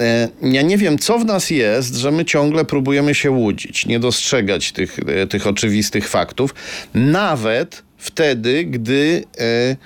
E, 0.00 0.28
ja 0.42 0.62
nie 0.62 0.78
wiem, 0.78 0.98
co 0.98 1.18
w 1.18 1.24
nas 1.24 1.50
jest, 1.50 1.94
że 1.94 2.10
my 2.10 2.24
ciągle 2.24 2.64
próbujemy 2.64 3.14
się 3.14 3.30
łudzić, 3.30 3.86
nie 3.86 4.00
dostrzegać 4.00 4.72
tych, 4.72 4.98
e, 4.98 5.26
tych 5.26 5.46
oczywistych 5.46 6.08
faktów, 6.08 6.54
nawet 6.94 7.82
wtedy, 7.98 8.64
gdy 8.64 9.24
e, 9.38 9.76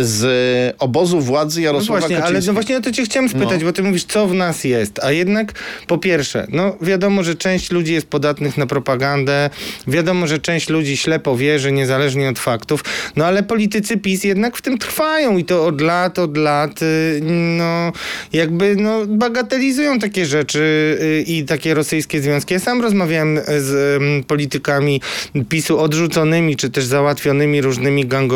z 0.00 0.74
obozu 0.78 1.20
władzy 1.20 1.60
No 1.60 1.64
Jarosława 1.64 2.00
właśnie, 2.00 2.24
ale 2.24 2.40
no 2.46 2.52
właśnie 2.52 2.76
o 2.76 2.80
to 2.80 2.92
cię 2.92 3.04
chciałem 3.04 3.28
spytać, 3.28 3.60
No. 3.60 3.66
bo 3.66 3.72
ty 3.72 3.82
mówisz, 3.82 4.04
co 4.04 4.26
w 4.26 4.34
nas 4.34 4.64
jest. 4.64 5.00
A 5.04 5.12
jednak 5.12 5.52
po 5.86 5.98
pierwsze, 5.98 6.46
no 6.48 6.76
wiadomo, 6.80 7.22
że 7.24 7.34
część 7.34 7.70
ludzi 7.70 7.92
jest 7.92 8.06
podatnych 8.06 8.56
na 8.58 8.66
propagandę, 8.66 9.50
wiadomo, 9.86 10.26
że 10.26 10.38
część 10.38 10.68
ludzi 10.68 10.96
ślepo 10.96 11.36
wierzy, 11.36 11.72
niezależnie 11.72 12.28
od 12.28 12.38
faktów, 12.38 12.84
no 13.16 13.24
ale 13.26 13.42
politycy 13.42 13.96
PiS 13.96 14.24
jednak 14.24 14.56
w 14.56 14.62
tym 14.62 14.78
trwają 14.78 15.36
i 15.38 15.44
to 15.44 15.66
od 15.66 15.80
lat, 15.80 16.18
od 16.18 16.36
lat, 16.36 16.82
y, 16.82 17.20
no 17.58 17.92
jakby 18.32 18.76
no 18.76 19.06
bagatelizują 19.06 19.98
takie 19.98 20.26
rzeczy 20.26 20.98
y, 21.02 21.24
i 21.26 21.44
takie 21.44 21.74
rosyjskie 21.74 22.20
związki. 22.20 22.54
Ja 22.54 22.60
sam 22.60 22.82
rozmawiałem 22.82 23.40
z 23.58 24.02
politykami 24.24 25.00
PiSu 25.48 25.78
odrzuconymi, 25.78 26.56
czy 26.56 26.70
też 26.70 26.84
załatwionymi 26.84 27.60
różnymi 27.60 28.06
gangowymi, 28.06 28.31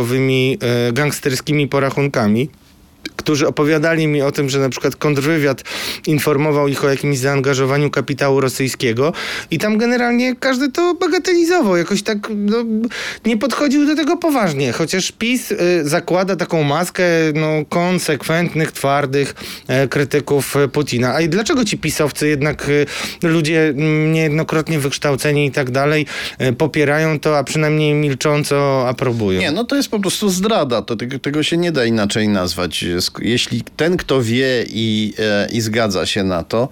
y, 0.61 0.93
gangsterskimi 0.93 1.67
porachunkami 1.67 2.51
którzy 3.17 3.49
opowiadali 3.49 4.07
mi 4.07 4.23
o 4.23 4.33
tym, 4.33 4.49
że 4.49 4.59
na 4.59 4.69
przykład 4.69 4.97
kontrwywiad 4.97 5.63
informował 6.07 6.69
ich 6.69 6.85
o 6.85 6.89
jakimś 6.89 7.19
zaangażowaniu 7.19 7.91
kapitału 7.91 8.41
rosyjskiego 8.41 9.13
i 9.51 9.59
tam 9.59 9.79
generalnie 9.79 10.37
każdy 10.37 10.73
to 10.73 10.95
bagatelizował, 10.95 11.77
jakoś 11.77 12.03
tak 12.03 12.19
no, 12.37 12.57
nie 13.25 13.37
podchodził 13.37 13.87
do 13.87 13.97
tego 13.97 14.17
poważnie, 14.17 14.73
chociaż 14.73 15.13
PiS 15.13 15.51
y, 15.51 15.57
zakłada 15.85 16.37
taką 16.37 16.63
maskę 16.63 17.05
no, 17.35 17.65
konsekwentnych, 17.69 18.73
twardych 18.73 19.35
e, 19.69 19.89
krytyków 19.89 20.57
e, 20.57 20.69
Putina. 20.69 21.15
A 21.15 21.21
i 21.21 21.29
dlaczego 21.29 21.65
ci 21.65 21.79
pisowcy 21.79 22.29
jednak 22.29 22.69
y, 22.69 22.87
ludzie 23.23 23.73
niejednokrotnie 24.13 24.79
wykształceni 24.79 25.47
i 25.47 25.51
tak 25.51 25.71
dalej 25.71 26.07
popierają 26.59 27.21
to, 27.21 27.39
a 27.39 27.45
przynajmniej 27.45 27.95
milcząco 27.95 28.89
aprobują? 28.89 29.41
Nie, 29.41 29.53
no 29.53 29.65
to 29.65 29.77
jest 29.77 29.89
po 29.89 30.01
prostu 30.01 30.31
zdrada. 30.31 30.83
To, 30.83 30.97
tego, 30.97 31.19
tego 31.19 31.43
się 31.43 31.57
nie 31.57 31.73
da 31.73 31.85
inaczej 31.85 32.29
nazwać. 32.29 32.85
Jeśli 33.21 33.63
ten, 33.77 33.97
kto 33.97 34.23
wie 34.23 34.65
i, 34.69 35.13
e, 35.19 35.49
i 35.53 35.61
zgadza 35.61 36.07
się 36.07 36.25
na 36.25 36.43
to 36.45 36.69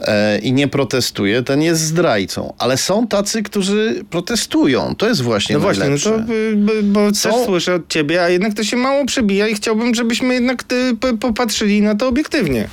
e, 0.00 0.38
i 0.38 0.52
nie 0.52 0.68
protestuje, 0.68 1.42
ten 1.42 1.62
jest 1.62 1.80
zdrajcą. 1.80 2.54
Ale 2.58 2.76
są 2.76 3.06
tacy, 3.06 3.42
którzy 3.42 4.04
protestują. 4.10 4.94
To 4.94 5.08
jest 5.08 5.20
właśnie 5.20 5.54
No 5.54 5.60
właśnie, 5.60 5.84
no 5.84 5.88
najlepsze. 5.88 6.10
to 6.10 6.82
bo 6.82 7.14
Są- 7.14 7.30
też 7.32 7.44
słyszę 7.46 7.74
od 7.74 7.88
ciebie, 7.88 8.22
a 8.22 8.28
jednak 8.28 8.54
to 8.54 8.64
się 8.64 8.76
mało 8.76 9.06
przebija 9.06 9.48
i 9.48 9.54
chciałbym, 9.54 9.94
żebyśmy 9.94 10.34
jednak 10.34 10.64
p- 10.64 11.16
popatrzyli 11.20 11.82
na 11.82 11.94
to 11.94 12.08
obiektywnie. 12.08 12.68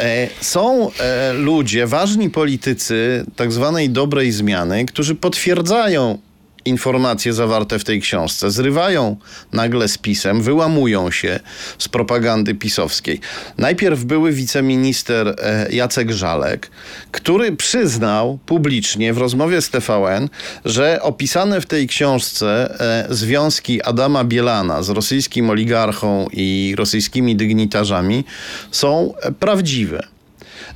E, 0.00 0.28
Są 0.40 0.90
e, 1.00 1.32
ludzie, 1.32 1.86
ważni 1.86 2.30
politycy 2.30 3.24
tak 3.36 3.52
zwanej 3.52 3.90
dobrej 3.90 4.32
zmiany, 4.32 4.84
którzy 4.86 5.14
potwierdzają 5.14 6.18
informacje 6.64 7.32
zawarte 7.32 7.78
w 7.78 7.84
tej 7.84 8.00
książce, 8.00 8.50
zrywają 8.50 9.16
nagle 9.52 9.88
z 9.88 9.98
pisem, 9.98 10.42
wyłamują 10.42 11.10
się 11.10 11.40
z 11.78 11.88
propagandy 11.88 12.54
pisowskiej. 12.54 13.20
Najpierw 13.58 14.04
były 14.04 14.32
wiceminister 14.32 15.36
e, 15.42 15.72
Jacek 15.72 16.10
Żalek, 16.10 16.70
który 17.12 17.56
przyznał 17.56 18.38
publicznie 18.46 19.12
w 19.12 19.18
rozmowie 19.18 19.62
z 19.62 19.70
TVN, 19.70 20.28
że 20.64 21.02
opisane 21.02 21.60
w 21.60 21.66
tej 21.66 21.88
książce 21.88 22.74
e, 23.10 23.14
związki 23.14 23.82
Adama 23.82 24.24
Bielana 24.24 24.82
z 24.82 24.88
rosyjskim 24.88 25.50
oligarchą 25.50 26.26
i 26.32 26.74
rosyjskimi 26.78 27.36
dygnitarzami 27.36 28.24
są 28.70 29.14
e, 29.22 29.32
prawdziwe. 29.32 30.13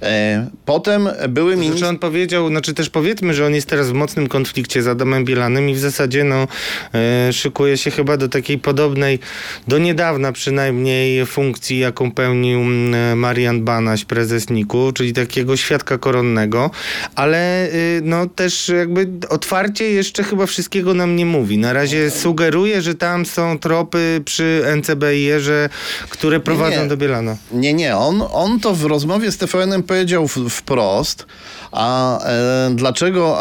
E, 0.03 0.47
Potem 0.69 1.09
były 1.29 1.53
Znaczy 1.53 1.69
minister... 1.69 1.89
on 1.89 1.99
powiedział, 1.99 2.49
znaczy 2.49 2.75
też 2.75 2.91
powiedzmy, 2.91 3.35
że 3.35 3.47
on 3.47 3.55
jest 3.55 3.67
teraz 3.67 3.89
w 3.89 3.93
mocnym 3.93 4.29
konflikcie 4.29 4.83
z 4.83 4.87
Adamem 4.87 5.25
Bielanem 5.25 5.69
i 5.69 5.75
w 5.75 5.79
zasadzie 5.79 6.25
no, 6.25 6.49
e, 6.95 7.33
szykuje 7.33 7.77
się 7.77 7.91
chyba 7.91 8.17
do 8.17 8.29
takiej 8.29 8.59
podobnej, 8.59 9.19
do 9.69 9.79
niedawna 9.79 10.33
przynajmniej 10.33 11.27
funkcji, 11.27 11.79
jaką 11.79 12.13
pełnił 12.13 12.61
mm, 12.61 13.19
Marian 13.19 13.65
Banaś, 13.65 14.05
prezes 14.05 14.51
NIK-u, 14.51 14.93
czyli 14.93 15.13
takiego 15.13 15.57
świadka 15.57 15.99
koronnego, 15.99 16.71
ale 17.15 17.69
y, 17.73 18.01
no 18.05 18.27
też 18.27 18.69
jakby 18.69 19.09
otwarcie 19.29 19.91
jeszcze 19.91 20.25
chyba 20.25 20.47
wszystkiego 20.47 20.95
nam 20.95 21.17
nie 21.17 21.27
mówi. 21.27 21.59
Na 21.59 21.73
razie 21.73 22.11
sugeruje, 22.11 22.83
że 22.83 22.95
tam 22.95 23.27
są 23.27 23.59
tropy 23.59 24.21
przy 24.25 24.63
NCBI-erze, 24.77 25.69
które 26.09 26.41
prowadzą 26.41 26.83
nie. 26.83 26.89
do 26.89 26.97
Bielana. 26.97 27.37
Nie, 27.53 27.75
nie, 27.75 27.97
on, 27.97 28.23
on 28.33 28.61
to 28.61 28.75
w 28.75 28.85
rozmowie 28.85 29.33
z 29.33 29.37
TVN-em 29.37 29.83
powiedział 29.89 30.29
wprost, 30.29 31.27
a 31.73 32.19
e, 32.25 32.71
dlaczego? 32.75 33.39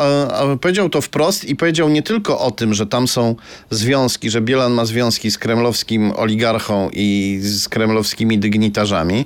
Powiedział 0.62 0.90
to 0.90 1.02
wprost 1.02 1.46
i 1.46 1.56
powiedział 1.56 1.90
nie 1.90 2.04
tylko 2.04 2.40
o 2.40 2.52
tym, 2.52 2.74
że 2.74 2.88
tam 2.88 3.08
są 3.08 3.36
związki, 3.70 4.30
że 4.30 4.42
Bielan 4.42 4.74
ma 4.74 4.86
związki 4.86 5.32
z 5.32 5.38
kremlowskim 5.38 6.12
oligarchą 6.16 6.90
i 6.94 7.40
z 7.42 7.70
kremlowskimi 7.70 8.40
dygnitarzami. 8.40 9.26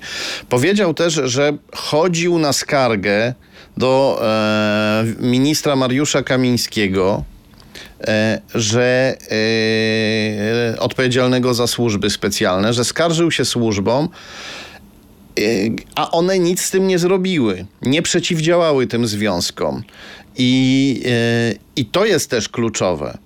Powiedział 0.49 0.93
też, 0.93 1.13
że 1.13 1.57
chodził 1.75 2.39
na 2.39 2.53
skargę 2.53 3.33
do 3.77 4.21
e, 4.23 5.05
ministra 5.19 5.75
Mariusza 5.75 6.23
Kamińskiego, 6.23 7.23
e, 8.07 8.41
że 8.55 9.17
odpowiedzialnego 10.79 11.53
za 11.53 11.67
służby 11.67 12.09
specjalne, 12.09 12.73
że 12.73 12.85
skarżył 12.85 13.31
się 13.31 13.45
służbom, 13.45 14.09
a 15.95 16.11
one 16.11 16.39
nic 16.39 16.61
z 16.61 16.71
tym 16.71 16.87
nie 16.87 16.99
zrobiły, 16.99 17.65
nie 17.81 18.01
przeciwdziałały 18.01 18.87
tym 18.87 19.07
związkom. 19.07 19.83
I, 20.37 21.01
e, 21.05 21.53
i 21.75 21.85
to 21.85 22.05
jest 22.05 22.29
też 22.29 22.49
kluczowe. 22.49 23.17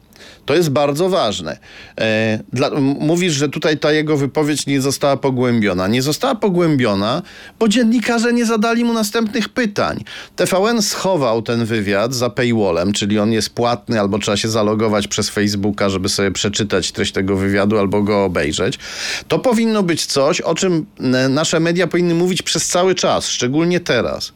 To 0.46 0.56
jest 0.56 0.70
bardzo 0.70 1.10
ważne. 1.10 1.58
E, 2.00 2.40
dla, 2.54 2.70
mówisz, 2.80 3.34
że 3.34 3.50
tutaj 3.50 3.78
ta 3.78 3.92
jego 3.92 4.18
wypowiedź 4.18 4.68
nie 4.68 4.82
została 4.82 5.18
pogłębiona. 5.18 5.88
Nie 5.88 6.02
została 6.02 6.36
pogłębiona, 6.36 7.22
bo 7.60 7.68
dziennikarze 7.68 8.34
nie 8.34 8.46
zadali 8.46 8.86
mu 8.86 8.94
następnych 8.94 9.50
pytań. 9.50 10.04
TVN 10.36 10.82
schował 10.82 11.42
ten 11.42 11.66
wywiad 11.66 12.14
za 12.14 12.30
paywallem, 12.30 12.94
czyli 12.94 13.20
on 13.20 13.32
jest 13.32 13.50
płatny, 13.50 14.00
albo 14.00 14.20
trzeba 14.20 14.38
się 14.38 14.50
zalogować 14.50 15.08
przez 15.08 15.30
Facebooka, 15.30 15.90
żeby 15.90 16.10
sobie 16.10 16.32
przeczytać 16.32 16.92
treść 16.92 17.12
tego 17.12 17.38
wywiadu, 17.38 17.80
albo 17.80 18.02
go 18.02 18.24
obejrzeć. 18.24 18.80
To 19.28 19.40
powinno 19.40 19.84
być 19.84 20.06
coś, 20.06 20.42
o 20.42 20.56
czym 20.56 20.86
nasze 21.30 21.60
media 21.60 21.88
powinny 21.88 22.14
mówić 22.14 22.42
przez 22.42 22.68
cały 22.68 22.96
czas, 22.96 23.28
szczególnie 23.28 23.80
teraz. 23.80 24.34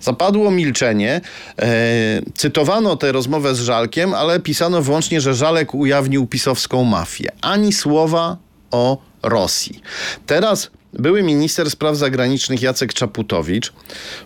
Zapadło 0.00 0.50
milczenie. 0.50 1.20
E, 1.58 2.22
cytowano 2.34 2.96
tę 2.96 3.12
rozmowę 3.12 3.54
z 3.54 3.60
Żalkiem, 3.60 4.14
ale 4.14 4.40
pisano 4.40 4.82
wyłącznie, 4.82 5.20
że 5.20 5.34
Żalek 5.34 5.74
ujawnił 5.74 6.26
pisowską 6.26 6.84
mafię. 6.84 7.32
Ani 7.42 7.72
słowa 7.72 8.36
o 8.70 8.98
Rosji. 9.22 9.80
Teraz 10.26 10.70
były 10.92 11.22
minister 11.22 11.70
spraw 11.70 11.96
zagranicznych 11.96 12.62
Jacek 12.62 12.94
Czaputowicz 12.94 13.72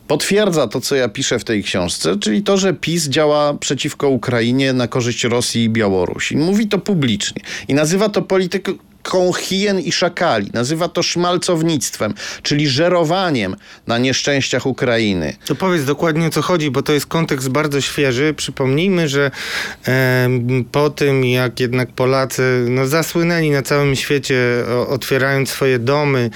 potwierdza 0.08 0.68
to, 0.68 0.80
co 0.80 0.94
ja 0.94 1.08
piszę 1.08 1.38
w 1.38 1.44
tej 1.44 1.62
książce, 1.62 2.18
czyli 2.18 2.42
to, 2.42 2.56
że 2.56 2.74
PiS 2.74 3.08
działa 3.08 3.54
przeciwko 3.54 4.08
Ukrainie 4.08 4.72
na 4.72 4.88
korzyść 4.88 5.24
Rosji 5.24 5.64
i 5.64 5.68
Białorusi. 5.68 6.36
Mówi 6.36 6.68
to 6.68 6.78
publicznie 6.78 7.42
i 7.68 7.74
nazywa 7.74 8.08
to 8.08 8.22
polityką 8.22 8.72
polityką 9.04 9.32
hien 9.32 9.80
i 9.80 9.92
szakali. 9.92 10.50
Nazywa 10.52 10.88
to 10.88 11.02
szmalcownictwem, 11.02 12.14
czyli 12.42 12.68
żerowaniem 12.68 13.56
na 13.86 13.98
nieszczęściach 13.98 14.66
Ukrainy. 14.66 15.36
To 15.46 15.54
powiedz 15.54 15.84
dokładnie 15.84 16.26
o 16.26 16.30
co 16.30 16.42
chodzi, 16.42 16.70
bo 16.70 16.82
to 16.82 16.92
jest 16.92 17.06
kontekst 17.06 17.48
bardzo 17.48 17.80
świeży. 17.80 18.34
Przypomnijmy, 18.36 19.08
że 19.08 19.30
e, 19.88 20.28
po 20.72 20.90
tym, 20.90 21.24
jak 21.24 21.60
jednak 21.60 21.92
Polacy 21.92 22.66
no, 22.68 22.86
zasłynęli 22.86 23.50
na 23.50 23.62
całym 23.62 23.96
świecie, 23.96 24.36
o, 24.68 24.88
otwierając 24.88 25.50
swoje 25.50 25.78
domy 25.78 26.30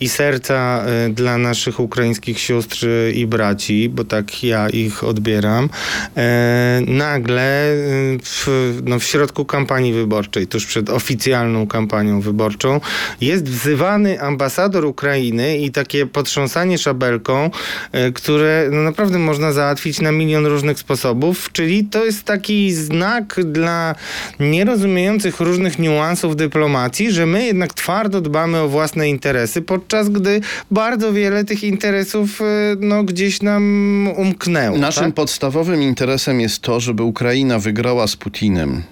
i 0.00 0.08
serca 0.08 0.84
e, 0.86 1.08
dla 1.08 1.38
naszych 1.38 1.80
ukraińskich 1.80 2.40
sióstr 2.40 2.86
i 3.14 3.26
braci, 3.26 3.88
bo 3.88 4.04
tak 4.04 4.44
ja 4.44 4.68
ich 4.68 5.04
odbieram, 5.04 5.68
e, 6.16 6.80
nagle 6.86 7.72
e, 7.72 7.76
w, 8.22 8.48
no, 8.84 8.98
w 8.98 9.04
środku 9.04 9.44
kampanii 9.44 9.92
wyborczej, 9.92 10.46
tuż 10.46 10.66
przed 10.66 10.90
oficjalną 10.90 11.66
kampanią 11.66 12.13
wyborczą, 12.20 12.80
jest 13.20 13.44
wzywany 13.44 14.20
ambasador 14.20 14.84
Ukrainy 14.84 15.58
i 15.58 15.70
takie 15.70 16.06
potrząsanie 16.06 16.78
szabelką, 16.78 17.50
e, 17.92 18.12
które 18.12 18.68
no 18.72 18.82
naprawdę 18.82 19.18
można 19.18 19.52
załatwić 19.52 20.00
na 20.00 20.12
milion 20.12 20.46
różnych 20.46 20.78
sposobów, 20.78 21.52
czyli 21.52 21.84
to 21.84 22.04
jest 22.04 22.24
taki 22.24 22.72
znak 22.72 23.40
dla 23.44 23.94
nierozumiejących 24.40 25.40
różnych 25.40 25.78
niuansów 25.78 26.36
dyplomacji, 26.36 27.12
że 27.12 27.26
my 27.26 27.46
jednak 27.46 27.74
twardo 27.74 28.20
dbamy 28.20 28.60
o 28.60 28.68
własne 28.68 29.08
interesy, 29.08 29.62
podczas 29.62 30.08
gdy 30.08 30.40
bardzo 30.70 31.12
wiele 31.12 31.44
tych 31.44 31.64
interesów 31.64 32.40
e, 32.40 32.44
no, 32.80 33.04
gdzieś 33.04 33.42
nam 33.42 34.08
umknęło. 34.16 34.78
Naszym 34.78 35.04
tak? 35.04 35.14
podstawowym 35.14 35.82
interesem 35.82 36.40
jest 36.40 36.60
to, 36.60 36.80
żeby 36.80 37.02
Ukraina 37.02 37.58
wygrała 37.58 38.06
z 38.06 38.16
Putinem, 38.16 38.82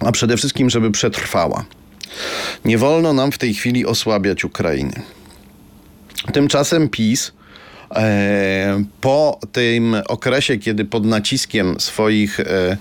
a 0.00 0.12
przede 0.12 0.36
wszystkim, 0.36 0.70
żeby 0.70 0.90
przetrwała. 0.90 1.64
Nie 2.64 2.78
wolno 2.78 3.12
nam 3.12 3.32
w 3.32 3.38
tej 3.38 3.54
chwili 3.54 3.86
osłabiać 3.86 4.44
Ukrainy. 4.44 5.02
Tymczasem 6.32 6.88
PiS 6.88 7.32
e, 7.90 8.84
po 9.00 9.40
tym 9.52 9.96
okresie, 10.08 10.58
kiedy 10.58 10.84
pod 10.84 11.04
naciskiem 11.04 11.80
swoich 11.80 12.40
e, 12.40 12.76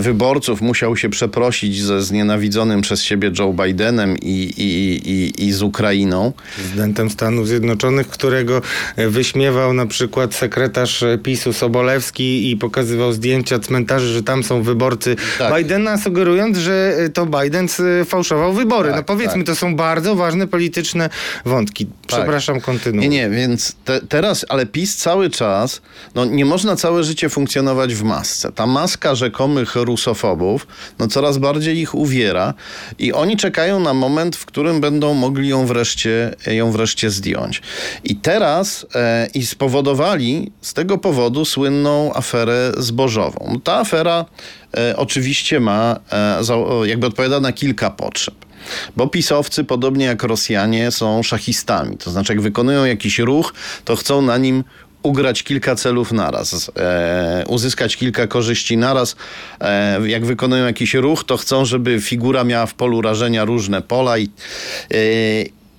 wyborców 0.00 0.60
musiał 0.60 0.96
się 0.96 1.08
przeprosić 1.08 1.82
ze 1.82 2.02
znienawidzonym 2.02 2.80
przez 2.80 3.02
siebie 3.02 3.30
Joe 3.38 3.52
Bidenem 3.52 4.16
i, 4.18 4.52
i, 4.56 5.10
i, 5.10 5.46
i 5.46 5.52
z 5.52 5.62
Ukrainą. 5.62 6.32
Prezydentem 6.56 7.10
Stanów 7.10 7.48
Zjednoczonych, 7.48 8.08
którego 8.08 8.62
wyśmiewał 8.96 9.72
na 9.72 9.86
przykład 9.86 10.34
sekretarz 10.34 11.04
PiSu 11.22 11.52
Sobolewski 11.52 12.50
i 12.50 12.56
pokazywał 12.56 13.12
zdjęcia 13.12 13.58
cmentarzy, 13.58 14.12
że 14.12 14.22
tam 14.22 14.44
są 14.44 14.62
wyborcy 14.62 15.16
tak. 15.38 15.56
Bidena, 15.56 15.98
sugerując, 15.98 16.58
że 16.58 16.96
to 17.14 17.26
Biden 17.26 17.68
fałszował 18.04 18.52
wybory. 18.52 18.88
Tak, 18.88 18.98
no 18.98 19.04
powiedzmy, 19.04 19.44
tak. 19.44 19.46
to 19.46 19.56
są 19.56 19.76
bardzo 19.76 20.14
ważne 20.14 20.46
polityczne 20.46 21.10
wątki. 21.44 21.86
Tak. 21.86 21.94
Przepraszam, 22.06 22.60
kontynuuj. 22.60 23.00
Nie, 23.00 23.08
nie, 23.08 23.30
więc 23.30 23.76
te, 23.84 24.00
teraz, 24.00 24.46
ale 24.48 24.66
PiS 24.66 24.96
cały 24.96 25.30
czas, 25.30 25.82
no 26.14 26.24
nie 26.24 26.44
można 26.44 26.76
całe 26.76 27.04
życie 27.04 27.28
funkcjonować 27.28 27.94
w 27.94 28.02
masce. 28.02 28.52
Ta 28.52 28.66
maska 28.66 29.14
rzekomych 29.14 29.73
rusofobów, 29.74 30.66
no 30.98 31.08
coraz 31.08 31.38
bardziej 31.38 31.78
ich 31.78 31.94
uwiera 31.94 32.54
i 32.98 33.12
oni 33.12 33.36
czekają 33.36 33.80
na 33.80 33.94
moment, 33.94 34.36
w 34.36 34.46
którym 34.46 34.80
będą 34.80 35.14
mogli 35.14 35.48
ją 35.48 35.66
wreszcie, 35.66 36.34
ją 36.46 36.72
wreszcie 36.72 37.10
zdjąć. 37.10 37.62
I 38.04 38.16
teraz 38.16 38.86
e, 38.94 39.28
i 39.34 39.46
spowodowali 39.46 40.52
z 40.60 40.74
tego 40.74 40.98
powodu 40.98 41.44
słynną 41.44 42.14
aferę 42.14 42.72
zbożową. 42.78 43.60
Ta 43.64 43.76
afera 43.76 44.24
e, 44.76 44.96
oczywiście 44.96 45.60
ma, 45.60 46.00
e, 46.12 46.88
jakby 46.88 47.06
odpowiada 47.06 47.40
na 47.40 47.52
kilka 47.52 47.90
potrzeb. 47.90 48.34
Bo 48.96 49.08
pisowcy, 49.08 49.64
podobnie 49.64 50.04
jak 50.04 50.22
Rosjanie, 50.22 50.90
są 50.90 51.22
szachistami. 51.22 51.96
To 51.96 52.10
znaczy, 52.10 52.32
jak 52.32 52.42
wykonują 52.42 52.84
jakiś 52.84 53.18
ruch, 53.18 53.54
to 53.84 53.96
chcą 53.96 54.22
na 54.22 54.38
nim 54.38 54.64
ugrać 55.04 55.42
kilka 55.42 55.74
celów 55.74 56.12
naraz, 56.12 56.70
e, 56.76 57.44
uzyskać 57.48 57.96
kilka 57.96 58.26
korzyści 58.26 58.76
naraz. 58.76 59.16
E, 59.60 60.08
jak 60.08 60.24
wykonują 60.24 60.66
jakiś 60.66 60.94
ruch, 60.94 61.24
to 61.24 61.36
chcą, 61.36 61.64
żeby 61.64 62.00
figura 62.00 62.44
miała 62.44 62.66
w 62.66 62.74
polu 62.74 63.02
rażenia 63.02 63.44
różne 63.44 63.82
pola 63.82 64.18
i, 64.18 64.24
e, 64.24 64.28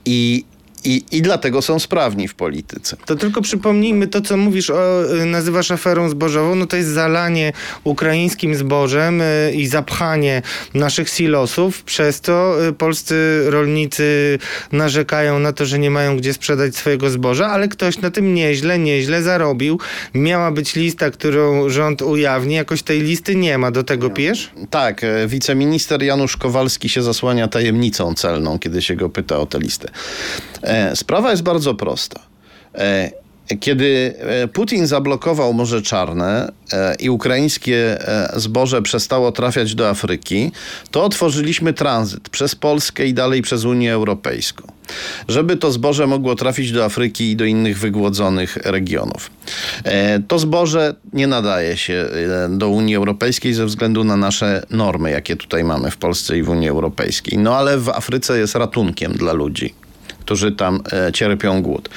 i 0.06 0.46
i, 0.86 1.04
I 1.12 1.22
dlatego 1.22 1.62
są 1.62 1.80
sprawni 1.80 2.28
w 2.28 2.36
polityce. 2.36 2.98
To 3.06 3.16
tylko 3.16 3.42
przypomnijmy 3.42 4.08
to, 4.08 4.22
co 4.22 4.38
mówisz, 4.38 4.70
o, 4.70 5.14
y, 5.22 5.26
nazywasz 5.26 5.72
aferą 5.72 6.10
zbożową, 6.10 6.56
no 6.56 6.66
to 6.66 6.78
jest 6.78 6.90
zalanie 6.90 7.54
ukraińskim 7.84 8.56
zbożem 8.56 9.22
y, 9.22 9.52
i 9.56 9.68
zapchanie 9.68 10.42
naszych 10.74 11.10
silosów. 11.10 11.84
Przez 11.84 12.22
to 12.22 12.66
y, 12.68 12.74
polscy 12.74 13.44
rolnicy 13.46 14.40
narzekają 14.72 15.40
na 15.40 15.54
to, 15.54 15.66
że 15.66 15.80
nie 15.80 15.92
mają 15.92 16.18
gdzie 16.18 16.34
sprzedać 16.34 16.76
swojego 16.76 17.10
zboża, 17.10 17.48
ale 17.48 17.68
ktoś 17.68 17.98
na 17.98 18.12
tym 18.12 18.34
nieźle, 18.34 18.80
nieźle 18.80 19.24
zarobił. 19.24 19.80
Miała 20.14 20.52
być 20.52 20.76
lista, 20.76 21.12
którą 21.12 21.70
rząd 21.70 22.02
ujawni. 22.02 22.56
Jakoś 22.56 22.84
tej 22.84 23.02
listy 23.02 23.36
nie 23.36 23.58
ma. 23.58 23.72
Do 23.72 23.84
tego 23.84 24.10
piesz? 24.10 24.52
Tak. 24.70 25.04
E, 25.04 25.28
wiceminister 25.28 26.04
Janusz 26.04 26.38
Kowalski 26.38 26.90
się 26.90 27.02
zasłania 27.02 27.48
tajemnicą 27.48 28.14
celną, 28.14 28.60
kiedy 28.60 28.82
się 28.82 28.96
go 28.96 29.10
pyta 29.10 29.38
o 29.40 29.46
tę 29.46 29.60
listę. 29.60 29.90
E, 30.76 30.96
sprawa 30.96 31.32
jest 31.32 31.44
bardzo 31.44 31.76
prosta. 31.76 32.20
E, 32.76 33.12
kiedy 33.60 34.14
e, 34.20 34.48
Putin 34.48 34.88
zablokował 34.88 35.54
Morze 35.54 35.82
Czarne 35.82 36.52
i 37.00 37.10
ukraińskie 37.10 37.98
zboże 38.36 38.82
przestało 38.82 39.32
trafiać 39.32 39.76
do 39.76 39.90
Afryki, 39.90 40.52
to 40.92 41.04
otworzyliśmy 41.04 41.74
tranzyt 41.74 42.30
przez 42.30 42.56
Polskę 42.56 43.08
i 43.08 43.14
dalej 43.14 43.42
przez 43.42 43.66
Unię 43.66 43.94
Europejską, 43.94 44.68
żeby 45.28 45.58
to 45.58 45.72
zboże 45.72 46.08
mogło 46.08 46.36
trafić 46.36 46.72
do 46.72 46.86
Afryki 46.86 47.32
i 47.32 47.36
do 47.36 47.46
innych 47.46 47.80
wygłodzonych 47.80 48.58
regionów. 48.58 49.32
To 50.28 50.40
zboże 50.40 50.96
nie 51.14 51.28
nadaje 51.28 51.78
się 51.78 52.06
do 52.50 52.70
Unii 52.70 52.96
Europejskiej 52.96 53.54
ze 53.54 53.66
względu 53.66 54.04
na 54.04 54.18
nasze 54.18 54.66
normy, 54.70 55.12
jakie 55.12 55.36
tutaj 55.36 55.64
mamy 55.64 55.92
w 55.92 55.98
Polsce 55.98 56.38
i 56.38 56.44
w 56.44 56.50
Unii 56.50 56.70
Europejskiej. 56.70 57.38
No 57.38 57.58
ale 57.58 57.78
w 57.78 57.90
Afryce 57.90 58.40
jest 58.40 58.56
ratunkiem 58.56 59.14
dla 59.14 59.34
ludzi 59.34 59.85
którzy 60.26 60.52
tam 60.52 60.82
e, 60.92 61.12
cierpią 61.14 61.62
głód. 61.62 61.90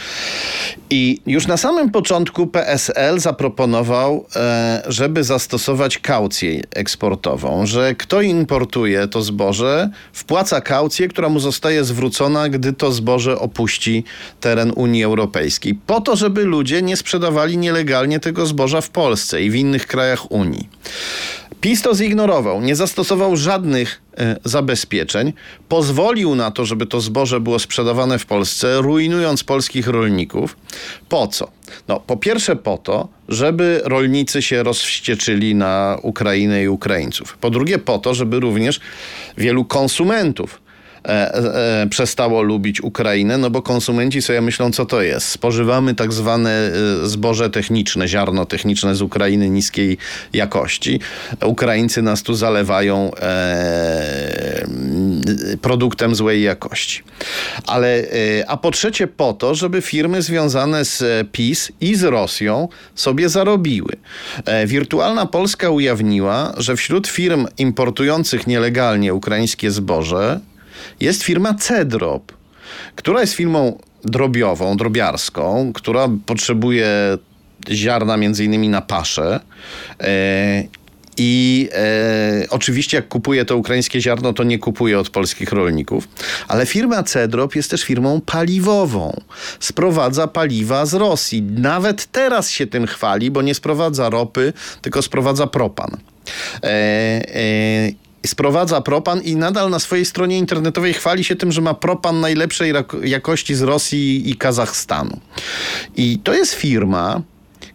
I 0.91 1.21
już 1.27 1.47
na 1.47 1.57
samym 1.57 1.91
początku 1.91 2.47
PSL 2.47 3.21
zaproponował, 3.21 4.27
e, 4.37 4.83
żeby 4.87 5.25
zastosować 5.25 5.99
kaucję 5.99 6.63
eksportową, 6.75 7.67
że 7.67 7.95
kto 7.95 8.23
importuje 8.23 9.09
to 9.09 9.23
zboże, 9.23 9.91
wpłaca 10.13 10.61
kaucję, 10.61 11.09
która 11.09 11.29
mu 11.29 11.41
zostaje 11.41 11.85
zwrócona, 11.85 12.49
gdy 12.49 12.73
to 12.73 12.93
zboże 12.93 13.39
opuści 13.39 14.05
teren 14.41 14.73
Unii 14.77 15.05
Europejskiej, 15.05 15.75
po 15.87 16.01
to, 16.01 16.17
żeby 16.17 16.45
ludzie 16.45 16.83
nie 16.83 16.97
sprzedawali 16.97 17.59
nielegalnie 17.59 18.21
tego 18.21 18.47
zboża 18.47 18.81
w 18.81 18.91
Polsce 18.91 19.43
i 19.43 19.51
w 19.51 19.55
innych 19.55 19.87
krajach 19.87 20.31
Unii. 20.31 20.69
PiS 21.61 21.83
to 21.83 21.95
zignorował, 21.95 22.61
nie 22.61 22.77
zastosował 22.77 23.37
żadnych 23.37 24.03
e, 24.19 24.37
zabezpieczeń, 24.45 25.33
pozwolił 25.69 26.35
na 26.35 26.51
to, 26.51 26.65
żeby 26.65 26.87
to 26.87 27.01
zboże 27.01 27.41
było 27.41 27.59
sprzedawane 27.59 28.19
w 28.19 28.27
Polsce, 28.27 28.79
rujnując 28.83 29.45
polskich 29.45 29.89
rolników. 29.89 30.57
Po 31.09 31.27
co? 31.27 31.51
No, 31.89 32.01
po 32.01 32.17
pierwsze 32.17 32.57
po 32.57 32.79
to, 32.79 33.09
żeby 33.29 33.81
rolnicy 33.85 34.43
się 34.43 34.63
rozwścieczyli 34.63 35.55
na 35.55 35.99
Ukrainę 36.03 36.63
i 36.63 36.69
Ukraińców. 36.69 37.39
Po 37.41 37.51
drugie 37.51 37.79
po 37.79 37.99
to, 37.99 38.15
żeby 38.15 38.41
również 38.41 38.81
wielu 39.37 39.65
konsumentów 39.65 40.61
przestało 41.91 42.43
lubić 42.43 42.81
Ukrainę, 42.81 43.39
no 43.39 43.51
bo 43.51 43.63
konsumenci 43.63 44.23
sobie 44.23 44.41
myślą, 44.41 44.73
co 44.73 44.87
to 44.87 45.03
jest. 45.03 45.29
Spożywamy 45.29 45.95
tak 45.95 46.13
zwane 46.13 46.51
e, 47.03 47.07
zboże 47.07 47.51
techniczne, 47.51 48.09
ziarno 48.09 48.47
techniczne 48.47 48.95
z 48.95 49.03
Ukrainy 49.03 49.51
niskiej 49.51 49.99
jakości. 50.33 51.01
Ukraińcy 51.45 52.03
nas 52.03 52.23
tu 52.23 52.35
zalewają 52.35 53.11
e, 53.15 54.67
produktem 55.63 56.15
złej 56.15 56.43
jakości. 56.43 57.03
Ale, 57.67 57.89
e, 57.89 58.05
a 58.51 58.57
po 58.57 58.71
trzecie 58.71 59.07
po 59.07 59.33
to, 59.33 59.55
żeby 59.55 59.83
firmy 59.83 60.23
związane 60.23 60.85
z 60.85 61.03
e, 61.03 61.25
PiS 61.33 61.73
i 61.81 61.95
z 61.95 62.03
Rosją 62.03 62.69
sobie 62.95 63.29
zarobiły. 63.29 63.93
E, 64.45 64.67
Wirtualna 64.67 65.27
Polska 65.27 65.71
ujawniła, 65.71 66.55
że 66.57 66.77
wśród 66.77 67.09
firm 67.09 67.47
importujących 67.59 68.47
nielegalnie 68.47 69.15
ukraińskie 69.15 69.71
zboże 69.71 70.41
jest 71.01 71.23
firma 71.23 71.55
Cedrop, 71.55 72.33
która 72.97 73.21
jest 73.21 73.35
firmą 73.35 73.79
drobiową, 74.05 74.77
drobiarską, 74.77 75.73
która 75.75 76.09
potrzebuje 76.27 77.19
ziarna 77.71 78.17
między 78.17 78.45
innymi 78.45 78.69
na 78.69 78.83
paszę. 78.83 79.41
E, 80.01 80.65
I 81.17 81.69
e, 81.73 82.47
oczywiście, 82.51 82.97
jak 82.97 83.09
kupuje 83.09 83.45
to 83.45 83.57
ukraińskie 83.57 84.01
ziarno, 84.01 84.33
to 84.33 84.45
nie 84.45 84.59
kupuje 84.59 84.99
od 84.99 85.11
polskich 85.11 85.53
rolników. 85.53 86.09
Ale 86.49 86.67
firma 86.67 87.03
Cedrop 87.03 87.57
jest 87.57 87.71
też 87.71 87.85
firmą 87.85 88.21
paliwową. 88.21 89.21
Sprowadza 89.61 90.27
paliwa 90.27 90.87
z 90.87 90.95
Rosji. 90.95 91.43
Nawet 91.43 92.07
teraz 92.07 92.51
się 92.51 92.67
tym 92.67 92.87
chwali, 92.87 93.31
bo 93.31 93.43
nie 93.43 93.55
sprowadza 93.55 94.11
ropy, 94.11 94.53
tylko 94.83 95.03
sprowadza 95.03 95.47
propan. 95.47 95.97
E, 96.63 96.67
e, 96.67 98.08
sprowadza 98.27 98.81
propan 98.81 99.21
i 99.21 99.37
nadal 99.37 99.71
na 99.71 99.79
swojej 99.79 100.05
stronie 100.05 100.39
internetowej 100.39 100.95
chwali 100.95 101.25
się 101.25 101.37
tym, 101.37 101.53
że 101.53 101.61
ma 101.61 101.75
propan 101.75 102.21
najlepszej 102.21 102.73
jakości 103.03 103.55
z 103.55 103.63
Rosji 103.63 104.31
i 104.31 104.37
Kazachstanu. 104.37 105.21
I 105.97 106.19
to 106.19 106.35
jest 106.35 106.55
firma, 106.55 107.23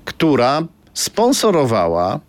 która 0.06 0.64
sponsorowała 0.94 2.20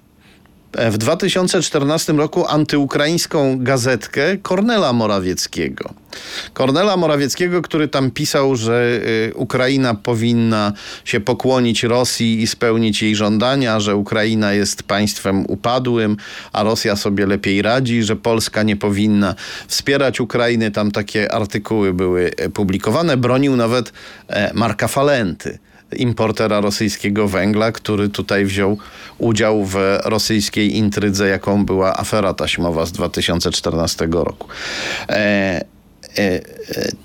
e, 0.73 0.91
w 0.91 0.99
2014 0.99 2.13
roku 2.13 2.47
antyukraińską 2.47 3.59
gazetkę 3.59 4.37
Kornela 4.37 4.93
Morawieckiego. 4.93 6.04
Kornela 6.53 6.97
Morawieckiego, 6.97 7.63
który 7.63 7.89
tam 7.89 8.11
pisał, 8.11 8.57
że 8.57 9.01
y, 9.29 9.35
Ukraina 9.35 9.95
powinna 9.95 10.73
się 11.05 11.21
pokłonić 11.21 11.83
Rosji 11.83 12.43
i 12.43 12.47
spełnić 12.47 13.03
jej 13.03 13.17
żądania, 13.17 13.81
że 13.81 13.97
Ukraina 13.97 14.53
jest 14.53 14.83
państwem 14.83 15.45
upadłym, 15.49 16.17
a 16.53 16.63
Rosja 16.63 16.97
sobie 16.97 17.27
lepiej 17.27 17.63
radzi, 17.63 18.03
że 18.03 18.17
Polska 18.17 18.63
nie 18.63 18.77
powinna 18.77 19.35
wspierać 19.69 20.21
Ukrainy. 20.21 20.71
Tam 20.71 20.91
takie 20.91 21.33
artykuły 21.33 21.95
były 21.95 22.31
e, 22.37 22.49
publikowane. 22.49 23.17
Bronił 23.17 23.57
nawet 23.57 23.93
e, 24.29 24.51
Marka 24.55 24.89
Falenty 24.89 25.59
importera 25.97 26.61
rosyjskiego 26.61 27.29
węgla, 27.29 27.73
który 27.73 28.09
tutaj 28.09 28.45
wziął 28.45 28.79
udział 29.19 29.65
w 29.65 29.77
rosyjskiej 30.05 30.77
intrydze, 30.77 31.29
jaką 31.29 31.65
była 31.65 31.97
afera 31.97 32.35
taśmowa 32.35 32.87
z 32.87 32.93
2014 32.93 34.09
roku. 34.13 34.49
E, 35.09 35.74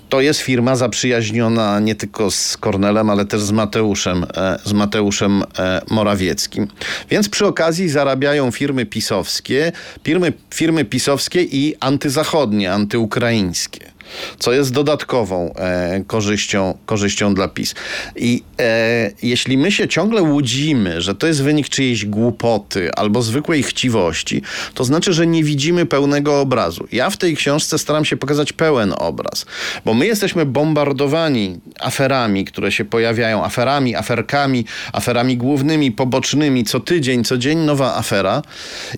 to 0.08 0.20
jest 0.20 0.40
firma 0.40 0.76
zaprzyjaźniona 0.76 1.80
nie 1.80 1.94
tylko 1.94 2.30
z 2.30 2.56
Kornelem, 2.56 3.10
ale 3.10 3.24
też 3.26 3.40
z 3.40 3.50
Mateuszem, 3.50 4.26
e, 4.34 4.58
z 4.64 4.72
Mateuszem 4.72 5.42
e, 5.58 5.80
Morawieckim. 5.90 6.68
Więc 7.10 7.28
przy 7.28 7.46
okazji 7.46 7.88
zarabiają 7.88 8.50
firmy 8.50 8.86
pisowskie, 8.86 9.72
firmy, 10.04 10.32
firmy 10.54 10.84
pisowskie 10.84 11.42
i 11.42 11.76
antyzachodnie, 11.80 12.72
antyukraińskie 12.72 13.90
co 14.38 14.52
jest 14.52 14.72
dodatkową 14.72 15.54
e, 15.54 16.04
korzyścią, 16.06 16.78
korzyścią 16.86 17.34
dla 17.34 17.48
PiS. 17.48 17.74
I 18.16 18.42
e, 18.60 19.10
jeśli 19.22 19.58
my 19.58 19.72
się 19.72 19.88
ciągle 19.88 20.22
łudzimy, 20.22 21.00
że 21.00 21.14
to 21.14 21.26
jest 21.26 21.42
wynik 21.42 21.68
czyjejś 21.68 22.06
głupoty 22.06 22.90
albo 22.96 23.22
zwykłej 23.22 23.62
chciwości, 23.62 24.42
to 24.74 24.84
znaczy, 24.84 25.12
że 25.12 25.26
nie 25.26 25.44
widzimy 25.44 25.86
pełnego 25.86 26.40
obrazu. 26.40 26.86
Ja 26.92 27.10
w 27.10 27.16
tej 27.16 27.36
książce 27.36 27.78
staram 27.78 28.04
się 28.04 28.16
pokazać 28.16 28.52
pełen 28.52 28.94
obraz, 28.98 29.46
bo 29.84 29.94
my 29.94 30.06
jesteśmy 30.06 30.46
bombardowani 30.46 31.60
aferami, 31.80 32.44
które 32.44 32.72
się 32.72 32.84
pojawiają, 32.84 33.44
aferami, 33.44 33.96
aferkami, 33.96 34.64
aferami 34.92 35.36
głównymi, 35.36 35.92
pobocznymi, 35.92 36.64
co 36.64 36.80
tydzień, 36.80 37.24
co 37.24 37.38
dzień 37.38 37.58
nowa 37.58 37.96
afera 37.96 38.42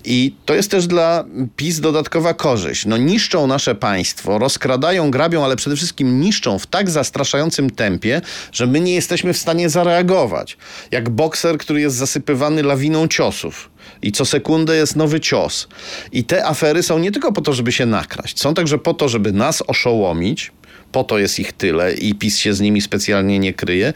i 0.05 0.35
to 0.45 0.55
jest 0.55 0.71
też 0.71 0.87
dla 0.87 1.25
PiS 1.57 1.81
dodatkowa 1.81 2.35
korzyść. 2.35 2.87
No 2.87 2.97
niszczą 2.97 3.47
nasze 3.47 3.75
państwo, 3.75 4.39
rozkradają 4.39 5.02
grabią, 5.11 5.45
ale 5.45 5.57
przede 5.57 5.77
wszystkim 5.77 6.21
niszczą 6.21 6.59
w 6.59 6.67
tak 6.67 6.91
zastraszającym 6.91 7.71
tempie, 7.71 8.21
że 8.53 8.67
my 8.67 8.81
nie 8.81 8.95
jesteśmy 8.95 9.33
w 9.33 9.39
stanie 9.39 9.71
zareagować. 9.71 10.57
Jak 10.91 11.11
bokser, 11.11 11.59
który 11.59 11.81
jest 11.81 11.97
zasypywany 11.97 12.63
lawiną 12.63 13.09
ciosów. 13.09 13.71
I 14.03 14.13
co 14.13 14.25
sekundę 14.25 14.77
jest 14.77 14.97
nowy 14.97 15.21
cios. 15.21 15.69
I 16.13 16.25
te 16.25 16.47
afery 16.47 16.83
są 16.83 16.99
nie 16.99 17.11
tylko 17.13 17.33
po 17.33 17.41
to, 17.41 17.53
żeby 17.53 17.73
się 17.73 17.87
nakraść, 17.87 18.41
są 18.41 18.55
także 18.55 18.79
po 18.79 18.95
to, 18.95 19.09
żeby 19.09 19.33
nas 19.33 19.63
oszołomić, 19.67 20.53
po 20.93 21.05
to 21.05 21.19
jest 21.19 21.39
ich 21.39 21.53
tyle 21.53 21.95
i 21.95 22.15
PiS 22.15 22.39
się 22.39 22.55
z 22.55 22.61
nimi 22.61 22.81
specjalnie 22.81 23.39
nie 23.39 23.55
kryje. 23.55 23.93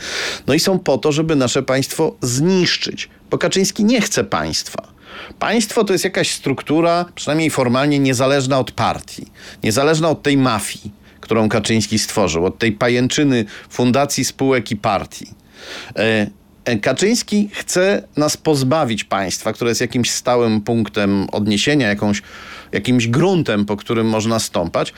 No 0.46 0.54
i 0.54 0.60
są 0.60 0.78
po 0.78 0.98
to, 0.98 1.12
żeby 1.12 1.36
nasze 1.36 1.62
państwo 1.62 2.16
zniszczyć. 2.22 3.08
Bo 3.30 3.38
Kaczyński 3.38 3.84
nie 3.84 4.00
chce 4.00 4.24
państwa. 4.24 4.95
Państwo 5.38 5.84
to 5.84 5.92
jest 5.92 6.04
jakaś 6.04 6.30
struktura, 6.30 7.04
przynajmniej 7.14 7.50
formalnie, 7.50 7.98
niezależna 7.98 8.58
od 8.58 8.70
partii, 8.70 9.26
niezależna 9.62 10.08
od 10.08 10.22
tej 10.22 10.36
mafii, 10.36 10.92
którą 11.20 11.48
Kaczyński 11.48 11.98
stworzył, 11.98 12.46
od 12.46 12.58
tej 12.58 12.72
pajęczyny 12.72 13.44
fundacji, 13.70 14.24
spółek 14.24 14.70
i 14.70 14.76
partii. 14.76 15.26
E, 15.96 16.26
Kaczyński 16.82 17.48
chce 17.52 18.02
nas 18.16 18.36
pozbawić 18.36 19.04
państwa, 19.04 19.52
które 19.52 19.70
jest 19.70 19.80
jakimś 19.80 20.10
stałym 20.10 20.60
punktem 20.60 21.26
odniesienia, 21.32 21.88
jakąś, 21.88 22.22
jakimś 22.72 23.08
gruntem, 23.08 23.64
po 23.64 23.76
którym 23.76 24.08
można 24.08 24.38
stąpać. 24.38 24.92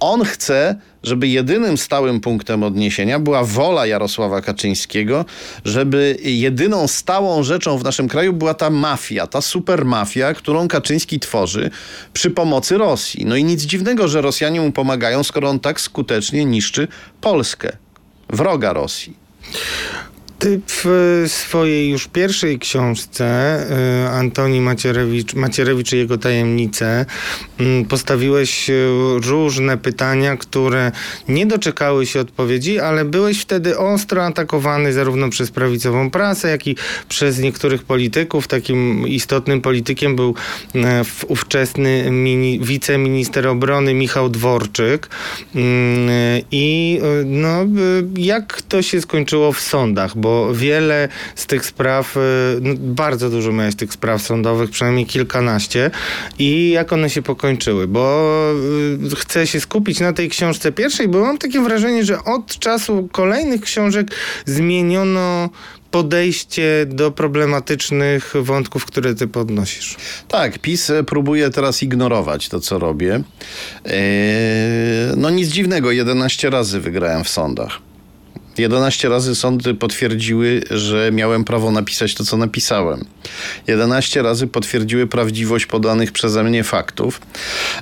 On 0.00 0.24
chce, 0.24 0.76
żeby 1.02 1.28
jedynym 1.28 1.78
stałym 1.78 2.20
punktem 2.20 2.62
odniesienia 2.62 3.18
była 3.18 3.44
wola 3.44 3.86
Jarosława 3.86 4.40
Kaczyńskiego, 4.40 5.24
żeby 5.64 6.16
jedyną 6.22 6.88
stałą 6.88 7.42
rzeczą 7.42 7.78
w 7.78 7.84
naszym 7.84 8.08
kraju 8.08 8.32
była 8.32 8.54
ta 8.54 8.70
mafia, 8.70 9.26
ta 9.26 9.40
supermafia, 9.40 10.34
którą 10.34 10.68
Kaczyński 10.68 11.20
tworzy 11.20 11.70
przy 12.12 12.30
pomocy 12.30 12.78
Rosji. 12.78 13.26
No 13.26 13.36
i 13.36 13.44
nic 13.44 13.62
dziwnego, 13.62 14.08
że 14.08 14.20
Rosjanie 14.20 14.60
mu 14.60 14.72
pomagają, 14.72 15.24
skoro 15.24 15.48
on 15.48 15.60
tak 15.60 15.80
skutecznie 15.80 16.44
niszczy 16.44 16.88
Polskę, 17.20 17.76
wroga 18.28 18.72
Rosji. 18.72 19.16
Ty 20.38 20.60
w 20.66 21.24
swojej 21.26 21.90
już 21.90 22.08
pierwszej 22.08 22.58
książce 22.58 23.58
y, 24.04 24.08
Antoni 24.08 24.60
Macierewicz, 24.60 25.34
Macierewicz 25.34 25.92
i 25.92 25.96
jego 25.96 26.18
tajemnice 26.18 27.06
y, 27.60 27.84
postawiłeś 27.88 28.70
y, 28.70 28.88
różne 29.26 29.78
pytania, 29.78 30.36
które 30.36 30.92
nie 31.28 31.46
doczekały 31.46 32.06
się 32.06 32.20
odpowiedzi, 32.20 32.78
ale 32.78 33.04
byłeś 33.04 33.40
wtedy 33.40 33.78
ostro 33.78 34.24
atakowany 34.24 34.92
zarówno 34.92 35.28
przez 35.28 35.50
prawicową 35.50 36.10
prasę, 36.10 36.50
jak 36.50 36.66
i 36.66 36.76
przez 37.08 37.38
niektórych 37.38 37.82
polityków. 37.82 38.48
Takim 38.48 39.08
istotnym 39.08 39.60
politykiem 39.60 40.16
był 40.16 40.34
y, 40.74 40.80
ówczesny 41.28 42.10
mini, 42.10 42.60
wiceminister 42.60 43.46
obrony 43.46 43.94
Michał 43.94 44.28
Dworczyk. 44.28 45.06
Y, 45.54 45.58
I 46.50 47.00
no, 47.24 47.66
jak 48.16 48.62
to 48.62 48.82
się 48.82 49.00
skończyło 49.00 49.52
w 49.52 49.60
sądach? 49.60 50.16
Bo 50.16 50.27
bo 50.28 50.54
wiele 50.54 51.08
z 51.34 51.46
tych 51.46 51.66
spraw, 51.66 52.16
y, 52.16 52.20
no 52.60 52.74
bardzo 52.78 53.30
dużo 53.30 53.52
miałeś 53.52 53.74
tych 53.74 53.92
spraw 53.92 54.22
sądowych, 54.22 54.70
przynajmniej 54.70 55.06
kilkanaście 55.06 55.90
i 56.38 56.70
jak 56.70 56.92
one 56.92 57.10
się 57.10 57.22
pokończyły, 57.22 57.88
bo 57.88 58.34
y, 59.12 59.16
chcę 59.16 59.46
się 59.46 59.60
skupić 59.60 60.00
na 60.00 60.12
tej 60.12 60.28
książce 60.28 60.72
pierwszej, 60.72 61.08
bo 61.08 61.20
mam 61.20 61.38
takie 61.38 61.60
wrażenie, 61.60 62.04
że 62.04 62.24
od 62.24 62.58
czasu 62.58 63.08
kolejnych 63.12 63.60
książek 63.60 64.10
zmieniono 64.46 65.50
podejście 65.90 66.86
do 66.86 67.10
problematycznych 67.10 68.34
wątków, 68.42 68.84
które 68.84 69.14
ty 69.14 69.26
podnosisz. 69.26 69.96
Tak, 70.28 70.58
PiS 70.58 70.92
próbuje 71.06 71.50
teraz 71.50 71.82
ignorować 71.82 72.48
to, 72.48 72.60
co 72.60 72.78
robię. 72.78 73.22
No 75.16 75.30
nic 75.30 75.48
dziwnego, 75.48 75.90
11 75.90 76.50
razy 76.50 76.80
wygrałem 76.80 77.24
w 77.24 77.28
sądach. 77.28 77.87
11 78.58 79.08
razy 79.08 79.34
sądy 79.34 79.74
potwierdziły, 79.74 80.62
że 80.70 81.10
miałem 81.12 81.44
prawo 81.44 81.70
napisać 81.70 82.14
to, 82.14 82.24
co 82.24 82.36
napisałem. 82.36 83.04
11 83.66 84.22
razy 84.22 84.46
potwierdziły 84.46 85.06
prawdziwość 85.06 85.66
podanych 85.66 86.12
przeze 86.12 86.44
mnie 86.44 86.64
faktów. 86.64 87.20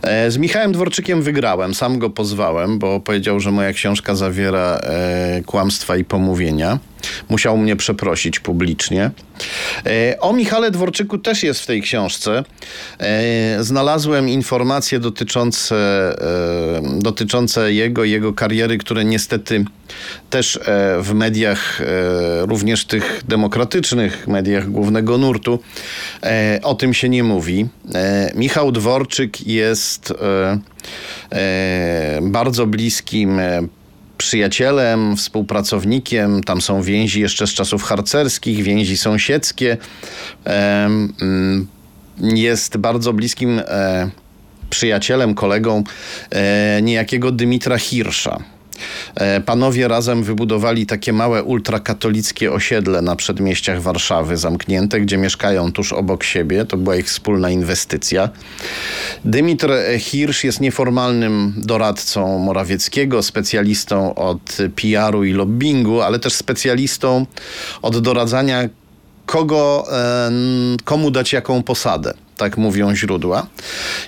E, 0.02 0.30
z 0.30 0.38
Michałem 0.38 0.72
Dworczykiem 0.72 1.22
wygrałem, 1.22 1.74
sam 1.74 1.98
go 1.98 2.10
pozwałem, 2.10 2.78
bo 2.78 3.00
powiedział, 3.00 3.40
że 3.40 3.52
moja 3.52 3.72
książka 3.72 4.14
zawiera 4.14 4.78
e, 4.82 5.42
kłamstwa 5.46 5.96
i 5.96 6.04
pomówienia. 6.04 6.78
Musiał 7.28 7.58
mnie 7.58 7.76
przeprosić 7.76 8.40
publicznie. 8.40 9.10
E, 9.86 10.20
o 10.20 10.32
Michale 10.32 10.70
Dworczyku 10.70 11.18
też 11.18 11.42
jest 11.42 11.60
w 11.60 11.66
tej 11.66 11.82
książce. 11.82 12.44
E, 12.98 13.64
znalazłem 13.64 14.28
informacje 14.28 15.00
dotyczące, 15.00 15.76
e, 15.76 17.00
dotyczące 17.00 17.72
jego 17.72 18.04
jego 18.04 18.32
kariery, 18.32 18.78
które 18.78 19.04
niestety 19.04 19.64
też 20.30 20.60
w 21.00 21.12
mediach, 21.14 21.82
również 22.40 22.84
tych 22.84 23.22
demokratycznych, 23.28 24.28
mediach 24.28 24.70
głównego 24.70 25.18
nurtu, 25.18 25.58
o 26.62 26.74
tym 26.74 26.94
się 26.94 27.08
nie 27.08 27.22
mówi. 27.22 27.68
Michał 28.34 28.72
Dworczyk 28.72 29.46
jest 29.46 30.14
bardzo 32.22 32.66
bliskim 32.66 33.40
przyjacielem, 34.18 35.16
współpracownikiem. 35.16 36.42
Tam 36.42 36.60
są 36.60 36.82
więzi 36.82 37.20
jeszcze 37.20 37.46
z 37.46 37.50
czasów 37.50 37.82
harcerskich, 37.82 38.62
więzi 38.62 38.96
sąsiedzkie. 38.96 39.76
Mm, 40.44 41.66
jest 42.18 42.76
bardzo 42.76 43.12
bliskim 43.12 43.60
e, 43.66 44.10
przyjacielem, 44.70 45.34
kolegą 45.34 45.84
e, 46.30 46.82
niejakiego 46.82 47.32
Dymitra 47.32 47.78
Hirsza. 47.78 48.55
E, 49.14 49.40
panowie 49.40 49.88
razem 49.88 50.22
wybudowali 50.22 50.86
takie 50.86 51.12
małe 51.12 51.42
ultrakatolickie 51.42 52.52
osiedle 52.52 53.02
na 53.02 53.16
przedmieściach 53.16 53.82
Warszawy, 53.82 54.36
zamknięte, 54.36 55.00
gdzie 55.00 55.18
mieszkają 55.18 55.72
tuż 55.72 55.92
obok 55.92 56.24
siebie. 56.24 56.64
To 56.64 56.76
była 56.76 56.96
ich 56.96 57.06
wspólna 57.06 57.50
inwestycja. 57.50 58.28
Dymitr 59.24 59.70
Hirsch 59.98 60.44
jest 60.44 60.60
nieformalnym 60.60 61.54
doradcą 61.56 62.38
Morawieckiego, 62.38 63.22
specjalistą 63.22 64.14
od 64.14 64.58
PR-u 64.76 65.24
i 65.24 65.32
lobbingu, 65.32 66.00
ale 66.00 66.18
też 66.18 66.32
specjalistą 66.32 67.26
od 67.82 67.98
doradzania 67.98 68.68
kogo, 69.26 69.86
komu 70.84 71.10
dać 71.10 71.32
jaką 71.32 71.62
posadę 71.62 72.25
tak 72.36 72.56
mówią 72.56 72.94
źródła. 72.94 73.46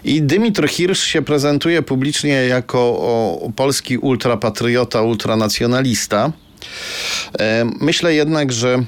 I 0.04 0.22
Dymitr 0.22 0.68
Hirsch 0.68 1.04
się 1.04 1.22
prezentuje 1.22 1.82
publicznie 1.82 2.32
jako 2.32 2.78
o, 2.78 3.50
polski 3.56 3.98
ultrapatriota, 3.98 5.02
ultranacjonalista. 5.02 6.32
E, 7.38 7.70
myślę 7.80 8.14
jednak, 8.14 8.52
że 8.52 8.84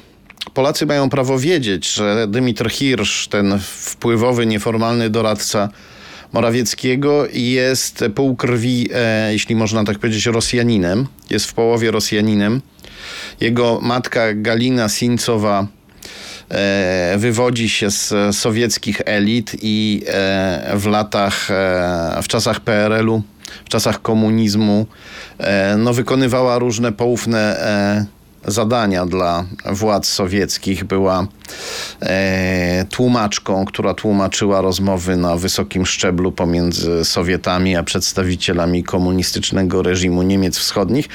Polacy 0.54 0.86
mają 0.86 1.10
prawo 1.10 1.38
wiedzieć, 1.38 1.92
że 1.92 2.26
Dymitr 2.28 2.70
Hirsch, 2.70 3.28
ten 3.28 3.58
wpływowy, 3.62 4.46
nieformalny 4.46 5.10
doradca 5.10 5.68
Morawieckiego, 6.32 7.26
jest 7.32 8.04
pół 8.14 8.36
krwi, 8.36 8.88
e, 8.94 9.32
jeśli 9.32 9.56
można 9.56 9.84
tak 9.84 9.98
powiedzieć, 9.98 10.26
Rosjaninem. 10.26 11.06
Jest 11.30 11.46
w 11.46 11.54
połowie 11.54 11.90
Rosjaninem. 11.90 12.60
Jego 13.40 13.78
matka 13.82 14.34
Galina 14.34 14.88
Sincowa 14.88 15.66
wywodzi 17.16 17.68
się 17.68 17.90
z 17.90 18.14
sowieckich 18.36 19.00
elit 19.04 19.56
i 19.62 20.02
e, 20.06 20.72
w 20.76 20.86
latach, 20.86 21.50
e, 21.50 22.18
w 22.22 22.28
czasach 22.28 22.60
PRL-u, 22.60 23.22
w 23.64 23.68
czasach 23.68 24.02
komunizmu, 24.02 24.86
no, 25.78 25.92
wykonywała 25.92 26.58
różne 26.58 26.92
poufne 26.92 27.56
zadania 28.44 29.06
dla 29.06 29.44
władz 29.66 30.08
sowieckich. 30.08 30.84
Była 30.84 31.26
e, 32.02 32.86
tłumaczką, 32.90 33.64
która 33.64 33.94
tłumaczyła 33.94 34.60
rozmowy 34.60 35.16
na 35.16 35.36
wysokim 35.36 35.86
szczeblu 35.86 36.32
pomiędzy 36.32 37.04
Sowietami 37.04 37.76
a 37.76 37.82
przedstawicielami 37.82 38.84
komunistycznego 38.84 39.82
reżimu 39.82 40.22
Niemiec 40.22 40.58
Wschodnich. 40.58 41.08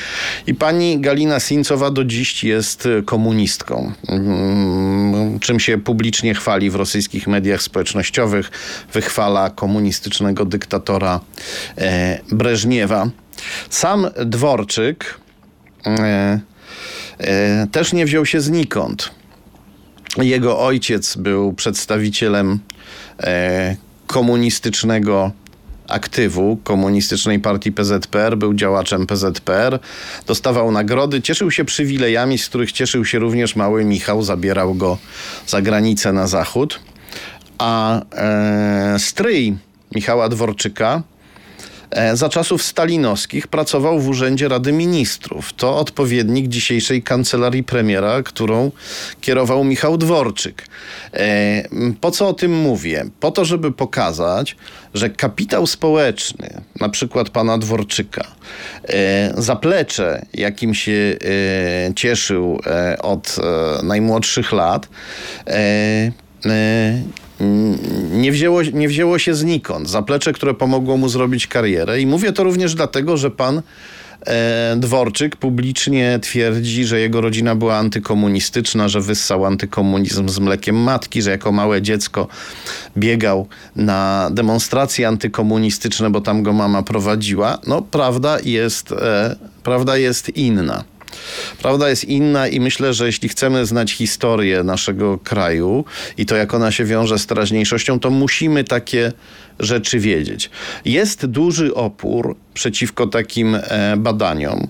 I 0.48 0.56
pani 0.56 1.00
Galina 1.00 1.40
Sincowa 1.40 1.92
do 1.92 2.04
dziś 2.04 2.44
jest 2.44 2.88
komunistką, 3.06 3.92
mm, 4.08 5.40
czym 5.40 5.60
się 5.60 5.78
publicznie 5.78 6.34
chwali 6.34 6.70
w 6.70 6.76
rosyjskich 6.76 7.28
mediach 7.28 7.62
społecznościowych. 7.62 8.52
Wychwala 8.94 9.50
komunistycznego 9.50 10.46
dyktatora 10.46 11.20
e, 11.78 12.20
Breżniewa. 12.32 13.10
Sam 13.70 14.08
Dworczyk 14.26 15.20
e, 15.86 16.40
też 17.72 17.94
nie 17.94 18.06
wziął 18.06 18.26
się 18.26 18.42
znikąd. 18.42 19.12
Jego 20.18 20.60
ojciec 20.60 21.18
był 21.18 21.54
przedstawicielem 21.54 22.60
e, 23.20 23.76
komunistycznego 24.08 25.32
aktywu 25.88 26.58
komunistycznej 26.64 27.40
partii 27.40 27.72
PZPR, 27.72 28.38
był 28.38 28.54
działaczem 28.54 29.08
PZPR, 29.08 29.80
dostawał 30.28 30.72
nagrody, 30.72 31.22
cieszył 31.22 31.52
się 31.52 31.66
przywilejami, 31.66 32.38
z 32.38 32.50
których 32.50 32.72
cieszył 32.72 33.06
się 33.06 33.20
również 33.20 33.56
mały 33.56 33.86
Michał, 33.86 34.24
zabierał 34.24 34.74
go 34.74 34.98
za 35.48 35.62
granicę 35.62 36.14
na 36.14 36.28
zachód. 36.28 36.80
A 37.58 38.02
e, 38.12 39.00
stryj 39.00 39.58
Michała 39.96 40.30
Dworczyka 40.30 41.04
E, 41.15 41.15
za 42.14 42.30
czasów 42.30 42.64
stalinowskich 42.64 43.48
pracował 43.48 44.00
w 44.00 44.08
Urzędzie 44.08 44.48
Rady 44.48 44.72
Ministrów. 44.72 45.54
To 45.54 45.78
odpowiednik 45.78 46.48
dzisiejszej 46.48 47.04
kancelarii 47.04 47.64
premiera, 47.64 48.24
którą 48.24 48.72
kierował 49.22 49.64
Michał 49.64 49.98
Dworczyk. 49.98 50.68
E, 51.14 51.68
po 52.02 52.12
co 52.12 52.28
o 52.28 52.34
tym 52.34 52.58
mówię? 52.58 53.06
Po 53.20 53.32
to, 53.32 53.46
żeby 53.46 53.72
pokazać, 53.72 54.56
że 54.94 55.10
kapitał 55.10 55.68
społeczny, 55.68 56.62
na 56.80 56.90
przykład 56.90 57.30
pana 57.30 57.58
Dworczyka, 57.58 58.28
e, 58.84 59.34
zaplecze, 59.38 60.26
jakim 60.34 60.74
się 60.74 61.18
cieszył 61.96 62.60
od 63.02 63.36
najmłodszych 63.84 64.52
lat, 64.52 64.88
nie 68.12 68.32
wzięło, 68.32 68.62
nie 68.74 68.88
wzięło 68.88 69.20
się 69.20 69.36
znikąd. 69.36 69.90
Zaplecze, 69.90 70.34
które 70.34 70.54
pomogło 70.54 70.98
mu 70.98 71.10
zrobić 71.10 71.48
karierę. 71.48 72.02
I 72.02 72.08
mówię 72.08 72.32
to 72.32 72.44
również 72.44 72.76
dlatego, 72.76 73.18
że 73.18 73.32
pan 73.32 73.62
e, 74.28 74.76
Dworczyk 74.78 75.36
publicznie 75.36 76.20
twierdzi, 76.22 76.86
że 76.86 77.00
jego 77.00 77.22
rodzina 77.22 77.56
była 77.56 77.76
antykomunistyczna, 77.76 78.88
że 78.88 79.02
wyssał 79.02 79.46
antykomunizm 79.46 80.30
z 80.30 80.40
mlekiem 80.40 80.76
matki, 80.76 81.22
że 81.22 81.32
jako 81.32 81.52
małe 81.52 81.82
dziecko 81.82 82.28
biegał 82.98 83.48
na 83.76 84.30
demonstracje 84.32 85.08
antykomunistyczne, 85.08 86.10
bo 86.10 86.22
tam 86.22 86.44
go 86.44 86.54
mama 86.54 86.84
prowadziła. 86.84 87.58
No, 87.68 87.82
prawda 87.82 88.38
jest, 88.44 88.92
e, 88.92 89.36
prawda 89.64 89.98
jest 89.98 90.30
inna. 90.30 90.95
Prawda 91.62 91.90
jest 91.90 92.04
inna 92.04 92.48
i 92.48 92.60
myślę, 92.60 92.94
że 92.94 93.06
jeśli 93.06 93.30
chcemy 93.30 93.66
znać 93.66 93.92
historię 93.92 94.64
naszego 94.64 95.18
kraju 95.18 95.86
i 96.18 96.26
to, 96.26 96.36
jak 96.36 96.54
ona 96.54 96.72
się 96.72 96.86
wiąże 96.86 97.20
z 97.20 97.26
teraźniejszością, 97.26 98.00
to 98.00 98.10
musimy 98.10 98.64
takie 98.64 99.12
rzeczy 99.60 100.00
wiedzieć. 100.00 100.50
Jest 100.86 101.26
duży 101.26 101.74
opór 101.74 102.36
przeciwko 102.54 103.08
takim 103.08 103.56
e, 103.56 103.98
badaniom. 103.98 104.68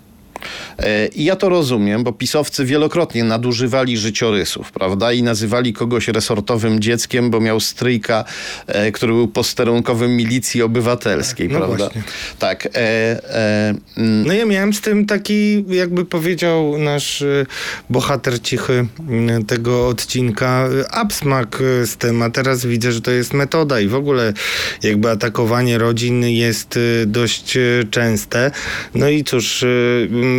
E, 0.79 1.07
I 1.07 1.23
ja 1.23 1.35
to 1.35 1.49
rozumiem, 1.49 2.03
bo 2.03 2.13
pisowcy 2.13 2.65
wielokrotnie 2.65 3.23
nadużywali 3.23 3.97
życiorysów, 3.97 4.71
prawda? 4.71 5.13
I 5.13 5.23
nazywali 5.23 5.73
kogoś 5.73 6.07
resortowym 6.07 6.79
dzieckiem, 6.79 7.29
bo 7.29 7.39
miał 7.39 7.59
stryjka, 7.59 8.25
e, 8.67 8.91
który 8.91 9.13
był 9.13 9.27
posterunkowym 9.27 10.17
milicji 10.17 10.61
obywatelskiej, 10.61 11.49
no 11.49 11.57
prawda? 11.57 11.77
Właśnie. 11.77 12.03
Tak. 12.39 12.65
E, 12.65 12.69
e, 12.75 13.75
mm. 13.97 14.27
no 14.27 14.33
ja 14.33 14.45
miałem 14.45 14.73
z 14.73 14.81
tym 14.81 15.05
taki, 15.05 15.65
jakby 15.67 16.05
powiedział 16.05 16.77
nasz 16.77 17.21
e, 17.21 17.45
bohater 17.89 18.41
cichy 18.41 18.87
mm, 19.09 19.45
tego 19.45 19.87
odcinka, 19.87 20.69
absmak 20.91 21.63
z 21.85 21.97
tym, 21.97 22.21
a 22.21 22.29
teraz 22.29 22.65
widzę, 22.65 22.91
że 22.91 23.01
to 23.01 23.11
jest 23.11 23.33
metoda 23.33 23.79
i 23.79 23.87
w 23.87 23.95
ogóle 23.95 24.33
jakby 24.83 25.09
atakowanie 25.09 25.77
rodzin 25.77 26.23
jest 26.23 26.79
dość 27.05 27.57
częste. 27.91 28.51
No 28.95 29.09
i 29.09 29.23
cóż, 29.23 29.65
Mm, 30.09 30.34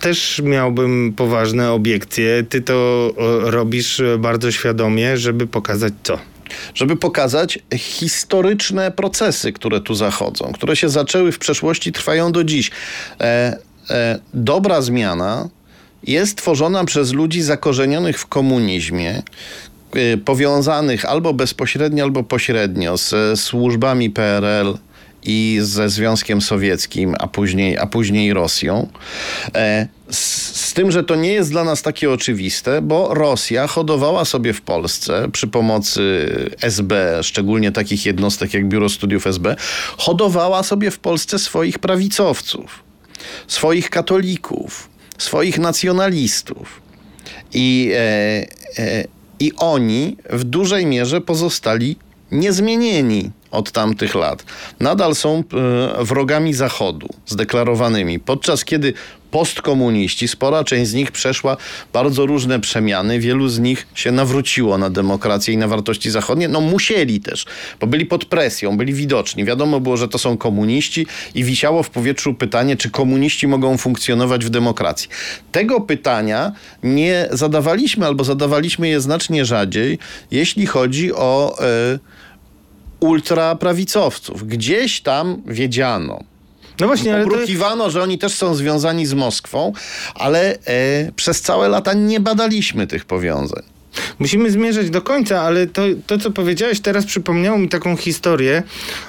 też 0.00 0.40
miałbym 0.44 1.12
poważne 1.16 1.72
obiekcje. 1.72 2.44
Ty 2.48 2.60
to 2.60 3.10
robisz 3.40 4.02
bardzo 4.18 4.52
świadomie, 4.52 5.16
żeby 5.16 5.46
pokazać 5.46 5.92
co? 6.02 6.18
żeby 6.74 6.96
pokazać 6.96 7.58
historyczne 7.76 8.90
procesy, 8.90 9.52
które 9.52 9.80
tu 9.80 9.94
zachodzą, 9.94 10.52
które 10.54 10.76
się 10.76 10.88
zaczęły 10.88 11.32
w 11.32 11.38
przeszłości, 11.38 11.92
trwają 11.92 12.32
do 12.32 12.44
dziś. 12.44 12.70
E, 13.20 13.56
e, 13.90 14.18
dobra 14.34 14.82
zmiana 14.82 15.48
jest 16.02 16.36
tworzona 16.36 16.84
przez 16.84 17.12
ludzi 17.12 17.42
zakorzenionych 17.42 18.18
w 18.18 18.26
komunizmie, 18.26 19.22
e, 19.94 20.16
powiązanych 20.16 21.04
albo 21.04 21.34
bezpośrednio, 21.34 22.04
albo 22.04 22.22
pośrednio 22.22 22.98
z 22.98 23.40
służbami 23.40 24.10
PRL 24.10 24.78
i 25.28 25.58
ze 25.62 25.88
Związkiem 25.88 26.40
Sowieckim, 26.40 27.14
a 27.18 27.26
później, 27.26 27.78
a 27.78 27.86
później 27.86 28.32
Rosją. 28.32 28.88
E, 29.54 29.88
z, 30.10 30.16
z, 30.56 30.74
tym, 30.74 30.90
że 30.90 31.04
to 31.04 31.16
nie 31.16 31.32
jest 31.32 31.50
dla 31.50 31.64
nas 31.64 31.82
takie 31.82 32.10
oczywiste, 32.10 32.82
bo 32.82 33.14
Rosja 33.14 33.66
hodowała 33.66 34.24
sobie 34.24 34.52
w 34.52 34.60
Polsce 34.60 35.28
przy 35.32 35.48
pomocy 35.48 36.32
SB, 36.60 37.18
szczególnie 37.22 37.72
takich 37.72 38.06
jednostek 38.06 38.54
jak 38.54 38.68
Biuro 38.68 38.88
Studiów 38.88 39.26
SB, 39.26 39.56
hodowała 39.96 40.62
sobie 40.62 40.90
w 40.90 40.98
Polsce 40.98 41.38
swoich 41.38 41.78
prawicowców, 41.78 42.82
swoich 43.46 43.90
katolików, 43.90 44.90
swoich 45.18 45.58
nacjonalistów. 45.58 46.80
I, 47.54 47.90
e, 47.94 47.98
e, 48.78 49.04
I 49.40 49.52
oni 49.56 50.16
w 50.30 50.44
dużej 50.44 50.86
mierze 50.86 51.20
pozostali 51.20 51.96
niezmienieni 52.32 53.30
od 53.50 53.72
tamtych 53.72 54.14
lat. 54.14 54.44
Nadal 54.80 55.14
są 55.14 55.38
e, 56.00 56.04
wrogami 56.04 56.54
Zachodu, 56.54 57.08
zdeklarowanymi, 57.26 58.20
podczas 58.20 58.64
kiedy 58.64 58.94
postkomuniści, 59.30 60.28
spora 60.28 60.64
część 60.64 60.90
z 60.90 60.94
nich 60.94 61.12
przeszła 61.12 61.56
bardzo 61.92 62.26
różne 62.26 62.60
przemiany, 62.60 63.20
wielu 63.20 63.48
z 63.48 63.58
nich 63.58 63.86
się 63.94 64.12
nawróciło 64.12 64.78
na 64.78 64.90
demokrację 64.90 65.54
i 65.54 65.56
na 65.56 65.68
wartości 65.68 66.10
zachodnie. 66.10 66.48
No 66.48 66.60
musieli 66.60 67.20
też, 67.20 67.46
bo 67.80 67.86
byli 67.86 68.06
pod 68.06 68.24
presją, 68.24 68.76
byli 68.76 68.94
widoczni. 68.94 69.44
Wiadomo 69.44 69.80
było, 69.80 69.96
że 69.96 70.08
to 70.08 70.18
są 70.18 70.36
komuniści 70.36 71.06
i 71.34 71.44
wisiało 71.44 71.82
w 71.82 71.90
powietrzu 71.90 72.34
pytanie, 72.34 72.76
czy 72.76 72.90
komuniści 72.90 73.46
mogą 73.46 73.76
funkcjonować 73.76 74.44
w 74.44 74.50
demokracji. 74.50 75.08
Tego 75.52 75.80
pytania 75.80 76.52
nie 76.82 77.28
zadawaliśmy 77.30 78.06
albo 78.06 78.24
zadawaliśmy 78.24 78.88
je 78.88 79.00
znacznie 79.00 79.44
rzadziej, 79.44 79.98
jeśli 80.30 80.66
chodzi 80.66 81.14
o... 81.14 81.56
Yy, 81.92 81.98
ultraprawicowców. 83.00 84.46
Gdzieś 84.46 85.00
tam 85.00 85.42
wiedziano. 85.46 86.24
No 86.80 86.86
właśnie, 86.86 87.14
ale 87.14 87.24
Obrukiwano, 87.24 87.84
to... 87.84 87.90
że 87.90 88.02
oni 88.02 88.18
też 88.18 88.34
są 88.34 88.54
związani 88.54 89.06
z 89.06 89.14
Moskwą, 89.14 89.72
ale 90.14 90.58
e, 90.66 91.12
przez 91.16 91.40
całe 91.40 91.68
lata 91.68 91.92
nie 91.92 92.20
badaliśmy 92.20 92.86
tych 92.86 93.04
powiązań. 93.04 93.62
Musimy 94.18 94.50
zmierzać 94.50 94.90
do 94.90 95.02
końca, 95.02 95.42
ale 95.42 95.66
to, 95.66 95.82
to, 96.06 96.18
co 96.18 96.30
powiedziałeś 96.30 96.80
teraz 96.80 97.06
przypomniało 97.06 97.58
mi 97.58 97.68
taką 97.68 97.96
historię, 97.96 98.62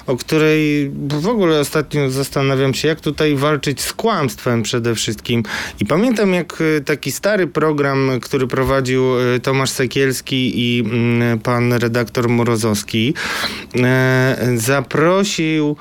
o 0.06 0.16
której 0.16 0.90
w 1.08 1.28
ogóle 1.28 1.60
ostatnio 1.60 2.10
zastanawiam 2.10 2.74
się, 2.74 2.88
jak 2.88 3.00
tutaj 3.00 3.36
walczyć 3.36 3.80
z 3.80 3.92
kłamstwem 3.92 4.62
przede 4.62 4.94
wszystkim. 4.94 5.42
I 5.80 5.86
pamiętam, 5.86 6.34
jak 6.34 6.58
e, 6.76 6.80
taki 6.80 7.12
stary 7.12 7.46
program, 7.46 8.10
który 8.22 8.46
prowadził 8.46 9.04
e, 9.20 9.40
Tomasz 9.40 9.70
Sekielski 9.70 10.52
i 10.54 10.80
mm, 10.80 11.38
pan 11.38 11.72
redaktor 11.72 12.28
Morozowski, 12.28 13.14
zaprosił 14.56 15.76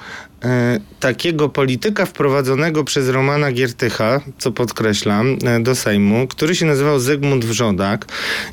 takiego 0.99 1.49
polityka 1.49 2.05
wprowadzonego 2.05 2.83
przez 2.83 3.09
Romana 3.09 3.51
Giertycha, 3.51 4.21
co 4.37 4.51
podkreślam, 4.51 5.37
e, 5.45 5.59
do 5.59 5.75
Sejmu, 5.75 6.27
który 6.27 6.55
się 6.55 6.65
nazywał 6.65 6.99
Zygmunt 6.99 7.45
Wrzodak. 7.45 8.05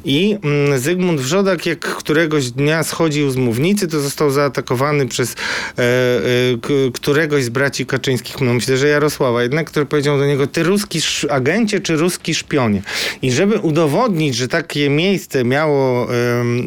I 0.05 0.39
mm, 0.43 0.79
Zygmunt 0.79 1.21
Wrzodak 1.21 1.67
jak 1.67 1.79
któregoś 1.79 2.51
dnia 2.51 2.83
schodził 2.83 3.31
z 3.31 3.37
mównicy, 3.37 3.89
to 3.89 4.01
został 4.01 4.31
zaatakowany 4.31 5.07
przez 5.07 5.33
e, 5.33 5.83
e, 5.83 6.91
któregoś 6.95 7.45
z 7.45 7.49
braci 7.49 7.87
Kaczyńskich, 7.87 8.41
no 8.41 8.55
myślę, 8.55 8.77
że 8.77 8.89
Jarosława. 8.89 9.43
Jednak, 9.43 9.71
który 9.71 9.87
powiedział 9.87 10.19
do 10.19 10.27
niego, 10.27 10.47
ty 10.47 10.63
ruski 10.63 11.01
agencie 11.31 11.81
czy 11.81 11.97
ruski 11.97 12.35
szpionie? 12.35 12.83
I 13.23 13.33
żeby 13.33 13.59
udowodnić, 13.59 14.35
że 14.35 14.49
takie 14.49 14.91
miejsce 14.91 15.45
miało, 15.45 16.09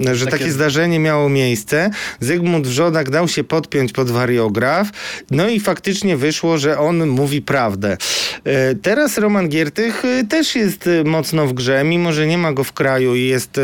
e, 0.07 0.15
że 0.15 0.25
takie... 0.25 0.37
takie 0.37 0.51
zdarzenie 0.51 0.99
miało 0.99 1.29
miejsce, 1.29 1.89
Zygmunt 2.19 2.67
Wrzodak 2.67 3.09
dał 3.09 3.27
się 3.27 3.43
podpiąć 3.43 3.91
pod 3.91 4.11
wariograf, 4.11 4.91
no 5.31 5.49
i 5.49 5.59
faktycznie 5.59 6.17
wyszło, 6.17 6.57
że 6.57 6.79
on 6.79 7.07
mówi 7.07 7.41
prawdę. 7.41 7.97
E, 8.43 8.75
teraz 8.75 9.17
Roman 9.17 9.49
Giertych 9.49 10.05
e, 10.05 10.23
też 10.23 10.55
jest 10.55 10.87
e, 10.87 11.03
mocno 11.03 11.47
w 11.47 11.53
grze, 11.53 11.83
mimo 11.83 12.13
że 12.13 12.27
nie 12.27 12.37
ma 12.37 12.53
go 12.53 12.63
w 12.63 12.73
kraju 12.73 13.15
i 13.15 13.21
jest 13.21 13.59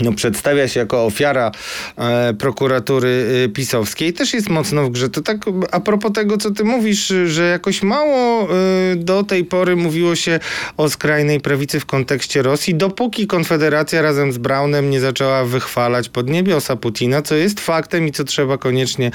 no, 0.00 0.12
przedstawia 0.12 0.68
się 0.68 0.80
jako 0.80 1.04
ofiara 1.04 1.52
e, 1.96 2.34
prokuratury 2.34 3.26
e, 3.44 3.48
pisowskiej, 3.48 4.12
też 4.12 4.34
jest 4.34 4.48
mocno 4.48 4.84
w 4.84 4.90
grze. 4.90 5.08
To 5.08 5.22
tak 5.22 5.36
a 5.72 5.80
propos 5.80 6.12
tego, 6.12 6.36
co 6.36 6.50
ty 6.50 6.64
mówisz, 6.64 7.12
że 7.26 7.42
jakoś 7.42 7.82
mało 7.82 8.42
e, 8.42 8.96
do 8.96 9.22
tej 9.22 9.44
pory 9.44 9.76
mówiło 9.76 10.16
się 10.16 10.40
o 10.76 10.88
skrajnej 10.88 11.40
prawicy 11.40 11.80
w 11.80 11.86
kontekście 11.86 12.42
Rosji, 12.42 12.74
dopóki 12.74 13.26
Konfederacja 13.26 14.02
razem 14.02 14.32
z 14.32 14.38
Braunem 14.38 14.90
nie 14.90 15.00
zaczęła 15.00 15.44
wychwalać 15.44 16.08
pod 16.08 16.30
niebiosa 16.30 16.76
Putina, 16.76 17.22
co 17.22 17.34
jest 17.34 17.60
faktem 17.60 18.08
i 18.08 18.12
co 18.12 18.24
trzeba 18.24 18.58
koniecznie 18.58 19.10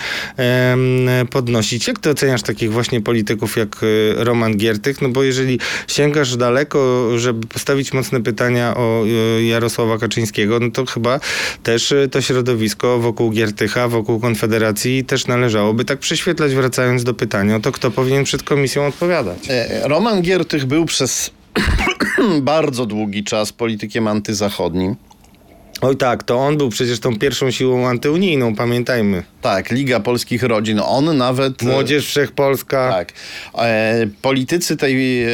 podnosić. 1.30 1.88
Jak 1.88 2.00
ty 2.00 2.10
oceniasz 2.10 2.42
takich 2.42 2.72
właśnie 2.72 3.02
polityków 3.02 3.58
jak 3.58 3.78
e, 3.84 4.24
Roman 4.24 4.58
Giertych? 4.58 5.02
No 5.02 5.10
bo 5.10 5.24
jeżeli 5.24 5.60
sięgasz 5.88 6.38
daleko, 6.38 7.10
żeby 7.20 7.48
postawić 7.48 7.94
mocne 7.94 8.24
pytania 8.24 8.78
o 8.78 9.04
e, 9.06 9.44
Jarosława 9.44 9.98
Kaczyńskiego, 9.98 10.60
no 10.60 10.71
to 10.72 10.86
chyba 10.86 11.20
też 11.64 11.92
y, 11.92 12.10
to 12.12 12.22
środowisko 12.22 13.00
wokół 13.00 13.32
Giertycha, 13.32 13.88
wokół 13.88 14.20
Konfederacji 14.20 15.06
też 15.06 15.28
należałoby 15.28 15.86
tak 15.86 16.00
prześwietlać, 16.00 16.56
wracając 16.56 17.04
do 17.04 17.14
pytania 17.14 17.60
to, 17.60 17.72
kto 17.72 17.92
powinien 17.92 18.24
przed 18.24 18.44
komisją 18.44 18.86
odpowiadać. 18.86 19.38
E, 19.50 19.88
Roman 19.88 20.22
Giertych 20.22 20.66
był 20.66 20.86
przez 20.86 21.32
bardzo 22.42 22.86
długi 22.86 23.24
czas 23.24 23.54
politykiem 23.54 24.08
antyzachodnim. 24.08 24.96
Oj 25.82 25.98
tak, 25.98 26.24
to 26.24 26.38
on 26.38 26.58
był 26.58 26.70
przecież 26.70 27.00
tą 27.00 27.20
pierwszą 27.20 27.52
siłą 27.52 27.88
antyunijną, 27.88 28.56
pamiętajmy. 28.56 29.24
Tak, 29.42 29.72
Liga 29.72 30.00
Polskich 30.00 30.44
Rodzin. 30.44 30.80
On 30.86 31.18
nawet... 31.18 31.64
E, 31.64 31.66
Młodzież 31.66 32.08
Wszechpolska. 32.08 32.90
Tak. 32.90 33.14
E, 33.58 34.08
politycy 34.22 34.78
tej, 34.78 35.24
e, 35.24 35.30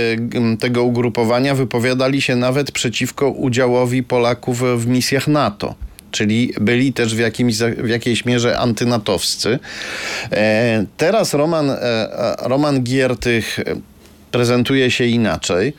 tego 0.60 0.84
ugrupowania 0.84 1.56
wypowiadali 1.56 2.22
się 2.22 2.36
nawet 2.36 2.72
przeciwko 2.72 3.30
udziałowi 3.30 4.04
Polaków 4.04 4.82
w 4.82 4.88
misjach 4.88 5.28
NATO 5.28 5.76
czyli 6.12 6.54
byli 6.62 6.94
też 6.94 7.16
w, 7.16 7.20
jakimś, 7.20 7.58
w 7.58 7.90
jakiejś 7.90 8.26
mierze 8.26 8.58
antynatowscy. 8.58 9.60
E, 10.32 10.86
teraz 10.98 11.34
Roman, 11.34 11.72
Roman 12.40 12.84
Giertych 12.84 13.60
prezentuje 14.32 14.92
się 14.92 15.06
inaczej. 15.06 15.74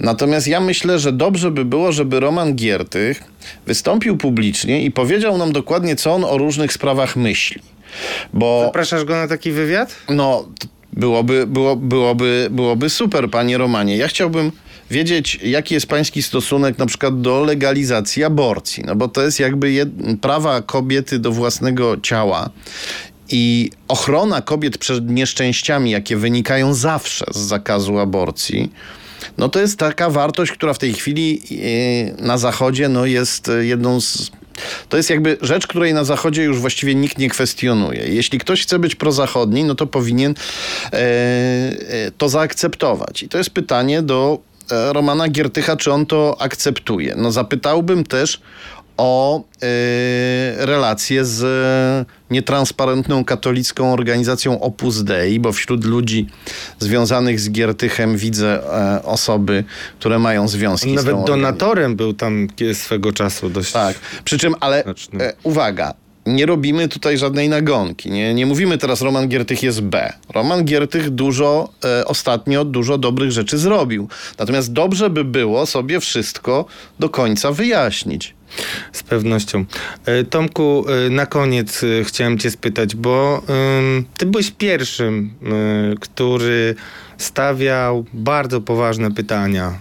Natomiast 0.00 0.48
ja 0.48 0.60
myślę, 0.60 0.98
że 0.98 1.12
dobrze 1.12 1.50
by 1.50 1.64
było, 1.64 1.92
żeby 1.92 2.20
Roman 2.20 2.54
Giertych 2.54 3.22
wystąpił 3.66 4.16
publicznie 4.16 4.84
i 4.84 4.90
powiedział 4.90 5.38
nam 5.38 5.52
dokładnie, 5.52 5.96
co 5.96 6.12
on 6.12 6.24
o 6.24 6.38
różnych 6.38 6.72
sprawach 6.72 7.16
myśli. 7.16 7.62
Bo, 8.32 8.62
Zapraszasz 8.64 9.04
go 9.04 9.16
na 9.16 9.28
taki 9.28 9.52
wywiad? 9.52 9.96
No, 10.08 10.48
byłoby, 10.92 11.46
było, 11.46 11.76
byłoby, 11.76 12.48
byłoby 12.50 12.90
super, 12.90 13.30
panie 13.30 13.58
Romanie. 13.58 13.96
Ja 13.96 14.08
chciałbym 14.08 14.52
wiedzieć, 14.90 15.38
jaki 15.42 15.74
jest 15.74 15.86
pański 15.86 16.22
stosunek 16.22 16.78
na 16.78 16.86
przykład 16.86 17.20
do 17.20 17.44
legalizacji 17.44 18.24
aborcji. 18.24 18.84
No 18.86 18.96
bo 18.96 19.08
to 19.08 19.22
jest 19.22 19.40
jakby 19.40 19.72
jed... 19.72 19.88
prawa 20.20 20.62
kobiety 20.62 21.18
do 21.18 21.32
własnego 21.32 22.00
ciała 22.00 22.50
i 23.28 23.70
ochrona 23.88 24.42
kobiet 24.42 24.78
przed 24.78 25.10
nieszczęściami, 25.10 25.90
jakie 25.90 26.16
wynikają 26.16 26.74
zawsze 26.74 27.24
z 27.30 27.38
zakazu 27.38 27.98
aborcji, 27.98 28.72
no 29.38 29.48
to 29.48 29.60
jest 29.60 29.78
taka 29.78 30.10
wartość, 30.10 30.52
która 30.52 30.74
w 30.74 30.78
tej 30.78 30.94
chwili 30.94 31.42
e, 32.20 32.22
na 32.22 32.38
Zachodzie 32.38 32.88
no 32.88 33.06
jest 33.06 33.50
jedną 33.62 34.00
z 34.00 34.30
to 34.88 34.96
jest 34.96 35.10
jakby 35.10 35.36
rzecz, 35.40 35.66
której 35.66 35.94
na 35.94 36.04
Zachodzie 36.04 36.42
już 36.42 36.58
właściwie 36.58 36.94
nikt 36.94 37.18
nie 37.18 37.28
kwestionuje. 37.28 38.04
Jeśli 38.08 38.38
ktoś 38.38 38.62
chce 38.62 38.78
być 38.78 38.94
prozachodni, 38.94 39.64
no 39.64 39.74
to 39.74 39.86
powinien 39.86 40.34
e, 40.92 40.96
e, 40.96 42.10
to 42.18 42.28
zaakceptować. 42.28 43.22
I 43.22 43.28
to 43.28 43.38
jest 43.38 43.50
pytanie 43.50 44.02
do 44.02 44.38
e, 44.70 44.92
Romana 44.92 45.28
Giertycha, 45.28 45.76
czy 45.76 45.92
on 45.92 46.06
to 46.06 46.36
akceptuje. 46.40 47.14
No 47.16 47.32
zapytałbym 47.32 48.04
też 48.04 48.40
o 48.96 49.40
y, 49.40 50.66
relacje 50.66 51.24
z 51.24 52.06
nietransparentną 52.30 53.24
katolicką 53.24 53.92
organizacją 53.92 54.60
Opus 54.60 55.02
Dei, 55.02 55.40
bo 55.40 55.52
wśród 55.52 55.84
ludzi 55.84 56.26
związanych 56.78 57.40
z 57.40 57.50
Giertychem 57.50 58.16
widzę 58.16 58.62
e, 58.62 59.02
osoby, 59.02 59.64
które 59.98 60.18
mają 60.18 60.48
związki 60.48 60.88
Nawet 60.88 61.02
z 61.02 61.06
tą 61.06 61.12
Nawet 61.12 61.26
donatorem 61.26 61.96
był 61.96 62.12
tam 62.12 62.46
swego 62.72 63.12
czasu 63.12 63.50
dość 63.50 63.72
Tak, 63.72 63.96
przy 64.24 64.38
czym, 64.38 64.54
ale 64.60 64.84
e, 65.20 65.32
uwaga, 65.42 65.94
nie 66.26 66.46
robimy 66.46 66.88
tutaj 66.88 67.18
żadnej 67.18 67.48
nagonki. 67.48 68.10
Nie, 68.10 68.34
nie 68.34 68.46
mówimy 68.46 68.78
teraz 68.78 69.02
Roman 69.02 69.28
Giertych 69.28 69.62
jest 69.62 69.80
B. 69.80 70.12
Roman 70.34 70.64
Giertych 70.64 71.10
dużo, 71.10 71.68
e, 71.84 72.04
ostatnio 72.04 72.64
dużo 72.64 72.98
dobrych 72.98 73.32
rzeczy 73.32 73.58
zrobił. 73.58 74.08
Natomiast 74.38 74.72
dobrze 74.72 75.10
by 75.10 75.24
było 75.24 75.66
sobie 75.66 76.00
wszystko 76.00 76.64
do 76.98 77.08
końca 77.08 77.52
wyjaśnić. 77.52 78.34
Z 78.92 79.02
pewnością. 79.02 79.64
E, 80.06 80.24
Tomku, 80.24 80.84
e, 81.06 81.10
na 81.10 81.26
koniec 81.26 81.84
e, 81.84 82.04
chciałem 82.04 82.38
cię 82.38 82.50
spytać, 82.50 82.96
bo 82.96 83.42
ty 84.16 84.26
byłeś 84.26 84.50
pierwszym, 84.50 85.34
który 86.00 86.74
stawiał 87.18 88.04
bardzo 88.12 88.60
poważne 88.60 89.10
pytania 89.10 89.78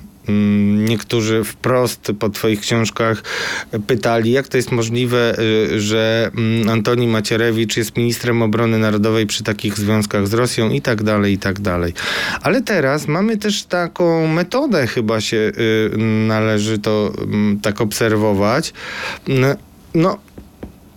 niektórzy 0.77 1.43
wprost 1.43 2.11
po 2.19 2.29
twoich 2.29 2.59
książkach 2.59 3.23
pytali, 3.87 4.31
jak 4.31 4.47
to 4.47 4.57
jest 4.57 4.71
możliwe, 4.71 5.39
y, 5.39 5.81
że 5.81 6.31
mm, 6.37 6.69
Antoni 6.69 7.07
Macierewicz 7.07 7.77
jest 7.77 7.97
ministrem 7.97 8.41
obrony 8.41 8.79
narodowej 8.79 9.27
przy 9.27 9.43
takich 9.43 9.77
związkach 9.77 10.27
z 10.27 10.33
Rosją 10.33 10.69
i 10.69 10.81
tak 10.81 11.03
dalej, 11.03 11.33
i 11.33 11.37
tak 11.37 11.59
dalej. 11.59 11.93
Ale 12.41 12.61
teraz 12.61 13.07
mamy 13.07 13.37
też 13.37 13.63
taką 13.63 14.27
metodę, 14.27 14.87
chyba 14.87 15.21
się 15.21 15.37
y, 15.37 15.97
należy 16.27 16.79
to 16.79 17.13
mm, 17.17 17.59
tak 17.59 17.81
obserwować. 17.81 18.73
No, 19.95 20.17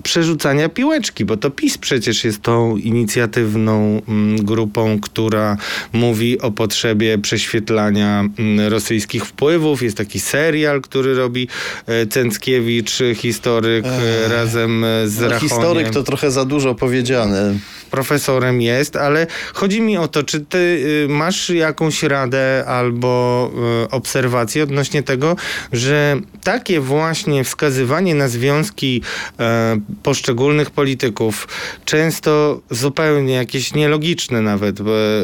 przerzucania 0.07 0.69
piłeczki, 0.69 1.25
bo 1.25 1.37
to 1.37 1.51
PiS 1.51 1.79
przecież 1.79 2.25
jest 2.25 2.43
tą 2.43 2.77
inicjatywną 2.77 4.03
mm, 4.09 4.45
grupą, 4.45 5.01
która 5.01 5.57
mówi 5.93 6.41
o 6.41 6.51
potrzebie 6.51 7.19
prześwietlania 7.19 8.25
mm, 8.39 8.69
rosyjskich 8.69 9.25
wpływów. 9.27 9.83
Jest 9.83 9.97
taki 9.97 10.21
serial, 10.21 10.81
który 10.81 11.15
robi 11.15 11.49
e, 11.87 12.07
Cęckiewicz, 12.07 12.99
historyk 13.15 13.85
Ech. 13.87 14.31
razem 14.31 14.85
e, 14.85 15.09
z 15.09 15.21
no, 15.21 15.29
Rachoniem. 15.29 15.49
Historyk 15.49 15.91
to 15.91 16.03
trochę 16.03 16.31
za 16.31 16.45
dużo 16.45 16.75
powiedziane 16.75 17.55
profesorem 17.91 18.61
jest, 18.61 18.97
ale 18.97 19.27
chodzi 19.55 19.81
mi 19.81 19.97
o 19.97 20.09
to, 20.09 20.23
czy 20.23 20.41
ty 20.41 20.59
y, 20.59 21.09
masz 21.09 21.51
jakąś 21.51 22.03
radę 22.03 22.65
albo 22.67 23.51
y, 23.85 23.91
obserwację 23.91 24.63
odnośnie 24.63 25.03
tego, 25.03 25.37
że 25.73 26.21
takie 26.45 26.81
właśnie 26.81 27.45
wskazywanie 27.45 28.15
na 28.15 28.29
związki 28.29 29.03
e, 29.39 29.77
poszczególnych 30.03 30.71
polityków, 30.71 31.49
często 31.85 32.61
zupełnie 32.71 33.35
jakieś 33.35 33.75
nielogiczne 33.75 34.43
nawet, 34.43 34.83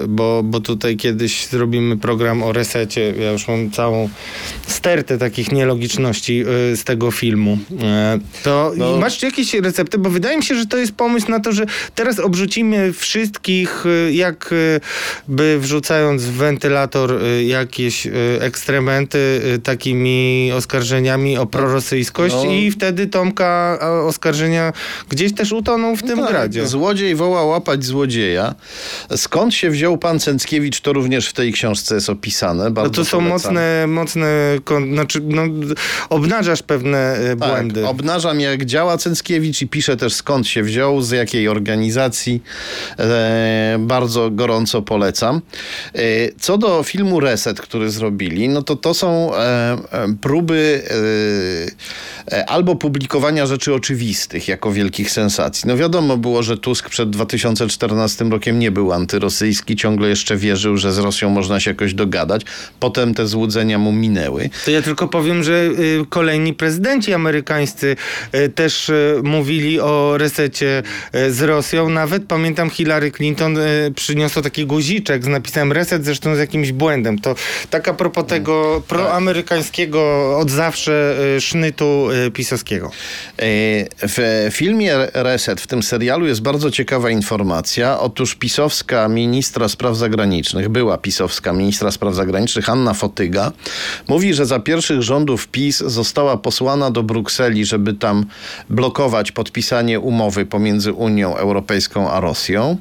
bo, 0.09 0.43
bo 0.45 0.61
tutaj 0.61 0.97
kiedyś 0.97 1.47
zrobimy 1.47 1.97
program 1.97 2.43
o 2.43 2.53
resecie, 2.53 3.15
ja 3.19 3.33
już 3.33 3.49
mam 3.49 3.71
całą 3.71 4.09
stertę 4.67 5.19
takich 5.19 5.53
nielogiczności 5.53 6.45
y, 6.73 6.77
z 6.77 6.85
tego 6.85 7.11
filmu. 7.11 7.59
E, 7.83 8.19
to 8.43 8.73
no. 8.77 8.97
masz 8.97 9.23
jakieś 9.23 9.55
recepty, 9.55 9.99
bo 9.99 10.11
wydaje 10.11 10.37
mi 10.37 10.45
się, 10.45 10.55
że 10.55 10.67
to 10.67 10.77
jest 10.77 10.93
pomysł 10.93 11.31
na 11.31 11.41
to, 11.41 11.53
że 11.53 11.67
teraz 11.95 12.19
obrzucimy 12.19 12.93
wszystkich, 12.93 13.87
y, 13.87 14.13
jakby 14.13 14.81
y, 15.41 15.59
wrzucając 15.59 16.23
w 16.23 16.33
wentylator 16.33 17.21
jakieś 17.47 18.09
ekstrementy 18.41 19.41
takimi 19.63 20.51
oskarżeniami 20.55 21.39
o 21.39 21.47
prorosyjskość 21.47 22.35
no. 22.35 22.53
i 22.53 22.71
wtedy 22.71 23.07
Tomka 23.07 23.79
oskarżenia 24.07 24.62
gdzieś 25.09 25.35
też 25.35 25.53
utoną 25.53 25.97
w 25.97 26.03
tym 26.03 26.19
no 26.19 26.23
tak, 26.23 26.33
gradzie. 26.33 26.67
Złodziej 26.67 27.15
woła 27.15 27.45
łapać 27.45 27.85
złodzieja. 27.85 28.55
Skąd 29.17 29.55
się 29.55 29.71
wziął 29.71 29.99
pan 29.99 30.21
Cęckiewicz, 30.21 30.81
to 30.81 30.93
również 30.93 31.29
w 31.29 31.33
tej 31.33 31.53
książce 31.53 31.95
jest 31.95 32.11
opisane. 32.11 32.71
Bardzo 32.71 32.91
no 32.91 32.95
to 32.95 33.11
są 33.11 33.21
mocne, 33.21 33.87
mocne, 33.87 34.29
znaczy 34.93 35.21
no, 35.21 35.43
obnażasz 36.09 36.63
pewne 36.63 37.19
tak, 37.29 37.49
błędy. 37.49 37.87
Obnażam 37.87 38.41
jak 38.41 38.65
działa 38.65 38.99
Cęckiewicz 38.99 39.63
i 39.63 39.69
piszę 39.69 39.97
też 39.97 40.15
skąd 40.15 40.49
się 40.49 40.63
wziął, 40.63 41.03
z 41.03 41.11
jakiej 41.11 41.49
organizacji. 41.49 42.43
E, 42.99 43.77
bardzo 43.81 44.31
gorąco 44.31 44.83
polecam. 44.83 45.41
E, 45.95 46.01
co 46.41 46.59
do 46.59 46.83
filmu 46.83 47.21
Reset, 47.21 47.61
który 47.61 47.91
zrobili, 47.91 48.49
no 48.49 48.63
to 48.63 48.77
to 48.77 48.95
są 48.95 49.35
e, 49.35 49.79
próby 50.21 50.83
albo 52.47 52.77
publikowania 52.77 53.47
rzeczy 53.47 53.75
oczywistych 53.75 54.49
jako 54.49 54.73
wielkich 54.73 55.11
sensacji. 55.11 55.69
No 55.69 55.77
wiadomo 55.77 56.17
było, 56.17 56.43
że 56.43 56.57
Tusk 56.57 56.89
przed 56.89 57.11
2014 57.11 58.25
rokiem 58.25 58.59
nie 58.59 58.71
był 58.71 58.93
antyrosyjski, 58.93 59.77
ciągle 59.77 60.09
jeszcze 60.09 60.37
wierzył, 60.37 60.77
że 60.77 60.93
z 60.93 60.99
Rosją 60.99 61.31
można 61.31 61.61
się 61.61 61.71
jakoś 61.71 61.95
dogadać. 61.95 62.43
Potem 62.81 63.15
te 63.15 63.27
złudzenia 63.27 63.79
mu 63.79 63.93
minęły. 63.93 64.51
To 64.65 64.71
ja 64.71 64.83
tylko 64.83 65.09
powiem, 65.09 65.43
że 65.43 65.53
y, 65.53 66.05
kolejni 66.09 66.55
prezydenci 66.55 67.15
amerykańscy 67.15 67.97
y, 68.35 68.49
też 68.49 68.89
y, 68.89 69.21
mówili 69.25 69.81
o 69.81 70.19
resecie 70.19 70.83
z 71.31 71.43
Rosją. 71.43 71.89
Nawet 71.89 72.25
pamiętam 72.27 72.71
Hillary 72.71 73.11
Clinton 73.11 73.59
przyniosła 73.95 74.43
taki 74.43 74.67
guziczek 74.67 75.25
z 75.25 75.29
napisem 75.29 75.73
reset, 75.73 76.05
zresztą 76.05 76.37
z 76.37 76.39
jakimś 76.39 76.73
błędem. 76.73 77.19
To 77.19 77.35
tak 77.71 77.89
a 77.89 77.95
propos 77.95 78.27
tego 78.27 78.75
tak. 78.77 78.85
proamerykańskiego 78.85 80.33
od 80.39 80.51
zawsze 80.51 81.17
sznytu 81.41 82.09
pisowskiego. 82.35 82.91
W 84.09 84.49
filmie 84.51 84.97
Reset, 85.15 85.61
w 85.61 85.67
tym 85.67 85.83
serialu 85.83 86.27
jest 86.27 86.43
bardzo 86.43 86.71
ciekawa 86.71 87.11
informacja. 87.11 88.01
Otóż 88.01 88.35
pisowska 88.35 89.09
ministra 89.09 89.69
spraw 89.69 89.97
zagranicznych, 89.97 90.69
była 90.69 90.99
pisowska 90.99 91.53
ministra 91.53 91.91
spraw 91.91 92.15
zagranicznych 92.15 92.69
Anna 92.69 92.95
Fotyga, 92.95 93.53
mówi, 94.09 94.35
że 94.35 94.47
za 94.47 94.61
pierwszych 94.61 95.03
rządów 95.03 95.49
PiS 95.49 95.79
została 95.79 96.37
posłana 96.37 96.91
do 96.91 97.03
Brukseli, 97.03 97.65
żeby 97.65 97.95
tam 97.95 98.27
blokować 98.71 99.33
podpisanie 99.33 100.01
umowy 100.01 100.47
pomiędzy 100.47 100.93
Unią 100.93 101.37
Europejską 101.37 102.11
a 102.11 102.21
Rosją. 102.21 102.77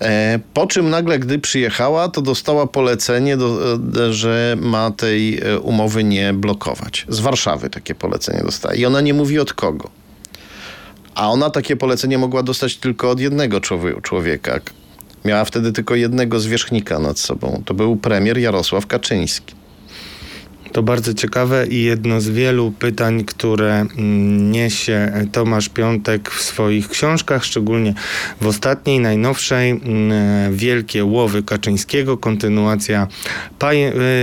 E, 0.00 0.40
po 0.54 0.66
czym 0.66 0.90
nagle, 0.90 1.18
gdy 1.18 1.38
przyjechała, 1.38 2.08
to 2.08 2.22
dostała 2.22 2.66
polecenie, 2.66 3.36
do, 3.36 3.76
e, 4.06 4.12
że 4.12 4.56
ma 4.60 4.90
tej 4.90 5.38
e, 5.38 5.58
umowy 5.58 6.04
nie 6.04 6.32
blokować. 6.32 7.06
Z 7.08 7.20
Warszawy 7.20 7.70
takie 7.70 7.94
polecenie 7.94 8.42
I 8.74 8.86
ona 8.86 9.00
nie 9.00 9.14
mówi 9.14 9.38
od 9.38 9.52
kogo. 9.52 9.90
A 11.14 11.30
ona 11.30 11.50
takie 11.50 11.76
polecenie 11.76 12.18
mogła 12.18 12.42
dostać 12.42 12.76
tylko 12.76 13.10
od 13.10 13.20
jednego 13.20 13.60
człowieka. 14.02 14.60
Miała 15.24 15.44
wtedy 15.44 15.72
tylko 15.72 15.94
jednego 15.94 16.40
zwierzchnika 16.40 16.98
nad 16.98 17.18
sobą. 17.18 17.62
To 17.66 17.74
był 17.74 17.96
premier 17.96 18.38
Jarosław 18.38 18.86
Kaczyński. 18.86 19.59
To 20.72 20.82
bardzo 20.82 21.14
ciekawe 21.14 21.66
i 21.66 21.82
jedno 21.82 22.20
z 22.20 22.28
wielu 22.28 22.72
pytań, 22.78 23.24
które 23.24 23.74
mm, 23.80 24.52
niesie 24.52 25.12
Tomasz 25.32 25.68
Piątek 25.68 26.30
w 26.30 26.42
swoich 26.42 26.88
książkach, 26.88 27.44
szczególnie 27.44 27.94
w 28.40 28.46
ostatniej, 28.46 29.00
najnowszej, 29.00 29.70
mm, 29.70 30.56
Wielkie 30.56 31.04
Łowy 31.04 31.42
Kaczyńskiego, 31.42 32.16
kontynuacja 32.16 33.06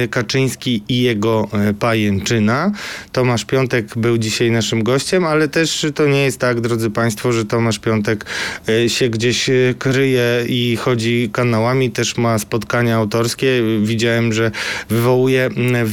y, 0.03 0.07
Kaczyński 0.07 0.83
i 0.89 1.01
jego 1.01 1.47
y, 1.69 1.73
pajęczyna. 1.73 2.71
Tomasz 3.11 3.45
Piątek 3.45 3.97
był 3.97 4.17
dzisiaj 4.17 4.51
naszym 4.51 4.83
gościem, 4.83 5.25
ale 5.25 5.47
też 5.47 5.85
to 5.95 6.07
nie 6.07 6.23
jest 6.23 6.39
tak, 6.39 6.61
drodzy 6.61 6.89
Państwo, 6.89 7.31
że 7.31 7.45
Tomasz 7.45 7.79
Piątek 7.79 8.25
y, 8.69 8.89
się 8.89 9.09
gdzieś 9.09 9.49
kryje 9.79 10.43
i 10.47 10.75
chodzi 10.75 11.29
kanałami, 11.33 11.91
też 11.91 12.17
ma 12.17 12.39
spotkania 12.39 12.95
autorskie. 12.95 13.47
Widziałem, 13.83 14.33
że 14.33 14.51
wywołuje 14.89 15.45
mm, 15.45 15.87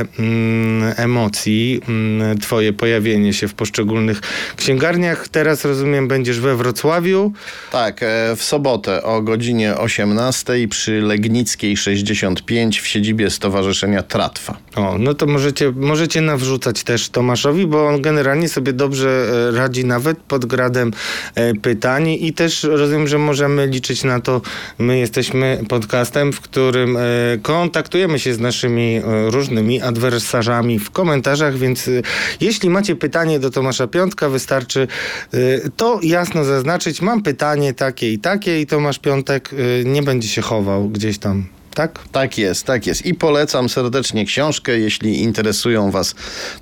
wiele 0.00 0.06
mm, 0.18 0.94
emocji, 0.96 1.80
mm, 1.88 2.38
twoje 2.38 2.72
pojawienie 2.72 3.32
się 3.32 3.48
w 3.48 3.54
poszczególnych 3.54 4.20
księgarniach. 4.56 5.28
Teraz 5.28 5.64
rozumiem, 5.64 6.08
będziesz 6.08 6.40
we 6.40 6.56
Wrocławiu. 6.56 7.32
Tak, 7.72 8.02
e, 8.02 8.36
w 8.36 8.42
sobotę 8.42 9.02
o 9.02 9.22
godzinie 9.22 9.76
18 9.76 10.68
przy 10.68 11.00
Legnickiej 11.00 11.76
65 11.76 12.80
w 12.80 12.86
siedzibie 12.86 13.30
Stowarzyszenia 13.30 14.02
Tratwa. 14.02 14.56
O, 14.76 14.98
no 14.98 15.14
to 15.14 15.26
możecie, 15.26 15.72
możecie 15.76 16.20
nawrzucać 16.20 16.84
też 16.84 17.08
Tomaszowi, 17.08 17.66
bo 17.66 17.88
on 17.88 18.02
generalnie 18.02 18.48
sobie 18.48 18.72
dobrze 18.72 19.08
e, 19.08 19.56
radzi 19.56 19.84
nawet 19.84 20.18
pod 20.18 20.46
gradem 20.46 20.92
e, 21.34 21.54
pytań 21.54 22.08
i 22.08 22.32
też 22.32 22.62
rozumiem, 22.62 23.08
że 23.08 23.18
możemy 23.18 23.66
liczyć 23.66 24.04
na 24.04 24.20
to, 24.20 24.40
my 24.78 24.98
jesteśmy 24.98 25.64
podcastem, 25.68 26.32
w 26.32 26.40
którym 26.40 26.98
kontaktujemy 27.42 28.18
się 28.18 28.34
z 28.34 28.40
naszymi 28.40 29.00
różnymi 29.26 29.80
adwersarzami 29.90 30.78
w 30.78 30.90
komentarzach, 30.90 31.56
więc 31.56 31.88
y, 31.88 32.02
jeśli 32.40 32.70
macie 32.70 32.96
pytanie 32.96 33.38
do 33.38 33.50
Tomasza 33.50 33.86
Piątka, 33.86 34.28
wystarczy 34.28 34.88
y, 35.34 35.70
to 35.76 36.00
jasno 36.02 36.44
zaznaczyć. 36.44 37.02
Mam 37.02 37.22
pytanie 37.22 37.74
takie 37.74 38.12
i 38.12 38.18
takie 38.18 38.60
i 38.60 38.66
Tomasz 38.66 38.98
Piątek 38.98 39.52
y, 39.52 39.82
nie 39.86 40.02
będzie 40.02 40.28
się 40.28 40.42
chował 40.42 40.88
gdzieś 40.88 41.18
tam 41.18 41.59
tak? 41.74 41.98
Tak 42.12 42.38
jest, 42.38 42.66
tak 42.66 42.86
jest. 42.86 43.06
I 43.06 43.14
polecam 43.14 43.68
serdecznie 43.68 44.24
książkę, 44.24 44.78
jeśli 44.78 45.22
interesują 45.22 45.90
Was 45.90 46.14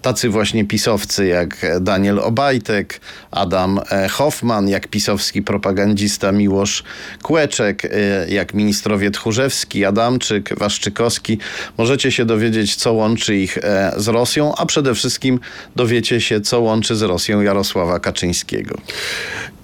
tacy 0.02 0.28
właśnie 0.28 0.64
pisowcy 0.64 1.26
jak 1.26 1.66
Daniel 1.80 2.18
Obajtek, 2.18 3.00
Adam 3.30 3.80
e, 3.90 4.08
Hoffman, 4.08 4.68
jak 4.68 4.88
pisowski 4.88 5.42
propagandista 5.42 6.32
Miłosz 6.32 6.84
Kłeczek, 7.22 7.84
e, 7.84 7.88
jak 8.28 8.54
ministrowie 8.54 9.10
Tchórzewski, 9.10 9.84
Adamczyk, 9.84 10.58
Waszczykowski. 10.58 11.38
Możecie 11.78 12.12
się 12.12 12.24
dowiedzieć, 12.24 12.76
co 12.76 12.92
łączy 12.92 13.36
ich 13.36 13.58
e, 13.58 13.92
z 13.96 14.08
Rosją, 14.08 14.54
a 14.56 14.66
przede 14.66 14.94
wszystkim 14.94 15.40
dowiecie 15.76 16.20
się, 16.20 16.40
co 16.40 16.60
łączy 16.60 16.96
z 16.96 17.02
Rosją 17.02 17.40
Jarosława 17.40 18.00
Kaczyńskiego. 18.00 18.78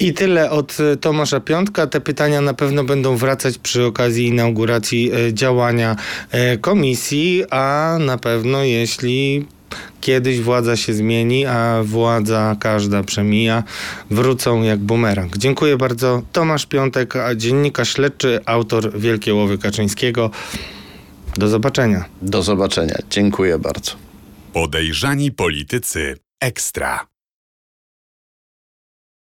I 0.01 0.15
tyle 0.15 0.51
od 0.51 0.77
Tomasza 1.01 1.41
Piątka. 1.41 1.87
Te 1.87 2.01
pytania 2.01 2.41
na 2.41 2.55
pewno 2.55 2.85
będą 2.85 3.17
wracać 3.17 3.59
przy 3.59 3.85
okazji 3.85 4.27
inauguracji 4.27 5.11
działania 5.35 5.97
e, 6.30 6.59
komisji, 6.59 7.45
a 7.51 7.97
na 8.01 8.18
pewno 8.18 8.64
jeśli 8.64 9.47
kiedyś 10.01 10.41
władza 10.41 10.76
się 10.76 10.95
zmieni, 10.95 11.47
a 11.47 11.82
władza 11.85 12.57
każda 12.61 13.03
przemija, 13.03 13.62
wrócą 14.11 14.62
jak 14.62 14.78
bumerang. 14.80 15.37
Dziękuję 15.37 15.76
bardzo. 15.76 16.22
Tomasz 16.32 16.66
Piątek, 16.66 17.14
dziennikarz 17.37 17.95
śledczy, 17.95 18.41
autor 18.47 18.99
Wielkie 18.99 19.35
Łowy 19.35 19.59
Kaczyńskiego. 19.59 20.30
Do 21.37 21.49
zobaczenia. 21.49 22.05
Do 22.22 22.43
zobaczenia. 22.43 22.97
Dziękuję 23.11 23.59
bardzo. 23.59 23.93
Podejrzani 24.53 25.32
politycy 25.32 26.16
ekstra. 26.41 27.14